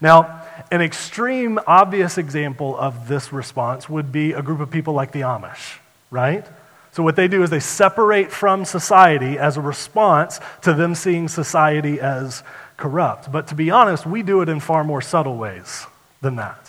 Now, 0.00 0.42
an 0.70 0.80
extreme, 0.80 1.58
obvious 1.66 2.18
example 2.18 2.76
of 2.76 3.08
this 3.08 3.32
response 3.32 3.88
would 3.88 4.12
be 4.12 4.32
a 4.32 4.42
group 4.42 4.60
of 4.60 4.70
people 4.70 4.94
like 4.94 5.12
the 5.12 5.22
Amish, 5.22 5.78
right? 6.10 6.46
So, 6.92 7.02
what 7.02 7.16
they 7.16 7.28
do 7.28 7.42
is 7.42 7.50
they 7.50 7.60
separate 7.60 8.30
from 8.30 8.64
society 8.64 9.38
as 9.38 9.56
a 9.56 9.60
response 9.60 10.40
to 10.62 10.72
them 10.72 10.94
seeing 10.94 11.28
society 11.28 12.00
as 12.00 12.42
corrupt. 12.76 13.30
But 13.30 13.48
to 13.48 13.54
be 13.54 13.70
honest, 13.70 14.06
we 14.06 14.22
do 14.22 14.40
it 14.40 14.48
in 14.48 14.60
far 14.60 14.84
more 14.84 15.02
subtle 15.02 15.36
ways 15.36 15.86
than 16.20 16.36
that. 16.36 16.67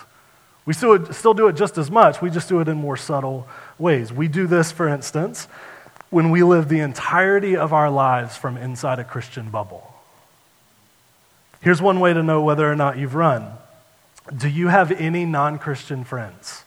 We 0.70 0.76
still, 0.76 1.04
still 1.14 1.34
do 1.34 1.48
it 1.48 1.56
just 1.56 1.80
as 1.80 1.90
much, 1.90 2.22
we 2.22 2.30
just 2.30 2.48
do 2.48 2.60
it 2.60 2.68
in 2.68 2.78
more 2.78 2.96
subtle 2.96 3.48
ways. 3.80 4.14
We 4.14 4.28
do 4.28 4.46
this, 4.46 4.72
for 4.72 4.88
instance, 4.88 5.48
when 6.12 6.30
we 6.30 6.44
live 6.44 6.70
the 6.70 6.80
entirety 6.82 7.58
of 7.58 7.74
our 7.74 7.90
lives 7.90 8.38
from 8.38 8.56
inside 8.56 9.00
a 9.00 9.04
Christian 9.04 9.50
bubble. 9.50 9.92
Here's 11.60 11.82
one 11.82 12.00
way 12.00 12.14
to 12.14 12.22
know 12.22 12.44
whether 12.44 12.72
or 12.72 12.76
not 12.76 13.00
you've 13.00 13.16
run 13.16 13.52
Do 14.38 14.48
you 14.48 14.68
have 14.68 14.92
any 14.92 15.26
non 15.26 15.58
Christian 15.58 16.04
friends? 16.04 16.64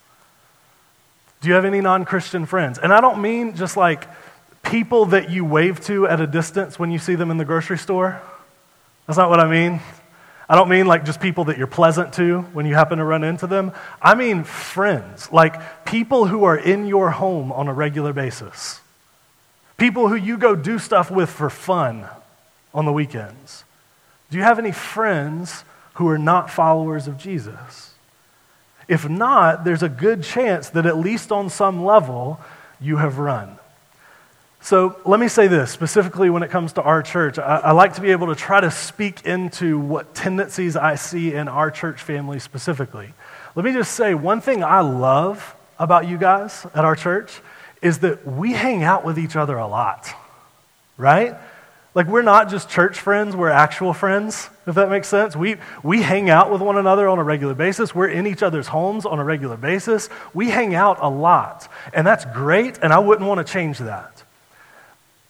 Do 1.41 1.47
you 1.47 1.55
have 1.55 1.65
any 1.65 1.81
non 1.81 2.05
Christian 2.05 2.45
friends? 2.45 2.81
And 2.81 2.93
I 2.93 3.01
don't 3.01 3.23
mean 3.23 3.55
just 3.55 3.77
like 3.77 4.09
people 4.65 5.07
that 5.07 5.31
you 5.31 5.45
wave 5.45 5.79
to 5.83 6.09
at 6.09 6.21
a 6.21 6.27
distance 6.27 6.77
when 6.77 6.91
you 6.91 6.99
see 6.99 7.15
them 7.15 7.31
in 7.31 7.37
the 7.37 7.45
grocery 7.45 7.79
store. 7.79 8.21
That's 9.07 9.17
not 9.17 9.31
what 9.31 9.39
I 9.39 9.49
mean. 9.49 9.81
I 10.53 10.55
don't 10.55 10.69
mean 10.69 10.85
like 10.85 11.07
just 11.07 11.19
people 11.19 11.45
that 11.45 11.57
you're 11.57 11.67
pleasant 11.67 12.13
to 12.13 12.43
when 12.53 12.67
you 12.67 12.75
happen 12.75 12.99
to 12.99 13.05
run 13.07 13.25
into 13.25 13.47
them. 13.47 13.73
I 14.03 14.15
mean 14.15 14.45
friends, 14.45 15.33
like 15.33 15.87
people 15.87 16.27
who 16.27 16.45
are 16.45 16.59
in 16.59 16.87
your 16.87 17.09
home 17.09 17.51
on 17.51 17.69
a 17.69 17.73
regular 17.73 18.13
basis, 18.13 18.83
people 19.79 20.09
who 20.09 20.15
you 20.15 20.37
go 20.37 20.55
do 20.55 20.79
stuff 20.79 21.11
with 21.11 21.31
for 21.31 21.49
fun 21.49 22.07
on 22.75 22.85
the 22.85 22.93
weekends. 22.93 23.65
Do 24.31 24.37
you 24.37 24.43
have 24.43 24.59
any 24.59 24.73
friends 24.73 25.65
who 25.95 26.07
are 26.09 26.19
not 26.19 26.51
followers 26.51 27.09
of 27.09 27.17
Jesus? 27.17 27.95
If 28.89 29.09
not, 29.09 29.65
there's 29.65 29.83
a 29.83 29.89
good 29.89 30.23
chance 30.23 30.69
that 30.69 30.85
at 30.85 30.99
least 30.99 31.33
on 31.33 31.49
some 31.49 31.83
level 31.83 32.39
you 32.79 32.99
have 32.99 33.17
run. 33.17 33.57
So 34.63 34.97
let 35.05 35.19
me 35.19 35.27
say 35.27 35.49
this 35.49 35.73
specifically 35.73 36.31
when 36.31 36.45
it 36.45 36.51
comes 36.51 36.75
to 36.75 36.83
our 36.83 37.03
church. 37.03 37.37
I, 37.37 37.57
I, 37.57 37.71
like 37.73 37.95
to 37.95 38.01
be 38.01 38.13
able 38.13 38.29
to 38.29 38.37
try 38.37 38.61
to 38.61 38.71
speak 38.71 39.27
into 39.27 39.77
what 39.77 40.15
tendencies 40.15 40.77
I 40.77 40.95
see 40.95 41.35
in 41.35 41.49
our 41.49 41.69
church 41.69 42.01
family 42.01 42.39
specifically. 42.39 43.13
Let 43.57 43.65
me 43.65 43.73
just 43.73 43.95
say 43.95 44.15
one 44.15 44.41
thing 44.41 44.63
I 44.63 44.81
love 44.81 45.57
about 45.81 46.07
you 46.07 46.17
guys 46.17 46.65
at 46.77 46.85
our 46.85 46.95
church 46.95 47.41
is 47.83 47.99
that 47.99 48.25
we 48.25 48.53
hang 48.53 48.85
out 48.85 49.05
with 49.05 49.19
each 49.19 49.35
other 49.35 49.57
a 49.57 49.67
lot, 49.67 50.09
right? 50.97 51.35
Like, 51.97 52.07
we're 52.07 52.23
not 52.23 52.49
just 52.49 52.71
church 52.71 53.01
friends, 53.01 53.35
we're 53.35 53.51
actual 53.51 53.93
friends, 53.93 54.49
if 54.69 54.77
that 54.77 54.89
makes 54.89 55.09
sense. 55.09 55.35
We, 55.35 55.57
we 55.83 56.03
hang 56.03 56.31
out 56.31 56.53
with 56.53 56.63
one 56.63 56.79
another 56.79 57.09
on 57.09 57.19
a 57.19 57.25
regular 57.25 57.55
basis. 57.55 57.97
We're 57.97 58.09
in 58.09 58.29
each 58.29 58.45
other's 58.45 58.69
homes 58.69 59.07
on 59.07 59.19
a 59.19 59.25
regular 59.25 59.57
basis. 59.57 60.09
We 60.33 60.51
hang 60.51 60.77
out 60.77 60.99
a 61.01 61.09
lot. 61.11 61.69
And 61.93 62.07
that's 62.07 62.25
great, 62.27 62.79
and 62.81 62.93
I 62.93 63.01
wouldn't 63.01 63.29
want 63.29 63.45
to 63.45 63.53
change 63.53 63.79
that. 63.81 64.22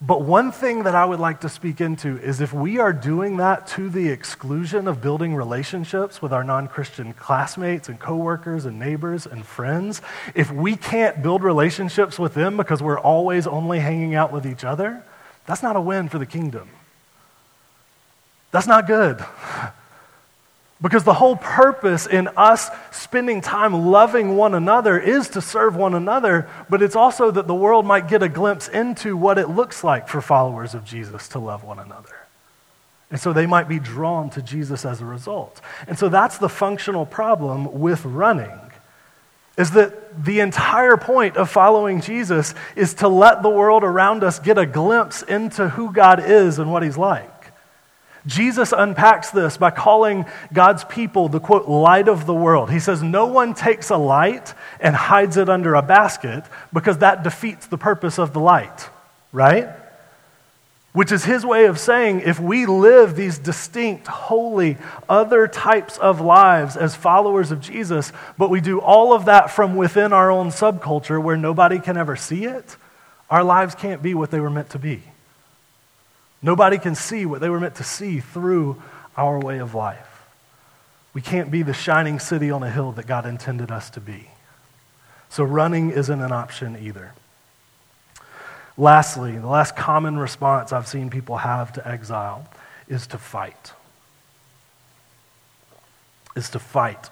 But 0.05 0.23
one 0.23 0.51
thing 0.51 0.83
that 0.83 0.97
I 0.97 1.05
would 1.05 1.21
like 1.21 1.43
to 1.43 1.49
speak 1.49 1.81
into 1.81 2.19
is 2.19 2.41
if 2.41 2.53
we 2.53 2.81
are 2.81 2.93
doing 2.93 3.37
that 3.37 3.69
to 3.69 3.89
the 3.89 4.09
exclusion 4.09 4.89
of 4.89 5.01
building 5.01 5.33
relationships 5.37 6.21
with 6.21 6.33
our 6.33 6.43
non 6.43 6.67
Christian 6.67 7.13
classmates 7.13 7.89
and 7.89 8.01
coworkers 8.01 8.65
and 8.65 8.81
neighbors 8.81 9.27
and 9.27 9.47
friends, 9.47 10.03
if 10.35 10.51
we 10.51 10.75
can't 10.75 11.23
build 11.23 11.45
relationships 11.45 12.19
with 12.19 12.35
them 12.35 12.57
because 12.57 12.83
we're 12.83 12.99
always 12.99 13.47
only 13.47 13.79
hanging 13.79 14.17
out 14.17 14.33
with 14.33 14.45
each 14.45 14.65
other, 14.65 15.05
that's 15.47 15.63
not 15.63 15.77
a 15.77 15.81
win 15.81 16.09
for 16.09 16.19
the 16.19 16.27
kingdom. 16.27 16.69
That's 18.51 18.67
not 18.67 18.89
good. 18.89 19.25
Because 20.83 21.05
the 21.05 21.15
whole 21.15 21.37
purpose 21.37 22.09
in 22.09 22.29
us 22.37 22.69
spending 22.91 23.41
time 23.41 23.73
loving 23.73 24.37
one 24.37 24.55
another 24.55 24.99
is 24.99 25.29
to 25.31 25.41
serve 25.41 25.77
one 25.77 25.95
another, 25.95 26.49
but 26.69 26.83
it's 26.83 26.97
also 26.97 27.31
that 27.31 27.47
the 27.47 27.55
world 27.55 27.87
might 27.87 28.09
get 28.09 28.23
a 28.25 28.29
glimpse 28.29 28.67
into 28.67 29.17
what 29.17 29.39
it 29.39 29.49
looks 29.49 29.85
like 29.85 30.09
for 30.09 30.21
followers 30.21 30.75
of 30.75 30.85
Jesus 30.85 31.29
to 31.29 31.39
love 31.39 31.63
one 31.63 31.79
another. 31.79 32.17
And 33.13 33.21
so 33.21 33.33
they 33.33 33.47
might 33.47 33.69
be 33.69 33.79
drawn 33.79 34.31
to 34.31 34.43
Jesus 34.43 34.85
as 34.85 35.01
a 35.01 35.05
result. 35.05 35.61
And 35.87 35.97
so 35.97 36.09
that's 36.09 36.39
the 36.39 36.49
functional 36.49 37.07
problem 37.07 37.81
with 37.81 38.05
running 38.05 38.59
is 39.57 39.73
that 39.73 40.25
the 40.25 40.41
entire 40.41 40.97
point 40.97 41.37
of 41.37 41.51
following 41.51 42.01
Jesus 42.01 42.55
is 42.75 42.95
to 42.95 43.09
let 43.09 43.43
the 43.43 43.51
world 43.51 43.85
around 43.85 44.25
us 44.25 44.39
get 44.39 44.59
a 44.59 44.67
glimpse 44.67 45.23
into 45.23 45.69
who 45.69 45.93
God 45.93 46.25
is 46.25 46.59
and 46.59 46.73
what 46.73 46.83
He's 46.83 46.97
like. 46.97 47.32
Jesus 48.27 48.73
unpacks 48.73 49.31
this 49.31 49.57
by 49.57 49.71
calling 49.71 50.27
God's 50.53 50.85
people 50.85 51.29
the 51.29 51.41
quote, 51.41 51.69
light 51.69 52.09
of 52.09 52.27
the 52.27 52.35
world. 52.35 52.71
He 52.71 52.79
says, 52.79 53.03
No 53.03 53.27
one 53.27 53.55
takes 53.55 53.91
a 53.91 53.97
light 53.97 54.55
and 54.81 54.95
hides 54.95 55.37
it 55.37 55.49
under 55.49 55.75
a 55.75 55.83
basket 55.83 56.45
because 56.73 56.99
that 56.99 57.25
defeats 57.25 57.67
the 57.67 57.79
purpose 57.79 58.19
of 58.19 58.33
the 58.33 58.41
light, 58.41 58.89
right? 59.33 59.69
which 60.93 61.11
is 61.11 61.25
his 61.25 61.45
way 61.45 61.65
of 61.65 61.79
saying 61.79 62.21
if 62.21 62.39
we 62.39 62.67
live 62.67 63.17
these 63.17 63.39
distinct, 63.39 64.07
holy, 64.07 64.77
other 65.09 65.49
types 65.49 65.97
of 65.99 66.21
lives 66.21 66.77
as 66.77 66.95
followers 66.95 67.51
of 67.51 67.61
Jesus, 67.61 68.13
but 68.37 68.51
we 68.51 68.61
do 68.61 68.79
all 68.79 69.15
of 69.15 69.25
that 69.25 69.51
from 69.51 69.75
within 69.75 70.13
our 70.13 70.31
own 70.31 70.49
subculture 70.49 71.23
where 71.23 71.37
nobody 71.37 71.79
can 71.79 71.97
ever 71.97 72.15
see 72.15 72.45
it, 72.45 72.77
our 73.31 73.43
lives 73.43 73.75
can't 73.75 74.03
be 74.03 74.15
what 74.15 74.31
they 74.31 74.41
were 74.41 74.51
meant 74.51 74.71
to 74.71 74.79
be. 74.79 75.03
Nobody 76.43 76.79
can 76.79 76.95
see 76.95 77.25
what 77.25 77.41
they 77.41 77.49
were 77.49 77.61
meant 77.61 77.77
to 77.77 77.85
see 77.85 78.21
through 78.21 78.83
our 79.17 79.39
way 79.39 79.59
of 79.59 79.75
life. 79.75 80.27
We 81.15 81.21
can't 81.21 81.51
be 81.51 81.63
the 81.63 81.75
shining 81.75 82.19
city 82.19 82.51
on 82.51 82.63
a 82.63 82.71
hill 82.71 82.93
that 82.93 83.07
God 83.07 83.27
intended 83.27 83.71
us 83.71 83.91
to 83.91 84.01
be. 84.01 84.29
So 85.29 85.45
running 85.45 85.91
isn't 85.91 86.21
an 86.21 86.33
option 86.33 86.77
either. 86.81 87.13
Lastly, 88.77 89.39
the 89.39 89.47
last 89.47 89.77
common 89.77 90.19
response 90.19 90.73
I've 90.73 90.89
seen 90.89 91.11
people 91.11 91.39
have 91.39 91.73
to 91.75 91.87
exile 91.87 92.49
is 92.89 93.07
to 93.09 93.19
fight. 93.19 93.73
Is 96.35 96.49
to 96.51 96.59
fight. 96.59 97.11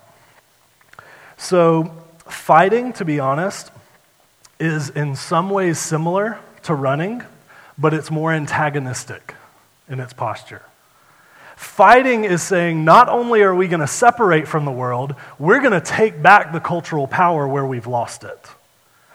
So, 1.36 1.94
fighting, 2.26 2.92
to 2.94 3.04
be 3.04 3.20
honest, 3.20 3.70
is 4.58 4.90
in 4.90 5.16
some 5.16 5.50
ways 5.50 5.78
similar 5.78 6.38
to 6.64 6.74
running, 6.74 7.22
but 7.80 7.94
it's 7.94 8.10
more 8.10 8.32
antagonistic 8.32 9.34
in 9.88 10.00
its 10.00 10.12
posture. 10.12 10.62
Fighting 11.56 12.24
is 12.24 12.42
saying 12.42 12.84
not 12.84 13.08
only 13.08 13.42
are 13.42 13.54
we 13.54 13.68
going 13.68 13.80
to 13.80 13.86
separate 13.86 14.46
from 14.46 14.64
the 14.64 14.72
world, 14.72 15.14
we're 15.38 15.60
going 15.60 15.72
to 15.72 15.80
take 15.80 16.22
back 16.22 16.52
the 16.52 16.60
cultural 16.60 17.06
power 17.06 17.46
where 17.48 17.66
we've 17.66 17.86
lost 17.86 18.24
it. 18.24 18.38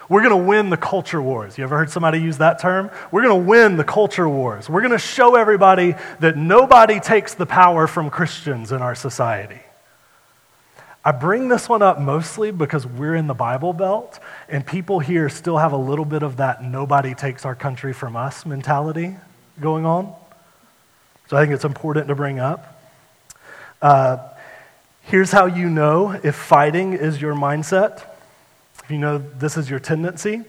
We're 0.07 0.21
going 0.21 0.39
to 0.39 0.47
win 0.47 0.69
the 0.69 0.77
culture 0.77 1.21
wars. 1.21 1.57
You 1.57 1.63
ever 1.63 1.77
heard 1.77 1.89
somebody 1.89 2.19
use 2.19 2.37
that 2.37 2.59
term? 2.59 2.91
We're 3.11 3.23
going 3.23 3.41
to 3.41 3.47
win 3.47 3.77
the 3.77 3.83
culture 3.83 4.29
wars. 4.29 4.69
We're 4.69 4.81
going 4.81 4.91
to 4.91 4.99
show 4.99 5.35
everybody 5.35 5.95
that 6.19 6.37
nobody 6.37 6.99
takes 6.99 7.33
the 7.33 7.47
power 7.47 7.87
from 7.87 8.11
Christians 8.11 8.71
in 8.71 8.81
our 8.81 8.93
society. 8.93 9.61
I 11.05 11.11
bring 11.11 11.49
this 11.49 11.69
one 11.69 11.83
up 11.83 11.99
mostly 11.99 12.51
because 12.51 12.85
we're 12.85 13.13
in 13.15 13.27
the 13.27 13.35
Bible 13.35 13.71
Belt, 13.71 14.19
and 14.49 14.65
people 14.65 14.99
here 14.99 15.29
still 15.29 15.59
have 15.59 15.71
a 15.71 15.77
little 15.77 16.03
bit 16.03 16.23
of 16.23 16.37
that 16.37 16.63
nobody 16.63 17.13
takes 17.13 17.45
our 17.45 17.55
country 17.55 17.93
from 17.93 18.15
us 18.15 18.45
mentality 18.45 19.15
going 19.61 19.85
on. 19.85 20.13
So 21.27 21.37
I 21.37 21.41
think 21.41 21.53
it's 21.53 21.63
important 21.63 22.07
to 22.07 22.15
bring 22.15 22.39
up. 22.39 22.81
Uh, 23.81 24.17
here's 25.03 25.31
how 25.31 25.45
you 25.45 25.69
know 25.69 26.09
if 26.11 26.35
fighting 26.35 26.93
is 26.93 27.21
your 27.21 27.35
mindset 27.35 28.03
if 28.85 28.91
you 28.91 28.99
know 28.99 29.17
this 29.17 29.57
is 29.57 29.67
your 29.67 29.79
tendency, 29.79 30.43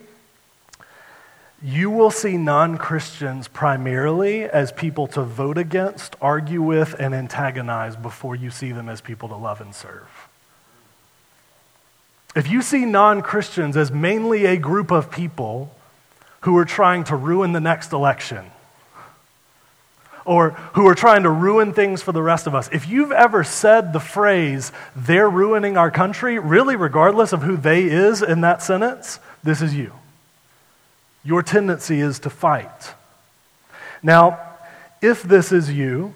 you 1.63 1.89
will 1.89 2.11
see 2.11 2.37
non 2.37 2.77
Christians 2.77 3.49
primarily 3.49 4.45
as 4.45 4.73
people 4.73 5.07
to 5.09 5.23
vote 5.23 5.57
against, 5.57 6.17
argue 6.21 6.61
with, 6.61 6.95
and 6.99 7.15
antagonize 7.15 7.97
before 7.97 8.37
you 8.37 8.51
see 8.51 8.73
them 8.73 8.91
as 8.91 9.01
people 9.01 9.31
to 9.31 9.37
love 9.37 9.63
and 9.63 9.75
serve. 9.75 10.26
If 12.37 12.49
you 12.49 12.61
see 12.63 12.85
non 12.85 13.23
Christians 13.23 13.77
as 13.77 13.91
mainly 13.91 14.45
a 14.45 14.59
group 14.59 14.93
of 14.93 15.11
people 15.11 15.75
who 16.43 16.57
are 16.59 16.67
trying 16.67 17.03
to 17.05 17.17
ruin 17.17 17.53
the 17.53 17.61
next 17.61 17.93
election, 17.93 18.45
or 20.27 20.51
who 20.75 20.87
are 20.87 20.95
trying 20.95 21.23
to 21.23 21.31
ruin 21.31 21.73
things 21.73 22.03
for 22.03 22.13
the 22.13 22.23
rest 22.23 22.47
of 22.47 22.55
us. 22.55 22.69
If 22.73 22.89
you've 22.89 23.13
ever 23.13 23.43
said 23.43 23.93
the 23.93 24.01
phrase, 24.01 24.71
they're 24.95 25.31
ruining 25.31 25.77
our 25.77 25.91
country, 25.91 26.39
really, 26.39 26.77
regardless 26.77 27.33
of 27.33 27.43
who 27.43 27.57
they 27.57 27.85
is 27.85 28.23
in 28.23 28.43
that 28.43 28.63
sentence, 28.63 29.19
this 29.43 29.63
is 29.63 29.75
you. 29.75 29.93
Your 31.25 31.43
tendency 31.43 32.01
is 32.01 32.19
to 32.21 32.31
fight. 32.31 32.95
Now, 34.03 34.41
if 35.01 35.23
this 35.23 35.53
is 35.53 35.73
you, 35.73 36.13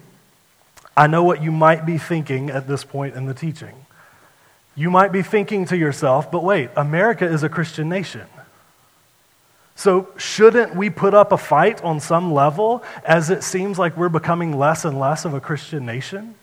I 0.96 1.06
know 1.06 1.22
what 1.22 1.42
you 1.42 1.52
might 1.52 1.86
be 1.86 1.96
thinking 1.96 2.50
at 2.50 2.66
this 2.66 2.84
point 2.84 3.14
in 3.14 3.26
the 3.26 3.34
teaching. 3.34 3.86
You 4.74 4.90
might 4.90 5.12
be 5.12 5.22
thinking 5.22 5.66
to 5.66 5.76
yourself, 5.76 6.30
but 6.30 6.44
wait, 6.44 6.70
America 6.76 7.26
is 7.26 7.42
a 7.42 7.48
Christian 7.48 7.88
nation. 7.88 8.26
So, 9.74 10.08
shouldn't 10.16 10.76
we 10.76 10.90
put 10.90 11.14
up 11.14 11.32
a 11.32 11.38
fight 11.38 11.82
on 11.82 12.00
some 12.00 12.32
level 12.32 12.84
as 13.04 13.30
it 13.30 13.42
seems 13.42 13.78
like 13.78 13.96
we're 13.96 14.10
becoming 14.10 14.58
less 14.58 14.84
and 14.84 14.98
less 14.98 15.24
of 15.24 15.32
a 15.32 15.40
Christian 15.40 15.86
nation? 15.86 16.34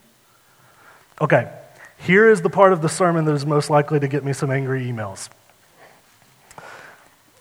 Okay, 1.22 1.52
here 2.00 2.30
is 2.30 2.42
the 2.42 2.50
part 2.50 2.74
of 2.74 2.82
the 2.82 2.90
sermon 2.90 3.26
that 3.26 3.34
is 3.34 3.46
most 3.46 3.70
likely 3.70 4.00
to 4.00 4.08
get 4.08 4.24
me 4.24 4.34
some 4.34 4.50
angry 4.50 4.86
emails. 4.86 5.30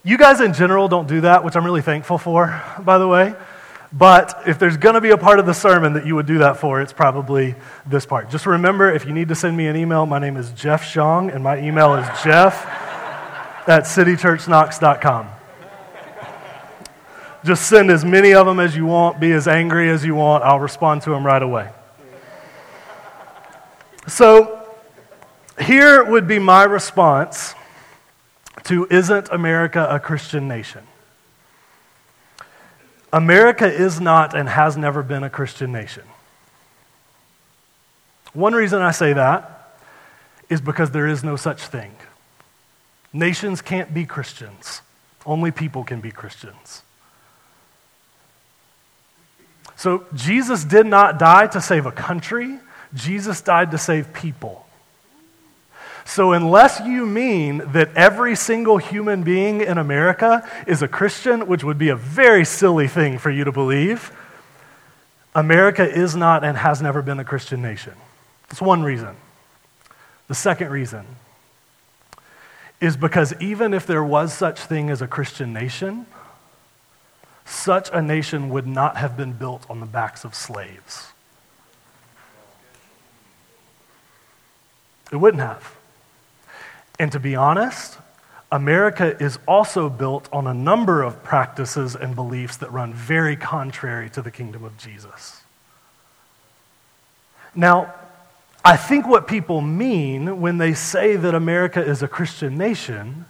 You 0.05 0.19
guys 0.19 0.41
in 0.41 0.53
general 0.53 0.87
don't 0.87 1.09
do 1.09 1.23
that, 1.23 1.45
which 1.45 1.57
I'm 1.57 1.65
really 1.65 1.83
thankful 1.83 2.19
for, 2.19 2.63
by 2.79 2.99
the 2.99 3.09
way. 3.09 3.35
But 3.97 4.43
if 4.47 4.59
there's 4.59 4.77
going 4.77 4.95
to 4.95 5.01
be 5.01 5.11
a 5.11 5.17
part 5.17 5.39
of 5.39 5.47
the 5.47 5.55
sermon 5.55 5.95
that 5.95 6.07
you 6.07 6.15
would 6.17 6.27
do 6.27 6.39
that 6.39 6.59
for, 6.59 6.83
it's 6.83 6.93
probably 6.93 7.55
this 7.87 8.05
part. 8.05 8.29
Just 8.29 8.45
remember 8.45 8.93
if 8.93 9.07
you 9.07 9.13
need 9.13 9.29
to 9.29 9.35
send 9.35 9.57
me 9.57 9.69
an 9.69 9.77
email, 9.77 10.05
my 10.05 10.19
name 10.19 10.37
is 10.37 10.51
Jeff 10.51 10.85
Shong, 10.85 11.31
and 11.31 11.43
my 11.43 11.59
email 11.59 11.95
is 11.95 12.07
jeff 12.23 12.67
at 13.67 13.85
citychurchknox.com. 13.85 15.29
Just 17.43 17.69
send 17.69 17.91
as 17.91 18.05
many 18.05 18.35
of 18.35 18.45
them 18.45 18.61
as 18.61 18.77
you 18.77 18.85
want, 18.85 19.19
be 19.19 19.33
as 19.33 19.49
angry 19.49 19.89
as 19.89 20.05
you 20.05 20.15
want. 20.15 20.45
I'll 20.45 20.61
respond 20.61 21.01
to 21.03 21.11
them 21.11 21.25
right 21.25 21.43
away. 21.43 21.71
So, 24.09 24.69
here 25.59 26.05
would 26.05 26.29
be 26.29 26.39
my 26.39 26.65
response 26.65 27.55
to 28.65 28.87
Isn't 28.91 29.31
America 29.31 29.87
a 29.89 29.99
Christian 29.99 30.49
nation? 30.49 30.87
America 33.13 33.67
is 33.67 34.01
not 34.01 34.35
and 34.35 34.49
has 34.49 34.77
never 34.77 35.03
been 35.03 35.23
a 35.23 35.31
Christian 35.31 35.73
nation. 35.73 36.03
One 38.33 38.53
reason 38.53 38.83
I 38.83 38.91
say 38.91 39.13
that 39.15 39.79
is 40.49 40.61
because 40.61 40.91
there 40.91 41.07
is 41.07 41.25
no 41.25 41.37
such 41.37 41.63
thing. 41.63 41.95
Nations 43.13 43.63
can't 43.63 43.95
be 43.95 44.05
Christians, 44.05 44.83
only 45.25 45.51
people 45.51 45.85
can 45.85 46.01
be 46.01 46.11
Christians. 46.11 46.83
So 49.77 50.05
Jesus 50.15 50.65
did 50.65 50.87
not 50.87 51.19
die 51.19 51.47
to 51.49 51.61
save 51.61 51.87
a 51.87 51.93
country, 51.93 52.59
Jesus 52.95 53.41
died 53.41 53.71
to 53.71 53.79
save 53.79 54.13
people. 54.13 54.66
So, 56.07 56.33
unless 56.33 56.81
you 56.81 57.05
mean 57.05 57.59
that 57.73 57.93
every 57.97 58.37
single 58.37 58.79
human 58.79 59.25
being 59.25 59.61
in 59.61 59.77
America 59.77 60.49
is 60.65 60.81
a 60.81 60.87
Christian, 60.87 61.49
which 61.49 61.65
would 61.65 61.79
be 61.79 61.89
a 61.89 61.97
very 61.97 62.45
silly 62.45 62.87
thing 62.87 63.19
for 63.19 63.29
you 63.29 63.43
to 63.43 63.51
believe, 63.51 64.13
America 65.35 65.85
is 65.87 66.15
not 66.15 66.45
and 66.45 66.57
has 66.59 66.81
never 66.81 67.03
been 67.03 67.19
a 67.19 67.25
Christian 67.25 67.61
nation. 67.61 67.95
That's 68.49 68.63
one 68.63 68.85
reason. 68.85 69.17
The 70.29 70.35
second 70.37 70.71
reason 70.71 71.05
is 72.81 72.97
because 72.97 73.35
even 73.41 73.75
if 73.75 73.85
there 73.85 74.05
was 74.05 74.33
such 74.33 74.61
thing 74.61 74.91
as 74.91 75.03
a 75.03 75.09
Christian 75.09 75.53
nation, 75.53 76.07
such 77.45 77.91
a 77.93 78.01
nation 78.01 78.49
would 78.51 78.67
not 78.67 78.97
have 78.97 79.17
been 79.17 79.33
built 79.33 79.69
on 79.69 79.81
the 79.81 79.87
backs 79.87 80.25
of 80.25 80.37
slaves. 80.37 81.09
It 85.11 85.17
wouldn't 85.17 85.43
have. 85.43 85.76
And 86.99 87.13
to 87.13 87.21
be 87.21 87.37
honest, 87.37 87.99
America 88.51 89.17
is 89.23 89.39
also 89.47 89.89
built 89.89 90.29
on 90.33 90.47
a 90.47 90.55
number 90.55 91.03
of 91.03 91.23
practices 91.23 91.97
and 91.97 92.15
beliefs 92.15 92.57
that 92.59 92.73
run 92.73 92.95
very 92.95 93.37
contrary 93.37 94.09
to 94.11 94.23
the 94.23 94.31
kingdom 94.31 94.65
of 94.65 94.77
Jesus. 94.79 95.43
Now, 97.55 97.93
I 98.65 98.77
think 98.77 99.07
what 99.07 99.27
people 99.27 99.61
mean 99.61 100.41
when 100.41 100.59
they 100.59 100.75
say 100.75 101.17
that 101.17 101.35
America 101.35 101.83
is 101.83 102.03
a 102.03 102.09
Christian 102.09 102.57
nation 102.57 103.27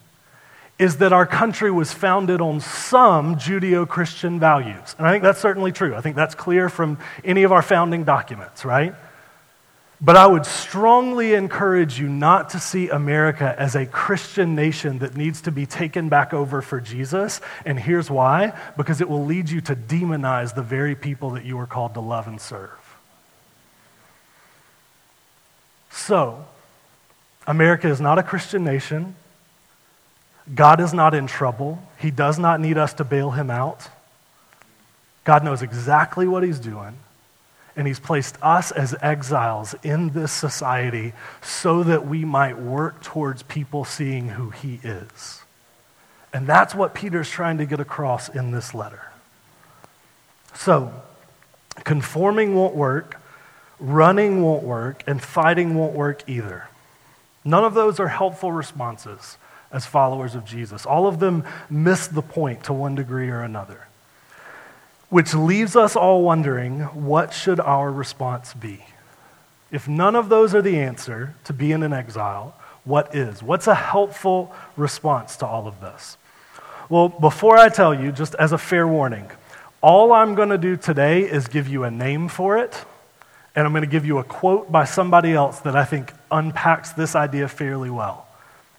is 0.79 0.97
that 0.99 1.13
our 1.13 1.27
country 1.27 1.71
was 1.71 1.93
founded 1.93 2.41
on 2.41 2.61
some 2.61 3.37
Judeo 3.37 3.89
Christian 3.89 4.39
values. 4.39 4.95
And 4.99 5.07
I 5.07 5.13
think 5.13 5.23
that's 5.23 5.41
certainly 5.41 5.73
true. 5.73 5.95
I 5.95 6.03
think 6.03 6.17
that's 6.17 6.35
clear 6.35 6.69
from 6.69 6.99
any 7.25 7.45
of 7.45 7.53
our 7.53 7.63
founding 7.63 8.05
documents, 8.05 8.65
right? 8.65 8.95
But 10.01 10.17
I 10.17 10.27
would 10.27 10.45
strongly 10.45 11.33
encourage 11.33 11.99
you 11.99 12.09
not 12.09 12.51
to 12.51 12.61
see 12.61 12.91
America 12.91 13.55
as 13.59 13.75
a 13.75 13.87
Christian 13.87 14.55
nation 14.55 14.99
that 14.99 15.17
needs 15.17 15.41
to 15.43 15.51
be 15.51 15.65
taken 15.65 16.11
back 16.11 16.35
over 16.35 16.61
for 16.61 16.81
Jesus. 16.81 17.41
And 17.65 17.81
here's 17.81 18.11
why 18.11 18.53
because 18.77 19.01
it 19.01 19.09
will 19.09 19.25
lead 19.25 19.49
you 19.49 19.63
to 19.63 19.75
demonize 19.75 20.55
the 20.55 20.63
very 20.63 20.95
people 20.95 21.31
that 21.31 21.45
you 21.45 21.59
are 21.59 21.67
called 21.67 21.95
to 21.95 22.01
love 22.01 22.29
and 22.29 22.39
serve. 22.41 22.71
So, 25.91 26.45
America 27.47 27.89
is 27.89 28.01
not 28.01 28.19
a 28.19 28.23
Christian 28.23 28.65
nation. 28.65 29.15
God 30.55 30.79
is 30.81 30.93
not 30.93 31.15
in 31.15 31.27
trouble. 31.27 31.83
He 31.99 32.11
does 32.11 32.39
not 32.39 32.61
need 32.61 32.77
us 32.77 32.93
to 32.95 33.05
bail 33.05 33.31
him 33.31 33.51
out. 33.51 33.89
God 35.25 35.43
knows 35.43 35.63
exactly 35.63 36.29
what 36.29 36.43
he's 36.43 36.61
doing. 36.61 36.99
And 37.77 37.87
he's 37.87 38.01
placed 38.01 38.37
us 38.43 38.73
as 38.73 38.95
exiles 39.03 39.75
in 39.83 40.11
this 40.11 40.33
society 40.33 41.13
so 41.43 41.83
that 41.83 42.07
we 42.07 42.25
might 42.25 42.59
work 42.59 43.03
towards 43.03 43.43
people 43.43 43.85
seeing 43.85 44.31
who 44.31 44.51
he 44.51 44.81
is. 44.83 45.43
And 46.33 46.47
that's 46.47 46.75
what 46.75 46.95
Peter's 46.95 47.31
trying 47.31 47.59
to 47.59 47.67
get 47.67 47.81
across 47.81 48.29
in 48.29 48.51
this 48.51 48.75
letter. 48.75 49.13
So, 50.55 50.93
conforming 51.85 52.55
won't 52.55 52.75
work, 52.75 53.21
running 53.79 54.43
won't 54.43 54.63
work, 54.63 55.05
and 55.07 55.23
fighting 55.23 55.75
won't 55.75 55.93
work 55.93 56.23
either. 56.27 56.69
None 57.45 57.65
of 57.65 57.75
those 57.75 58.01
are 58.01 58.09
helpful 58.09 58.53
responses 58.53 59.39
as 59.71 59.87
followers 59.87 60.35
of 60.35 60.45
Jesus. 60.45 60.87
All 60.87 61.07
of 61.07 61.21
them 61.21 61.45
miss 61.71 62.07
the 62.07 62.23
point 62.23 62.65
to 62.65 62.73
one 62.73 62.95
degree 62.95 63.29
or 63.29 63.43
another, 63.43 63.86
which 65.09 65.35
leaves 65.35 65.77
us 65.77 65.97
all 65.97 66.23
wondering 66.23 66.81
what 66.81 67.33
should 67.33 67.61
our 67.61 67.91
response 67.91 68.55
be? 68.55 68.85
If 69.71 69.89
none 69.89 70.17
of 70.17 70.29
those 70.29 70.55
are 70.55 70.63
the 70.63 70.79
answer 70.79 71.35
to 71.45 71.53
being 71.53 71.73
in 71.73 71.83
an 71.83 71.93
exile, 71.93 72.55
what 72.85 73.15
is? 73.15 73.43
What's 73.43 73.67
a 73.67 73.75
helpful 73.75 74.55
response 74.77 75.37
to 75.39 75.47
all 75.47 75.67
of 75.67 75.81
this? 75.81 76.17
Well, 76.89 77.09
before 77.09 77.59
I 77.59 77.69
tell 77.69 77.93
you, 77.93 78.13
just 78.13 78.37
as 78.37 78.53
a 78.53 78.59
fair 78.59 78.87
warning, 78.87 79.29
all 79.81 80.13
I'm 80.13 80.35
going 80.35 80.51
to 80.51 80.59
do 80.59 80.77
today 80.77 81.23
is 81.23 81.49
give 81.49 81.67
you 81.67 81.85
a 81.85 81.91
name 81.91 82.29
for 82.29 82.59
it, 82.59 82.85
and 83.57 83.67
I'm 83.67 83.73
going 83.73 83.83
to 83.83 83.91
give 83.91 84.07
you 84.07 84.19
a 84.19 84.25
quote 84.25 84.71
by 84.71 84.85
somebody 84.85 85.33
else 85.33 85.61
that 85.61 85.75
I 85.75 85.85
think 85.85 86.13
unpacks 86.31 86.93
this 86.93 87.17
idea 87.17 87.49
fairly 87.49 87.91
well. 87.91 88.27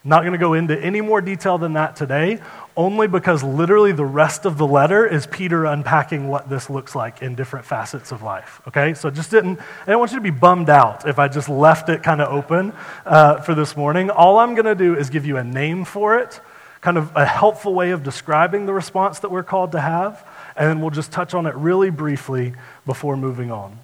Not 0.06 0.22
going 0.22 0.32
to 0.32 0.40
go 0.40 0.54
into 0.54 0.80
any 0.80 1.02
more 1.02 1.20
detail 1.20 1.58
than 1.58 1.74
that 1.74 1.98
today, 1.98 2.40
only 2.78 3.08
because 3.08 3.44
literally 3.44 3.92
the 3.92 4.06
rest 4.06 4.46
of 4.46 4.58
the 4.58 4.66
letter 4.66 5.06
is 5.06 5.28
Peter 5.28 5.66
unpacking 5.66 6.30
what 6.30 6.50
this 6.50 6.70
looks 6.70 6.96
like 6.96 7.22
in 7.22 7.36
different 7.36 7.66
facets 7.66 8.12
of 8.12 8.22
life. 8.22 8.62
Okay? 8.68 8.94
So 8.94 9.10
just 9.10 9.32
didn't, 9.32 9.60
I 9.60 9.86
didn't 9.86 10.00
want 10.00 10.12
you 10.12 10.18
to 10.18 10.24
be 10.24 10.30
bummed 10.30 10.70
out 10.70 11.08
if 11.08 11.20
I 11.20 11.28
just 11.28 11.50
left 11.50 11.90
it 11.90 12.04
kind 12.04 12.22
of 12.22 12.32
open 12.32 12.72
uh, 13.06 13.42
for 13.42 13.56
this 13.56 13.76
morning. 13.76 14.10
All 14.10 14.38
I'm 14.38 14.54
going 14.54 14.66
to 14.66 14.76
do 14.76 14.96
is 14.96 15.10
give 15.10 15.26
you 15.26 15.38
a 15.38 15.44
name 15.44 15.84
for 15.84 16.18
it 16.20 16.40
kind 16.82 16.98
of 16.98 17.12
a 17.16 17.26
helpful 17.26 17.74
way 17.74 17.92
of 17.92 18.04
describing 18.04 18.66
the 18.66 18.74
response 18.74 19.20
that 19.20 19.32
we're 19.32 19.44
called 19.44 19.74
to 19.74 19.80
have, 19.82 20.26
and 20.56 20.70
then 20.70 20.80
we'll 20.80 20.92
just 20.92 21.12
touch 21.12 21.34
on 21.34 21.46
it 21.46 21.56
really 21.56 21.90
briefly 21.90 22.54
before 22.86 23.18
moving 23.18 23.52
on. 23.52 23.78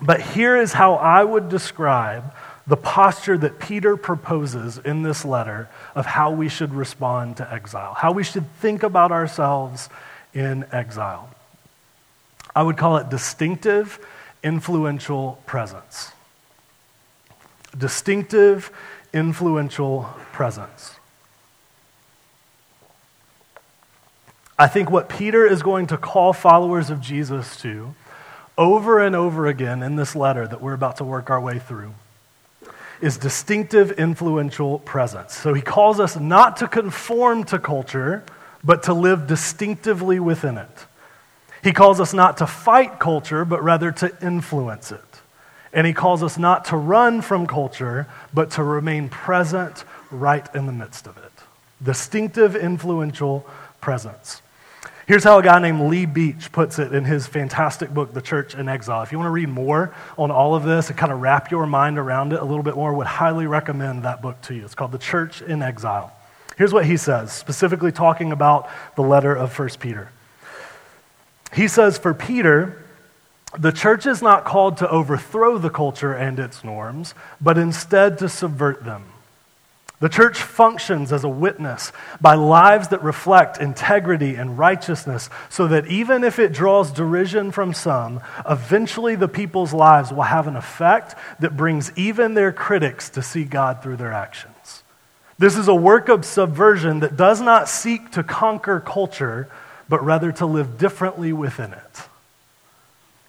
But 0.00 0.20
here 0.20 0.56
is 0.56 0.72
how 0.72 0.94
I 0.94 1.22
would 1.22 1.48
describe 1.48 2.34
the 2.66 2.76
posture 2.76 3.36
that 3.38 3.58
Peter 3.58 3.96
proposes 3.96 4.78
in 4.78 5.02
this 5.02 5.24
letter 5.24 5.68
of 5.94 6.06
how 6.06 6.30
we 6.30 6.48
should 6.48 6.72
respond 6.72 7.36
to 7.38 7.52
exile, 7.52 7.94
how 7.94 8.12
we 8.12 8.22
should 8.22 8.48
think 8.56 8.82
about 8.82 9.10
ourselves 9.10 9.88
in 10.32 10.64
exile. 10.72 11.28
I 12.54 12.62
would 12.62 12.76
call 12.76 12.98
it 12.98 13.08
distinctive, 13.08 13.98
influential 14.44 15.42
presence. 15.46 16.12
Distinctive, 17.76 18.70
influential 19.12 20.10
presence. 20.32 20.96
I 24.58 24.68
think 24.68 24.90
what 24.90 25.08
Peter 25.08 25.44
is 25.44 25.62
going 25.62 25.88
to 25.88 25.96
call 25.96 26.32
followers 26.32 26.90
of 26.90 27.00
Jesus 27.00 27.56
to 27.62 27.94
over 28.56 29.00
and 29.00 29.16
over 29.16 29.46
again 29.46 29.82
in 29.82 29.96
this 29.96 30.14
letter 30.14 30.46
that 30.46 30.60
we're 30.60 30.74
about 30.74 30.98
to 30.98 31.04
work 31.04 31.30
our 31.30 31.40
way 31.40 31.58
through 31.58 31.94
is 33.02 33.18
distinctive, 33.18 33.90
influential 33.92 34.78
presence. 34.78 35.34
So 35.34 35.52
he 35.52 35.60
calls 35.60 36.00
us 36.00 36.16
not 36.16 36.56
to 36.58 36.68
conform 36.68 37.44
to 37.44 37.58
culture, 37.58 38.22
but 38.64 38.84
to 38.84 38.94
live 38.94 39.26
distinctively 39.26 40.20
within 40.20 40.56
it. 40.56 40.86
He 41.62 41.72
calls 41.72 42.00
us 42.00 42.14
not 42.14 42.38
to 42.38 42.46
fight 42.46 42.98
culture, 42.98 43.44
but 43.44 43.62
rather 43.62 43.92
to 43.92 44.16
influence 44.24 44.92
it. 44.92 45.00
And 45.72 45.86
he 45.86 45.92
calls 45.92 46.22
us 46.22 46.38
not 46.38 46.66
to 46.66 46.76
run 46.76 47.22
from 47.22 47.46
culture, 47.46 48.06
but 48.32 48.52
to 48.52 48.62
remain 48.62 49.08
present 49.08 49.84
right 50.10 50.46
in 50.54 50.66
the 50.66 50.72
midst 50.72 51.06
of 51.06 51.16
it. 51.18 51.32
Distinctive, 51.82 52.54
influential 52.54 53.46
presence. 53.80 54.42
Here's 55.08 55.24
how 55.24 55.38
a 55.38 55.42
guy 55.42 55.58
named 55.58 55.90
Lee 55.90 56.06
Beach 56.06 56.52
puts 56.52 56.78
it 56.78 56.94
in 56.94 57.04
his 57.04 57.26
fantastic 57.26 57.92
book, 57.92 58.14
The 58.14 58.22
Church 58.22 58.54
in 58.54 58.68
Exile. 58.68 59.02
If 59.02 59.10
you 59.10 59.18
want 59.18 59.26
to 59.26 59.32
read 59.32 59.48
more 59.48 59.92
on 60.16 60.30
all 60.30 60.54
of 60.54 60.62
this 60.62 60.90
and 60.90 60.98
kind 60.98 61.10
of 61.10 61.20
wrap 61.20 61.50
your 61.50 61.66
mind 61.66 61.98
around 61.98 62.32
it 62.32 62.40
a 62.40 62.44
little 62.44 62.62
bit 62.62 62.76
more, 62.76 62.92
I 62.92 62.96
would 62.96 63.06
highly 63.08 63.46
recommend 63.46 64.04
that 64.04 64.22
book 64.22 64.40
to 64.42 64.54
you. 64.54 64.64
It's 64.64 64.76
called 64.76 64.92
The 64.92 64.98
Church 64.98 65.42
in 65.42 65.60
Exile. 65.60 66.12
Here's 66.56 66.72
what 66.72 66.86
he 66.86 66.96
says, 66.96 67.32
specifically 67.32 67.90
talking 67.90 68.30
about 68.30 68.68
the 68.94 69.02
letter 69.02 69.34
of 69.34 69.58
1 69.58 69.70
Peter. 69.80 70.10
He 71.52 71.66
says, 71.66 71.98
For 71.98 72.14
Peter, 72.14 72.84
the 73.58 73.72
church 73.72 74.06
is 74.06 74.22
not 74.22 74.44
called 74.44 74.76
to 74.78 74.88
overthrow 74.88 75.58
the 75.58 75.70
culture 75.70 76.12
and 76.12 76.38
its 76.38 76.62
norms, 76.62 77.14
but 77.40 77.58
instead 77.58 78.18
to 78.18 78.28
subvert 78.28 78.84
them. 78.84 79.11
The 80.02 80.08
church 80.08 80.36
functions 80.36 81.12
as 81.12 81.22
a 81.22 81.28
witness 81.28 81.92
by 82.20 82.34
lives 82.34 82.88
that 82.88 83.04
reflect 83.04 83.58
integrity 83.58 84.34
and 84.34 84.58
righteousness, 84.58 85.30
so 85.48 85.68
that 85.68 85.86
even 85.86 86.24
if 86.24 86.40
it 86.40 86.52
draws 86.52 86.90
derision 86.90 87.52
from 87.52 87.72
some, 87.72 88.20
eventually 88.44 89.14
the 89.14 89.28
people's 89.28 89.72
lives 89.72 90.12
will 90.12 90.22
have 90.24 90.48
an 90.48 90.56
effect 90.56 91.14
that 91.38 91.56
brings 91.56 91.92
even 91.96 92.34
their 92.34 92.50
critics 92.50 93.10
to 93.10 93.22
see 93.22 93.44
God 93.44 93.80
through 93.80 93.94
their 93.94 94.12
actions. 94.12 94.82
This 95.38 95.56
is 95.56 95.68
a 95.68 95.74
work 95.74 96.08
of 96.08 96.24
subversion 96.24 96.98
that 96.98 97.16
does 97.16 97.40
not 97.40 97.68
seek 97.68 98.10
to 98.10 98.24
conquer 98.24 98.80
culture, 98.80 99.48
but 99.88 100.04
rather 100.04 100.32
to 100.32 100.46
live 100.46 100.78
differently 100.78 101.32
within 101.32 101.72
it. 101.72 102.08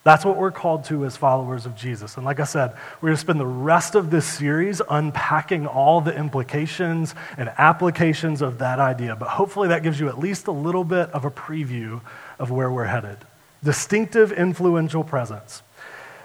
That's 0.04 0.26
what 0.26 0.36
we're 0.36 0.52
called 0.52 0.84
to 0.86 1.06
as 1.06 1.16
followers 1.16 1.66
of 1.66 1.78
Jesus. 1.78 2.18
And 2.18 2.26
like 2.26 2.42
I 2.42 2.44
said, 2.44 2.74
we're 3.00 3.08
going 3.08 3.16
to 3.16 3.22
spend 3.22 3.40
the 3.40 3.46
rest 3.46 3.96
of 3.96 4.12
this 4.12 4.26
series 4.26 4.82
unpacking 4.90 5.66
all 5.66 6.02
the 6.02 6.14
implications 6.14 7.16
and 7.38 7.50
applications 7.58 8.42
of 8.42 8.58
that 8.58 8.80
idea. 8.80 9.16
But 9.16 9.30
hopefully, 9.30 9.70
that 9.70 9.82
gives 9.82 10.00
you 10.02 10.10
at 10.10 10.20
least 10.20 10.48
a 10.48 10.52
little 10.52 10.84
bit 10.84 11.10
of 11.12 11.24
a 11.24 11.32
preview 11.32 12.02
of 12.38 12.52
where 12.52 12.70
we're 12.70 12.84
headed. 12.86 13.18
Distinctive, 13.64 14.34
influential 14.34 15.06
presence. 15.06 15.62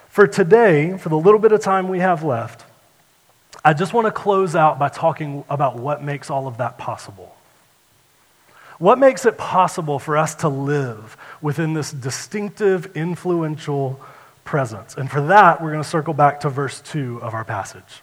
For 0.08 0.26
today, 0.26 0.98
for 0.98 1.08
the 1.08 1.18
little 1.18 1.38
bit 1.38 1.52
of 1.52 1.60
time 1.60 1.88
we 1.88 2.00
have 2.00 2.24
left, 2.24 2.64
I 3.64 3.74
just 3.74 3.94
want 3.94 4.06
to 4.06 4.10
close 4.10 4.56
out 4.56 4.80
by 4.80 4.88
talking 4.88 5.44
about 5.48 5.76
what 5.76 6.02
makes 6.02 6.30
all 6.30 6.48
of 6.48 6.56
that 6.56 6.78
possible. 6.78 7.37
What 8.78 8.98
makes 8.98 9.26
it 9.26 9.36
possible 9.36 9.98
for 9.98 10.16
us 10.16 10.36
to 10.36 10.48
live 10.48 11.16
within 11.42 11.74
this 11.74 11.90
distinctive, 11.90 12.96
influential 12.96 14.00
presence? 14.44 14.96
And 14.96 15.10
for 15.10 15.26
that, 15.26 15.60
we're 15.60 15.72
going 15.72 15.82
to 15.82 15.88
circle 15.88 16.14
back 16.14 16.40
to 16.40 16.48
verse 16.48 16.80
2 16.80 17.20
of 17.20 17.34
our 17.34 17.44
passage. 17.44 18.02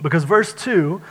Because 0.00 0.22
verse 0.22 0.54
2, 0.54 1.02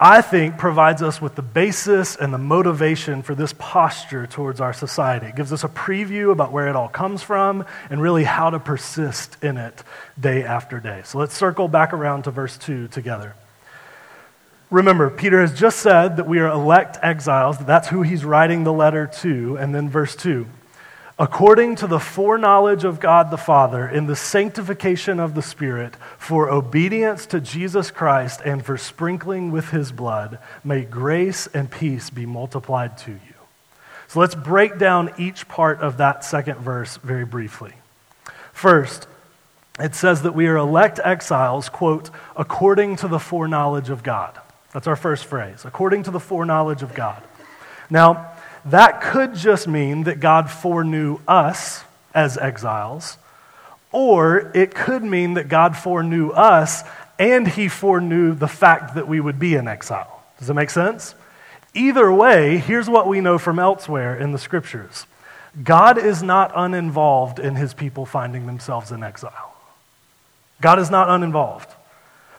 I 0.00 0.20
think, 0.20 0.58
provides 0.58 1.00
us 1.00 1.22
with 1.22 1.36
the 1.36 1.42
basis 1.42 2.16
and 2.16 2.34
the 2.34 2.38
motivation 2.38 3.22
for 3.22 3.36
this 3.36 3.54
posture 3.56 4.26
towards 4.26 4.60
our 4.60 4.72
society. 4.72 5.26
It 5.26 5.36
gives 5.36 5.52
us 5.52 5.62
a 5.62 5.68
preview 5.68 6.32
about 6.32 6.50
where 6.50 6.66
it 6.66 6.74
all 6.74 6.88
comes 6.88 7.22
from 7.22 7.64
and 7.88 8.02
really 8.02 8.24
how 8.24 8.50
to 8.50 8.58
persist 8.58 9.42
in 9.44 9.56
it 9.56 9.84
day 10.18 10.42
after 10.42 10.80
day. 10.80 11.02
So 11.04 11.18
let's 11.18 11.34
circle 11.34 11.68
back 11.68 11.92
around 11.92 12.24
to 12.24 12.32
verse 12.32 12.58
2 12.58 12.88
together. 12.88 13.36
Remember, 14.74 15.08
Peter 15.08 15.40
has 15.40 15.56
just 15.56 15.78
said 15.78 16.16
that 16.16 16.26
we 16.26 16.40
are 16.40 16.48
elect 16.48 16.98
exiles. 17.00 17.58
That's 17.58 17.86
who 17.86 18.02
he's 18.02 18.24
writing 18.24 18.64
the 18.64 18.72
letter 18.72 19.06
to. 19.20 19.56
And 19.56 19.72
then 19.72 19.88
verse 19.88 20.16
2 20.16 20.46
according 21.16 21.76
to 21.76 21.86
the 21.86 22.00
foreknowledge 22.00 22.82
of 22.82 22.98
God 22.98 23.30
the 23.30 23.36
Father, 23.36 23.88
in 23.88 24.06
the 24.06 24.16
sanctification 24.16 25.20
of 25.20 25.36
the 25.36 25.42
Spirit, 25.42 25.94
for 26.18 26.50
obedience 26.50 27.24
to 27.26 27.40
Jesus 27.40 27.92
Christ 27.92 28.40
and 28.44 28.66
for 28.66 28.76
sprinkling 28.76 29.52
with 29.52 29.68
his 29.68 29.92
blood, 29.92 30.40
may 30.64 30.84
grace 30.84 31.46
and 31.46 31.70
peace 31.70 32.10
be 32.10 32.26
multiplied 32.26 32.98
to 32.98 33.12
you. 33.12 33.34
So 34.08 34.18
let's 34.18 34.34
break 34.34 34.76
down 34.76 35.12
each 35.18 35.46
part 35.46 35.82
of 35.82 35.98
that 35.98 36.24
second 36.24 36.58
verse 36.58 36.96
very 36.96 37.24
briefly. 37.24 37.74
First, 38.52 39.06
it 39.78 39.94
says 39.94 40.22
that 40.22 40.34
we 40.34 40.48
are 40.48 40.56
elect 40.56 40.98
exiles, 41.04 41.68
quote, 41.68 42.10
according 42.34 42.96
to 42.96 43.06
the 43.06 43.20
foreknowledge 43.20 43.88
of 43.88 44.02
God. 44.02 44.40
That's 44.74 44.88
our 44.88 44.96
first 44.96 45.24
phrase, 45.24 45.64
according 45.64 46.02
to 46.02 46.10
the 46.10 46.20
foreknowledge 46.20 46.82
of 46.82 46.94
God. 46.94 47.22
Now, 47.88 48.32
that 48.66 49.00
could 49.00 49.34
just 49.34 49.68
mean 49.68 50.02
that 50.04 50.18
God 50.20 50.50
foreknew 50.50 51.20
us 51.28 51.84
as 52.12 52.36
exiles, 52.36 53.16
or 53.92 54.50
it 54.52 54.74
could 54.74 55.04
mean 55.04 55.34
that 55.34 55.48
God 55.48 55.76
foreknew 55.76 56.30
us 56.30 56.82
and 57.18 57.46
he 57.46 57.68
foreknew 57.68 58.34
the 58.34 58.48
fact 58.48 58.96
that 58.96 59.06
we 59.06 59.20
would 59.20 59.38
be 59.38 59.54
in 59.54 59.68
exile. 59.68 60.24
Does 60.38 60.48
that 60.48 60.54
make 60.54 60.70
sense? 60.70 61.14
Either 61.72 62.12
way, 62.12 62.58
here's 62.58 62.88
what 62.88 63.06
we 63.06 63.20
know 63.20 63.38
from 63.38 63.60
elsewhere 63.60 64.16
in 64.16 64.32
the 64.32 64.38
scriptures 64.38 65.06
God 65.62 65.98
is 65.98 66.20
not 66.20 66.50
uninvolved 66.56 67.38
in 67.38 67.54
his 67.54 67.74
people 67.74 68.06
finding 68.06 68.46
themselves 68.46 68.90
in 68.90 69.04
exile. 69.04 69.54
God 70.60 70.80
is 70.80 70.90
not 70.90 71.08
uninvolved. 71.08 71.70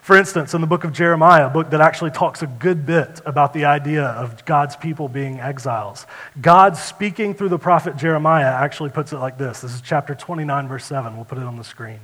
For 0.06 0.16
instance, 0.16 0.54
in 0.54 0.60
the 0.60 0.68
book 0.68 0.84
of 0.84 0.92
Jeremiah, 0.92 1.48
a 1.48 1.50
book 1.50 1.70
that 1.70 1.80
actually 1.80 2.12
talks 2.12 2.40
a 2.40 2.46
good 2.46 2.86
bit 2.86 3.20
about 3.26 3.52
the 3.52 3.64
idea 3.64 4.04
of 4.04 4.44
God's 4.44 4.76
people 4.76 5.08
being 5.08 5.40
exiles, 5.40 6.06
God 6.40 6.76
speaking 6.76 7.34
through 7.34 7.48
the 7.48 7.58
prophet 7.58 7.96
Jeremiah 7.96 8.52
actually 8.52 8.90
puts 8.90 9.12
it 9.12 9.16
like 9.16 9.36
this. 9.36 9.62
This 9.62 9.74
is 9.74 9.80
chapter 9.80 10.14
29, 10.14 10.68
verse 10.68 10.84
7. 10.84 11.16
We'll 11.16 11.24
put 11.24 11.38
it 11.38 11.44
on 11.44 11.56
the 11.56 11.64
screen. 11.64 11.98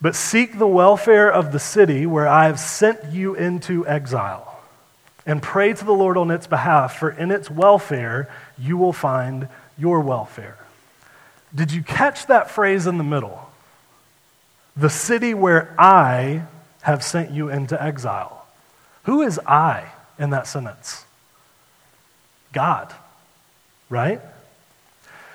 But 0.00 0.14
seek 0.14 0.58
the 0.58 0.66
welfare 0.66 1.30
of 1.30 1.52
the 1.52 1.58
city 1.58 2.06
where 2.06 2.26
I 2.26 2.46
have 2.46 2.58
sent 2.58 3.12
you 3.12 3.34
into 3.34 3.86
exile, 3.86 4.62
and 5.26 5.42
pray 5.42 5.74
to 5.74 5.84
the 5.84 5.92
Lord 5.92 6.16
on 6.16 6.30
its 6.30 6.46
behalf, 6.46 6.98
for 6.98 7.10
in 7.10 7.30
its 7.30 7.50
welfare 7.50 8.30
you 8.56 8.78
will 8.78 8.94
find 8.94 9.48
your 9.76 10.00
welfare. 10.00 10.56
Did 11.54 11.70
you 11.70 11.82
catch 11.82 12.28
that 12.28 12.50
phrase 12.50 12.86
in 12.86 12.96
the 12.96 13.04
middle? 13.04 13.50
The 14.74 14.88
city 14.88 15.34
where 15.34 15.74
I 15.78 16.44
have 16.84 17.02
sent 17.02 17.30
you 17.30 17.48
into 17.48 17.82
exile. 17.82 18.46
Who 19.04 19.22
is 19.22 19.40
I 19.46 19.90
in 20.18 20.30
that 20.30 20.46
sentence? 20.46 21.04
God, 22.52 22.94
right? 23.88 24.20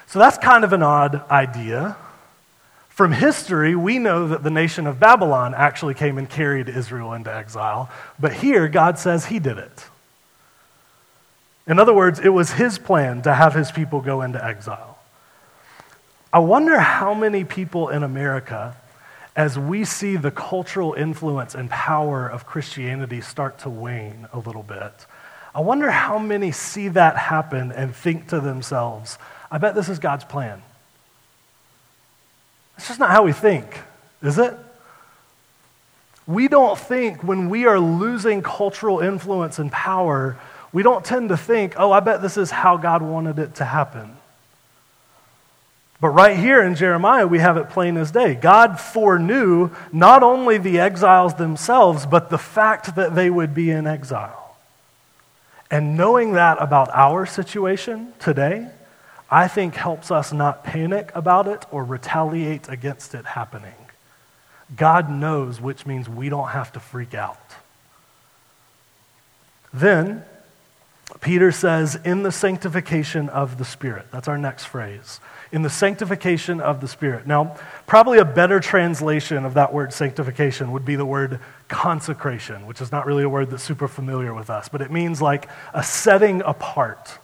So 0.08 0.20
that's 0.20 0.38
kind 0.38 0.64
of 0.64 0.74
an 0.74 0.84
odd 0.84 1.28
idea. 1.30 1.97
From 2.89 3.12
history, 3.12 3.76
we 3.76 3.97
know 3.97 4.28
that 4.28 4.43
the 4.43 4.52
nation 4.52 4.86
of 4.86 5.00
Babylon 5.00 5.56
actually 5.56 5.95
came 5.95 6.20
and 6.20 6.30
carried 6.30 6.70
Israel 6.70 7.14
into 7.14 7.34
exile, 7.34 7.89
but 8.20 8.34
here 8.34 8.68
God 8.68 9.00
says 9.00 9.26
he 9.26 9.39
did 9.39 9.58
it. 9.58 9.86
In 11.66 11.80
other 11.80 11.93
words, 11.93 12.20
it 12.20 12.30
was 12.30 12.52
his 12.52 12.78
plan 12.78 13.24
to 13.24 13.34
have 13.34 13.56
his 13.56 13.72
people 13.72 14.02
go 14.02 14.22
into 14.22 14.43
exile. 14.43 15.00
I 16.32 16.39
wonder 16.39 16.80
how 16.80 17.16
many 17.16 17.43
people 17.43 17.89
in 17.89 18.04
America 18.04 18.76
as 19.36 19.57
we 19.57 19.86
see 19.86 20.15
the 20.15 20.32
cultural 20.32 20.93
influence 20.93 21.55
and 21.55 21.69
power 21.69 22.27
of 22.27 22.45
Christianity 22.45 23.21
start 23.21 23.59
to 23.59 23.69
wane 23.69 24.27
a 24.34 24.39
little 24.39 24.63
bit, 24.63 25.05
I 25.53 25.61
wonder 25.61 25.89
how 25.89 26.19
many 26.19 26.51
see 26.51 26.89
that 26.89 27.17
happen 27.17 27.71
and 27.71 27.95
think 27.95 28.27
to 28.30 28.39
themselves, 28.39 29.17
I 29.49 29.57
bet 29.57 29.75
this 29.75 29.89
is 29.89 29.99
God's 29.99 30.23
plan. 30.23 30.61
It's 32.77 32.88
just 32.88 32.99
not 32.99 33.09
how 33.09 33.23
we 33.23 33.34
think, 33.34 33.80
is 34.21 34.38
it? 34.38 34.53
We 36.27 36.47
don't 36.47 36.77
think 36.77 37.23
when 37.23 37.49
we 37.49 37.65
are 37.65 37.80
losing 37.80 38.43
cultural 38.43 38.99
influence 38.99 39.57
and 39.57 39.71
power, 39.71 40.38
we 40.71 40.84
don't 40.84 41.03
tend 41.03 41.30
to 41.30 41.38
think, 41.38 41.73
oh, 41.77 41.91
I 41.91 41.99
bet 42.01 42.21
this 42.21 42.38
is 42.38 42.51
how 42.51 42.77
God 42.77 43.01
wanted 43.01 43.39
it 43.39 43.55
to 43.55 43.65
happen. 43.65 44.15
But 46.02 46.10
right 46.10 46.38
here 46.38 46.62
in 46.62 46.76
Jeremiah, 46.76 47.28
we 47.28 47.39
have 47.39 47.58
it 47.58 47.70
plain 47.70 47.97
as 47.97 48.12
day. 48.12 48.34
God 48.34 48.80
foreknew 48.80 49.72
not 49.91 50.24
only 50.24 50.58
the 50.58 50.80
exiles 50.80 51.34
themselves, 51.34 52.06
but 52.06 52.30
the 52.30 52.38
fact 52.38 52.95
that 52.95 53.16
they 53.16 53.30
would 53.30 53.54
be 53.54 53.70
in 53.70 53.86
exile. 53.86 54.56
And 55.70 55.97
knowing 55.97 56.34
that 56.34 56.62
about 56.62 56.89
our 56.93 57.26
situation 57.26 58.14
today, 58.18 58.70
I 59.30 59.47
think 59.47 59.76
helps 59.76 60.10
us 60.10 60.34
not 60.34 60.64
panic 60.64 61.12
about 61.14 61.47
it 61.47 61.66
or 61.70 61.84
retaliate 61.84 62.70
against 62.70 63.14
it 63.14 63.26
happening. 63.26 63.74
God 64.76 65.10
knows, 65.10 65.60
which 65.60 65.86
means 65.86 66.08
we 66.08 66.30
don't 66.30 66.50
have 66.50 66.72
to 66.74 66.80
freak 66.80 67.14
out. 67.14 67.38
Then, 69.74 70.24
Peter 71.22 71.51
says, 71.51 71.99
in 72.05 72.24
the 72.24 72.32
sanctification 72.32 73.30
of 73.30 73.57
the 73.57 73.66
Spirit. 73.66 74.05
That's 74.12 74.28
our 74.28 74.38
next 74.38 74.66
phrase. 74.66 75.20
In 75.51 75.64
the 75.64 75.70
sanctification 75.70 76.62
of 76.62 76.82
the 76.82 76.88
Spirit. 76.88 77.26
Now, 77.26 77.57
probably 77.88 78.20
a 78.20 78.26
better 78.26 78.60
translation 78.60 79.43
of 79.43 79.55
that 79.55 79.74
word 79.74 79.91
sanctification 79.91 80.72
would 80.72 80.86
be 80.86 80.95
the 80.95 81.05
word 81.05 81.39
consecration, 81.68 82.68
which 82.68 82.80
is 82.80 82.91
not 82.91 83.05
really 83.05 83.24
a 83.24 83.30
word 83.30 83.49
that's 83.49 83.64
super 83.64 83.88
familiar 83.88 84.34
with 84.34 84.49
us, 84.49 84.70
but 84.70 84.82
it 84.82 84.91
means 84.91 85.22
like 85.22 85.49
a 85.74 85.84
setting 85.84 86.41
apart 86.43 87.18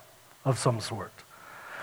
of 0.43 0.57
some 0.57 0.79
sort 0.79 1.11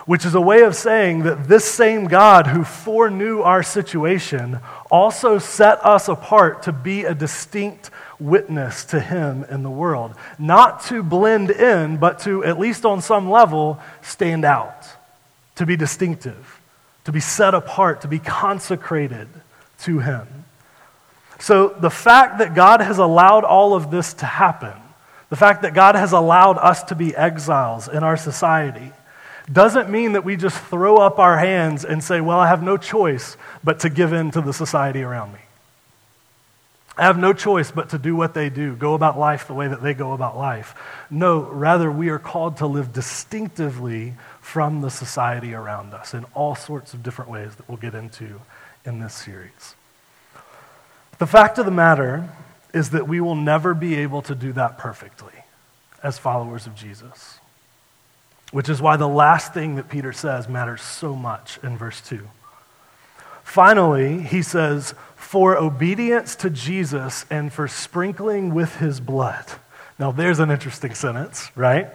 which 0.07 0.25
is 0.25 0.35
a 0.35 0.41
way 0.41 0.63
of 0.63 0.75
saying 0.75 1.23
that 1.23 1.49
this 1.49 1.65
same 1.65 2.07
God 2.07 2.49
who 2.49 2.65
foreknew 2.65 3.41
our 3.41 3.63
situation 3.63 4.59
also 4.91 5.39
set 5.39 5.85
us 5.85 6.09
apart 6.09 6.63
to 6.65 6.73
be 6.73 7.05
a 7.05 7.15
distinct 7.15 7.91
witness 8.23 8.85
to 8.87 9.01
Him 9.01 9.45
in 9.45 9.63
the 9.63 9.71
world. 9.71 10.15
Not 10.39 10.85
to 10.85 11.03
blend 11.03 11.51
in, 11.51 11.97
but 11.97 12.21
to, 12.21 12.45
at 12.45 12.59
least 12.59 12.85
on 12.85 13.01
some 13.01 13.31
level, 13.31 13.81
stand 14.01 14.45
out, 14.45 14.87
to 15.57 15.67
be 15.67 15.77
distinctive, 15.77 16.61
to 17.05 17.13
be 17.13 17.21
set 17.21 17.55
apart, 17.55 18.03
to 18.03 18.09
be 18.09 18.19
consecrated 18.19 19.29
to 19.81 19.99
Him. 19.99 20.27
So 21.39 21.69
the 21.69 21.91
fact 21.91 22.39
that 22.39 22.55
God 22.55 22.81
has 22.81 22.99
allowed 22.99 23.45
all 23.45 23.75
of 23.75 23.91
this 23.91 24.15
to 24.15 24.27
happen, 24.27 24.75
the 25.29 25.37
fact 25.37 25.63
that 25.63 25.75
God 25.75 25.97
has 25.97 26.13
allowed 26.13 26.57
us 26.59 26.85
to 26.85 26.95
be 26.95 27.17
exiles 27.17 27.89
in 27.89 28.05
our 28.05 28.17
society, 28.17 28.93
doesn't 29.51 29.91
mean 29.91 30.13
that 30.13 30.25
we 30.25 30.37
just 30.37 30.57
throw 30.65 30.97
up 30.97 31.19
our 31.19 31.37
hands 31.39 31.85
and 31.85 32.03
say, 32.03 32.21
Well, 32.21 32.39
I 32.39 32.47
have 32.47 32.63
no 32.63 32.77
choice 32.77 33.37
but 33.65 33.81
to 33.81 33.91
give 33.91 34.13
in 34.13 34.31
to 34.33 34.41
the 34.41 34.53
society 34.53 35.03
around 35.03 35.33
me. 35.33 35.41
I 36.97 37.03
have 37.03 37.19
no 37.19 37.33
choice 37.33 37.71
but 37.71 37.91
to 37.91 37.99
do 37.99 38.15
what 38.15 38.35
they 38.35 38.51
do, 38.51 38.77
go 38.77 38.95
about 38.95 39.19
life 39.19 39.47
the 39.47 39.55
way 39.55 39.67
that 39.67 39.83
they 39.83 39.95
go 39.95 40.13
about 40.13 40.37
life. 40.37 40.75
No, 41.11 41.41
rather, 41.41 41.91
we 41.91 42.11
are 42.11 42.19
called 42.19 42.59
to 42.59 42.67
live 42.67 42.93
distinctively 42.93 44.15
from 44.41 44.83
the 44.83 44.91
society 44.91 45.55
around 45.55 45.95
us 45.95 46.13
in 46.13 46.25
all 46.35 46.55
sorts 46.55 46.93
of 46.93 47.03
different 47.03 47.31
ways 47.31 47.55
that 47.57 47.69
we'll 47.69 47.79
get 47.79 47.95
into 47.95 48.41
in 48.85 48.99
this 48.99 49.15
series. 49.15 49.75
The 51.19 51.27
fact 51.27 51.59
of 51.59 51.65
the 51.65 51.71
matter 51.71 52.29
is 52.75 52.91
that 52.91 53.09
we 53.09 53.21
will 53.21 53.37
never 53.37 53.73
be 53.73 53.97
able 53.97 54.21
to 54.23 54.35
do 54.35 54.53
that 54.53 54.77
perfectly 54.77 55.33
as 56.03 56.19
followers 56.19 56.67
of 56.67 56.75
Jesus 56.75 57.39
which 58.53 58.69
is 58.69 58.81
why 58.81 58.97
the 58.97 59.09
last 59.09 59.53
thing 59.53 59.75
that 59.77 59.89
Peter 59.89 60.13
says 60.13 60.49
matters 60.49 60.83
so 60.83 61.17
much 61.17 61.59
in 61.63 61.77
verse 61.77 62.01
2. 62.03 62.29
Finally, 63.43 64.21
he 64.23 64.43
says, 64.43 64.95
for 65.33 65.57
obedience 65.57 66.37
to 66.37 66.51
Jesus 66.51 67.25
and 67.31 67.51
for 67.51 67.67
sprinkling 67.67 68.53
with 68.53 68.77
his 68.77 69.01
blood. 69.01 69.47
Now, 69.99 70.13
there's 70.13 70.41
an 70.41 70.51
interesting 70.51 70.93
sentence, 70.93 71.51
right? 71.57 71.89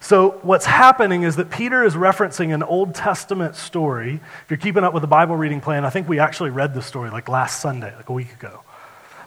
So, 0.00 0.40
what's 0.40 0.64
happening 0.64 1.22
is 1.22 1.36
that 1.36 1.50
Peter 1.50 1.84
is 1.84 1.96
referencing 1.96 2.54
an 2.54 2.62
Old 2.62 2.94
Testament 2.94 3.56
story. 3.56 4.22
If 4.44 4.46
you're 4.48 4.56
keeping 4.56 4.84
up 4.84 4.94
with 4.94 5.02
the 5.02 5.06
Bible 5.06 5.36
reading 5.36 5.60
plan, 5.60 5.84
I 5.84 5.90
think 5.90 6.08
we 6.08 6.18
actually 6.18 6.48
read 6.48 6.72
the 6.72 6.80
story 6.80 7.10
like 7.10 7.28
last 7.28 7.60
Sunday, 7.60 7.94
like 7.94 8.08
a 8.08 8.14
week 8.14 8.32
ago. 8.32 8.62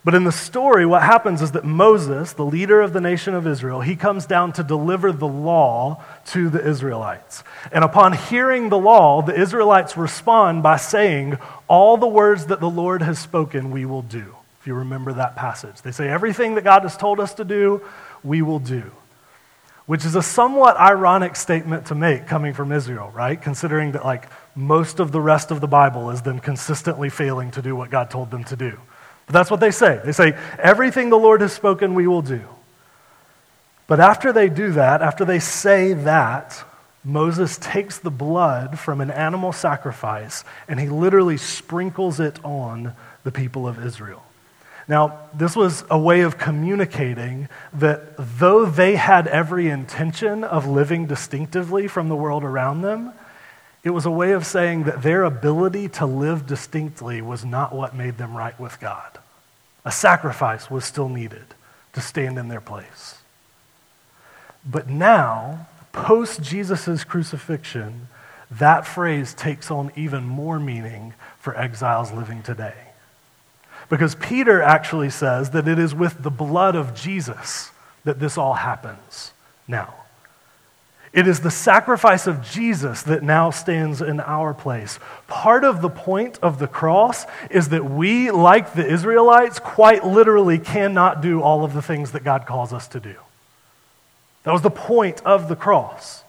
But 0.03 0.15
in 0.15 0.23
the 0.23 0.31
story, 0.31 0.87
what 0.87 1.03
happens 1.03 1.41
is 1.43 1.51
that 1.51 1.65
Moses, 1.65 2.33
the 2.33 2.45
leader 2.45 2.81
of 2.81 2.93
the 2.93 3.01
nation 3.01 3.35
of 3.35 3.45
Israel, 3.45 3.81
he 3.81 3.95
comes 3.95 4.25
down 4.25 4.53
to 4.53 4.63
deliver 4.63 5.11
the 5.11 5.27
law 5.27 6.03
to 6.27 6.49
the 6.49 6.65
Israelites. 6.67 7.43
And 7.71 7.83
upon 7.83 8.13
hearing 8.13 8.69
the 8.69 8.77
law, 8.77 9.21
the 9.21 9.39
Israelites 9.39 9.97
respond 9.97 10.63
by 10.63 10.77
saying, 10.77 11.37
All 11.69 11.97
the 11.97 12.07
words 12.07 12.47
that 12.47 12.59
the 12.59 12.69
Lord 12.69 13.03
has 13.03 13.19
spoken, 13.19 13.69
we 13.69 13.85
will 13.85 14.01
do. 14.01 14.35
If 14.59 14.67
you 14.67 14.73
remember 14.73 15.13
that 15.13 15.35
passage, 15.35 15.81
they 15.83 15.91
say, 15.91 16.09
Everything 16.09 16.55
that 16.55 16.63
God 16.63 16.81
has 16.81 16.97
told 16.97 17.19
us 17.19 17.35
to 17.35 17.45
do, 17.45 17.81
we 18.23 18.41
will 18.41 18.59
do. 18.59 18.91
Which 19.85 20.03
is 20.03 20.15
a 20.15 20.21
somewhat 20.21 20.77
ironic 20.77 21.35
statement 21.35 21.85
to 21.87 21.95
make 21.95 22.27
coming 22.27 22.53
from 22.53 22.71
Israel, 22.71 23.11
right? 23.13 23.41
Considering 23.41 23.93
that, 23.93 24.03
like, 24.03 24.27
most 24.55 24.99
of 24.99 25.11
the 25.11 25.21
rest 25.21 25.51
of 25.51 25.61
the 25.61 25.67
Bible 25.67 26.09
is 26.09 26.23
them 26.23 26.39
consistently 26.39 27.09
failing 27.09 27.51
to 27.51 27.61
do 27.61 27.75
what 27.75 27.91
God 27.91 28.09
told 28.09 28.31
them 28.31 28.43
to 28.45 28.55
do. 28.55 28.77
But 29.27 29.33
that's 29.33 29.51
what 29.51 29.59
they 29.59 29.71
say. 29.71 30.01
They 30.03 30.11
say, 30.11 30.35
Everything 30.57 31.11
the 31.11 31.17
Lord 31.17 31.41
has 31.41 31.53
spoken, 31.53 31.93
we 31.93 32.07
will 32.07 32.23
do. 32.23 32.41
But 33.85 33.99
after 33.99 34.33
they 34.33 34.49
do 34.49 34.71
that, 34.71 35.03
after 35.03 35.23
they 35.23 35.39
say 35.39 35.93
that, 35.93 36.63
Moses 37.03 37.57
takes 37.57 37.97
the 37.97 38.11
blood 38.11 38.77
from 38.77 39.01
an 39.01 39.09
animal 39.09 39.53
sacrifice 39.53 40.43
and 40.67 40.79
he 40.79 40.89
literally 40.89 41.37
sprinkles 41.37 42.19
it 42.19 42.43
on 42.43 42.93
the 43.23 43.31
people 43.31 43.67
of 43.67 43.83
Israel. 43.85 44.23
Now, 44.87 45.19
this 45.33 45.55
was 45.55 45.85
a 45.89 45.99
way 45.99 46.21
of 46.21 46.39
communicating 46.39 47.47
that 47.73 48.15
though 48.17 48.65
they 48.65 48.95
had 48.95 49.27
every 49.27 49.69
intention 49.69 50.43
of 50.43 50.67
living 50.67 51.05
distinctively 51.05 51.87
from 51.87 52.09
the 52.09 52.15
world 52.15 52.43
around 52.43 52.81
them, 52.81 53.13
it 53.83 53.91
was 53.91 54.05
a 54.05 54.11
way 54.11 54.31
of 54.31 54.45
saying 54.45 54.83
that 54.83 55.03
their 55.03 55.23
ability 55.23 55.89
to 55.89 56.05
live 56.05 56.47
distinctly 56.47 57.21
was 57.21 57.45
not 57.45 57.73
what 57.73 57.95
made 57.95 58.17
them 58.17 58.35
right 58.35 58.59
with 58.59 58.79
God. 58.79 59.19
A 59.85 59.91
sacrifice 59.91 60.69
was 60.69 60.83
still 60.83 61.07
needed 61.07 61.45
to 61.93 62.01
stand 62.01 62.37
in 62.37 62.49
their 62.49 62.59
place. 62.59 63.19
But 64.65 64.89
now, 64.89 65.67
post 65.91 66.41
Jesus' 66.41 67.03
crucifixion, 67.03 68.07
that 68.51 68.85
phrase 68.85 69.33
takes 69.33 69.69
on 69.69 69.91
even 69.95 70.23
more 70.23 70.59
meaning 70.59 71.13
for 71.39 71.57
exiles 71.57 72.11
living 72.11 72.41
today. 72.41 72.75
Because 73.89 74.15
Peter 74.15 74.61
actually 74.61 75.09
says 75.09 75.51
that 75.51 75.67
it 75.67 75.79
is 75.79 75.95
with 75.95 76.21
the 76.21 76.29
blood 76.29 76.75
of 76.75 76.93
Jesus 76.93 77.71
that 78.03 78.19
this 78.19 78.37
all 78.37 78.53
happens 78.53 79.33
now. 79.67 79.93
It 81.11 81.27
is 81.27 81.39
the 81.39 81.49
sacrifice 81.51 82.27
of 82.27 82.43
Jesus 82.43 83.01
that 83.03 83.23
now 83.23 83.49
stands 83.49 83.99
in 83.99 84.19
our 84.19 84.53
place. 84.53 84.99
Part 85.27 85.63
of 85.63 85.81
the 85.81 85.89
point 85.89 86.37
of 86.43 86.59
the 86.59 86.67
cross 86.67 87.25
is 87.49 87.69
that 87.69 87.83
we, 87.83 88.29
like 88.29 88.73
the 88.73 88.85
Israelites, 88.85 89.59
quite 89.59 90.05
literally 90.05 90.59
cannot 90.59 91.21
do 91.21 91.41
all 91.41 91.63
of 91.63 91.73
the 91.73 91.81
things 91.81 92.11
that 92.11 92.23
God 92.23 92.45
calls 92.45 92.73
us 92.73 92.87
to 92.89 92.99
do. 92.99 93.15
That 94.49 94.53
was 94.53 94.63
the 94.63 94.71
point 94.71 95.21
of 95.27 95.47
the 95.47 95.55
cross. 95.55 96.23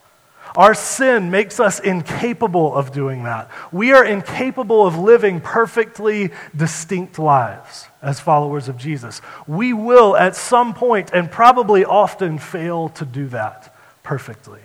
Our 0.54 0.74
sin 0.74 1.30
makes 1.30 1.58
us 1.58 1.80
incapable 1.80 2.74
of 2.74 2.92
doing 2.92 3.22
that. 3.22 3.48
We 3.72 3.92
are 3.92 4.04
incapable 4.04 4.86
of 4.86 4.98
living 4.98 5.40
perfectly 5.40 6.28
distinct 6.54 7.18
lives 7.18 7.86
as 8.02 8.20
followers 8.20 8.68
of 8.68 8.76
Jesus. 8.76 9.22
We 9.46 9.72
will, 9.72 10.18
at 10.18 10.36
some 10.36 10.74
point, 10.74 11.12
and 11.14 11.30
probably 11.30 11.82
often, 11.82 12.36
fail 12.36 12.90
to 12.90 13.06
do 13.06 13.26
that 13.28 13.74
perfectly. 14.02 14.60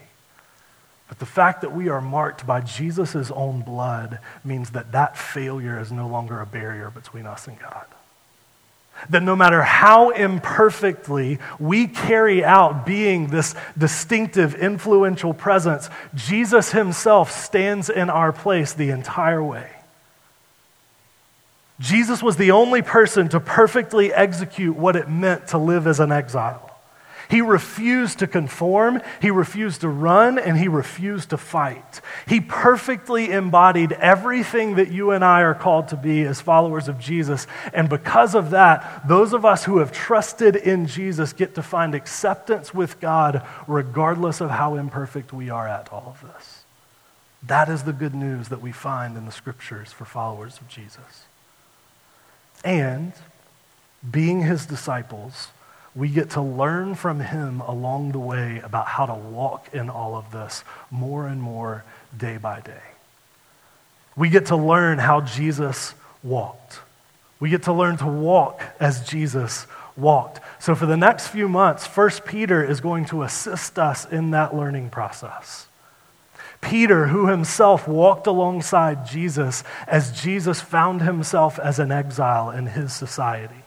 But 1.07 1.19
the 1.19 1.25
fact 1.25 1.61
that 1.61 1.71
we 1.71 1.87
are 1.87 2.01
marked 2.01 2.45
by 2.45 2.59
Jesus' 2.59 3.31
own 3.31 3.61
blood 3.61 4.19
means 4.43 4.71
that 4.71 4.91
that 4.91 5.15
failure 5.15 5.79
is 5.79 5.93
no 5.93 6.09
longer 6.09 6.41
a 6.41 6.45
barrier 6.45 6.89
between 6.89 7.25
us 7.25 7.47
and 7.47 7.57
God. 7.57 7.85
That 9.09 9.23
no 9.23 9.35
matter 9.35 9.61
how 9.61 10.09
imperfectly 10.09 11.39
we 11.59 11.87
carry 11.87 12.43
out 12.43 12.85
being 12.85 13.27
this 13.27 13.55
distinctive, 13.77 14.55
influential 14.55 15.33
presence, 15.33 15.89
Jesus 16.15 16.71
himself 16.71 17.31
stands 17.31 17.89
in 17.89 18.09
our 18.09 18.31
place 18.31 18.73
the 18.73 18.89
entire 18.89 19.43
way. 19.43 19.69
Jesus 21.79 22.23
was 22.23 22.37
the 22.37 22.51
only 22.51 22.81
person 22.81 23.27
to 23.29 23.39
perfectly 23.39 24.13
execute 24.13 24.75
what 24.75 24.95
it 24.95 25.09
meant 25.09 25.49
to 25.49 25.57
live 25.57 25.87
as 25.87 25.99
an 25.99 26.11
exile. 26.11 26.74
He 27.29 27.41
refused 27.41 28.19
to 28.19 28.27
conform, 28.27 29.01
he 29.21 29.31
refused 29.31 29.81
to 29.81 29.89
run, 29.89 30.37
and 30.37 30.57
he 30.57 30.67
refused 30.67 31.31
to 31.31 31.37
fight. 31.37 32.01
He 32.27 32.39
perfectly 32.39 33.31
embodied 33.31 33.93
everything 33.93 34.75
that 34.75 34.91
you 34.91 35.11
and 35.11 35.23
I 35.23 35.41
are 35.41 35.55
called 35.55 35.87
to 35.89 35.97
be 35.97 36.23
as 36.23 36.41
followers 36.41 36.87
of 36.87 36.99
Jesus. 36.99 37.47
And 37.73 37.89
because 37.89 38.35
of 38.35 38.51
that, 38.51 39.07
those 39.07 39.33
of 39.33 39.45
us 39.45 39.65
who 39.65 39.79
have 39.79 39.91
trusted 39.91 40.55
in 40.55 40.87
Jesus 40.87 41.33
get 41.33 41.55
to 41.55 41.63
find 41.63 41.95
acceptance 41.95 42.73
with 42.73 42.99
God 42.99 43.45
regardless 43.67 44.41
of 44.41 44.49
how 44.49 44.75
imperfect 44.75 45.33
we 45.33 45.49
are 45.49 45.67
at 45.67 45.91
all 45.91 46.15
of 46.15 46.33
this. 46.33 46.63
That 47.43 47.69
is 47.69 47.83
the 47.83 47.93
good 47.93 48.15
news 48.15 48.49
that 48.49 48.61
we 48.61 48.71
find 48.71 49.17
in 49.17 49.25
the 49.25 49.31
scriptures 49.31 49.91
for 49.91 50.05
followers 50.05 50.59
of 50.59 50.67
Jesus. 50.67 51.25
And 52.63 53.13
being 54.09 54.41
his 54.41 54.65
disciples, 54.65 55.49
we 55.95 56.09
get 56.09 56.31
to 56.31 56.41
learn 56.41 56.95
from 56.95 57.21
him 57.21 57.61
along 57.61 58.11
the 58.11 58.19
way 58.19 58.59
about 58.63 58.87
how 58.87 59.05
to 59.05 59.15
walk 59.15 59.73
in 59.73 59.89
all 59.89 60.15
of 60.15 60.31
this 60.31 60.63
more 60.91 61.25
and 61.25 61.41
more 61.41 61.85
day 62.15 62.37
by 62.37 62.59
day. 62.59 62.83
We 64.15 64.29
get 64.29 64.47
to 64.47 64.57
learn 64.57 64.97
how 64.97 65.21
Jesus 65.21 65.93
walked. 66.21 66.79
We 67.39 67.49
get 67.49 67.63
to 67.63 67.73
learn 67.73 67.97
to 67.97 68.07
walk 68.07 68.61
as 68.79 69.07
Jesus 69.07 69.67
walked. 69.95 70.41
So, 70.59 70.75
for 70.75 70.85
the 70.85 70.97
next 70.97 71.27
few 71.27 71.47
months, 71.47 71.85
First 71.85 72.25
Peter 72.25 72.63
is 72.63 72.81
going 72.81 73.05
to 73.05 73.23
assist 73.23 73.79
us 73.79 74.05
in 74.05 74.31
that 74.31 74.55
learning 74.55 74.89
process. 74.89 75.67
Peter, 76.61 77.07
who 77.07 77.27
himself 77.27 77.87
walked 77.87 78.27
alongside 78.27 79.05
Jesus 79.05 79.63
as 79.87 80.21
Jesus 80.21 80.61
found 80.61 81.01
himself 81.01 81.59
as 81.59 81.79
an 81.79 81.91
exile 81.91 82.49
in 82.49 82.65
his 82.65 82.93
society. 82.93 83.64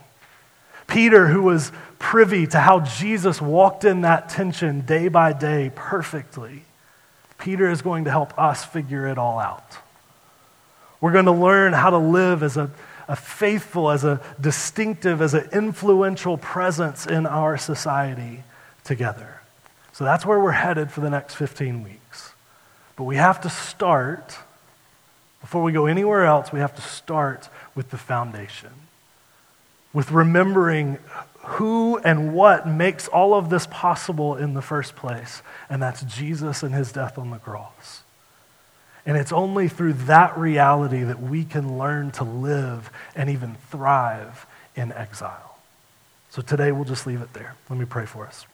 Peter, 0.89 1.27
who 1.27 1.43
was 1.43 1.71
privy 1.99 2.47
to 2.47 2.59
how 2.59 2.79
Jesus 2.79 3.41
walked 3.41 3.85
in 3.85 4.01
that 4.01 4.29
tension 4.29 4.81
day 4.81 5.07
by 5.07 5.33
day 5.33 5.71
perfectly. 5.75 6.63
Peter 7.37 7.69
is 7.69 7.81
going 7.81 8.05
to 8.05 8.11
help 8.11 8.37
us 8.37 8.65
figure 8.65 9.07
it 9.07 9.17
all 9.17 9.39
out. 9.39 9.77
We're 11.01 11.13
going 11.13 11.25
to 11.25 11.31
learn 11.31 11.73
how 11.73 11.91
to 11.91 11.97
live 11.97 12.43
as 12.43 12.57
a, 12.57 12.69
a 13.07 13.15
faithful, 13.15 13.89
as 13.89 14.03
a 14.03 14.21
distinctive, 14.39 15.21
as 15.21 15.33
an 15.33 15.49
influential 15.53 16.37
presence 16.37 17.05
in 17.05 17.25
our 17.25 17.57
society 17.57 18.43
together. 18.83 19.41
So 19.93 20.03
that's 20.03 20.25
where 20.25 20.39
we're 20.39 20.51
headed 20.51 20.91
for 20.91 21.01
the 21.01 21.09
next 21.09 21.35
15 21.35 21.83
weeks. 21.83 22.33
But 22.95 23.05
we 23.05 23.15
have 23.15 23.41
to 23.41 23.49
start, 23.49 24.37
before 25.39 25.63
we 25.63 25.71
go 25.71 25.85
anywhere 25.85 26.25
else, 26.25 26.51
we 26.51 26.59
have 26.59 26.75
to 26.75 26.81
start 26.81 27.47
with 27.75 27.91
the 27.91 27.97
foundation, 27.97 28.71
with 29.93 30.11
remembering 30.11 30.97
who 31.41 31.97
and 31.97 32.33
what 32.33 32.67
makes 32.67 33.07
all 33.07 33.33
of 33.33 33.49
this 33.49 33.67
possible 33.67 34.35
in 34.35 34.53
the 34.53 34.61
first 34.61 34.95
place, 34.95 35.41
and 35.69 35.81
that's 35.81 36.01
Jesus 36.03 36.63
and 36.63 36.73
his 36.73 36.91
death 36.91 37.17
on 37.17 37.31
the 37.31 37.37
cross. 37.37 38.03
And 39.05 39.17
it's 39.17 39.31
only 39.31 39.67
through 39.67 39.93
that 39.93 40.37
reality 40.37 41.03
that 41.03 41.21
we 41.21 41.43
can 41.43 41.77
learn 41.77 42.11
to 42.11 42.23
live 42.23 42.91
and 43.15 43.29
even 43.29 43.55
thrive 43.71 44.45
in 44.75 44.91
exile. 44.91 45.57
So 46.29 46.41
today 46.41 46.71
we'll 46.71 46.85
just 46.85 47.07
leave 47.07 47.21
it 47.21 47.33
there. 47.33 47.55
Let 47.69 47.79
me 47.79 47.85
pray 47.85 48.05
for 48.05 48.27
us. 48.27 48.45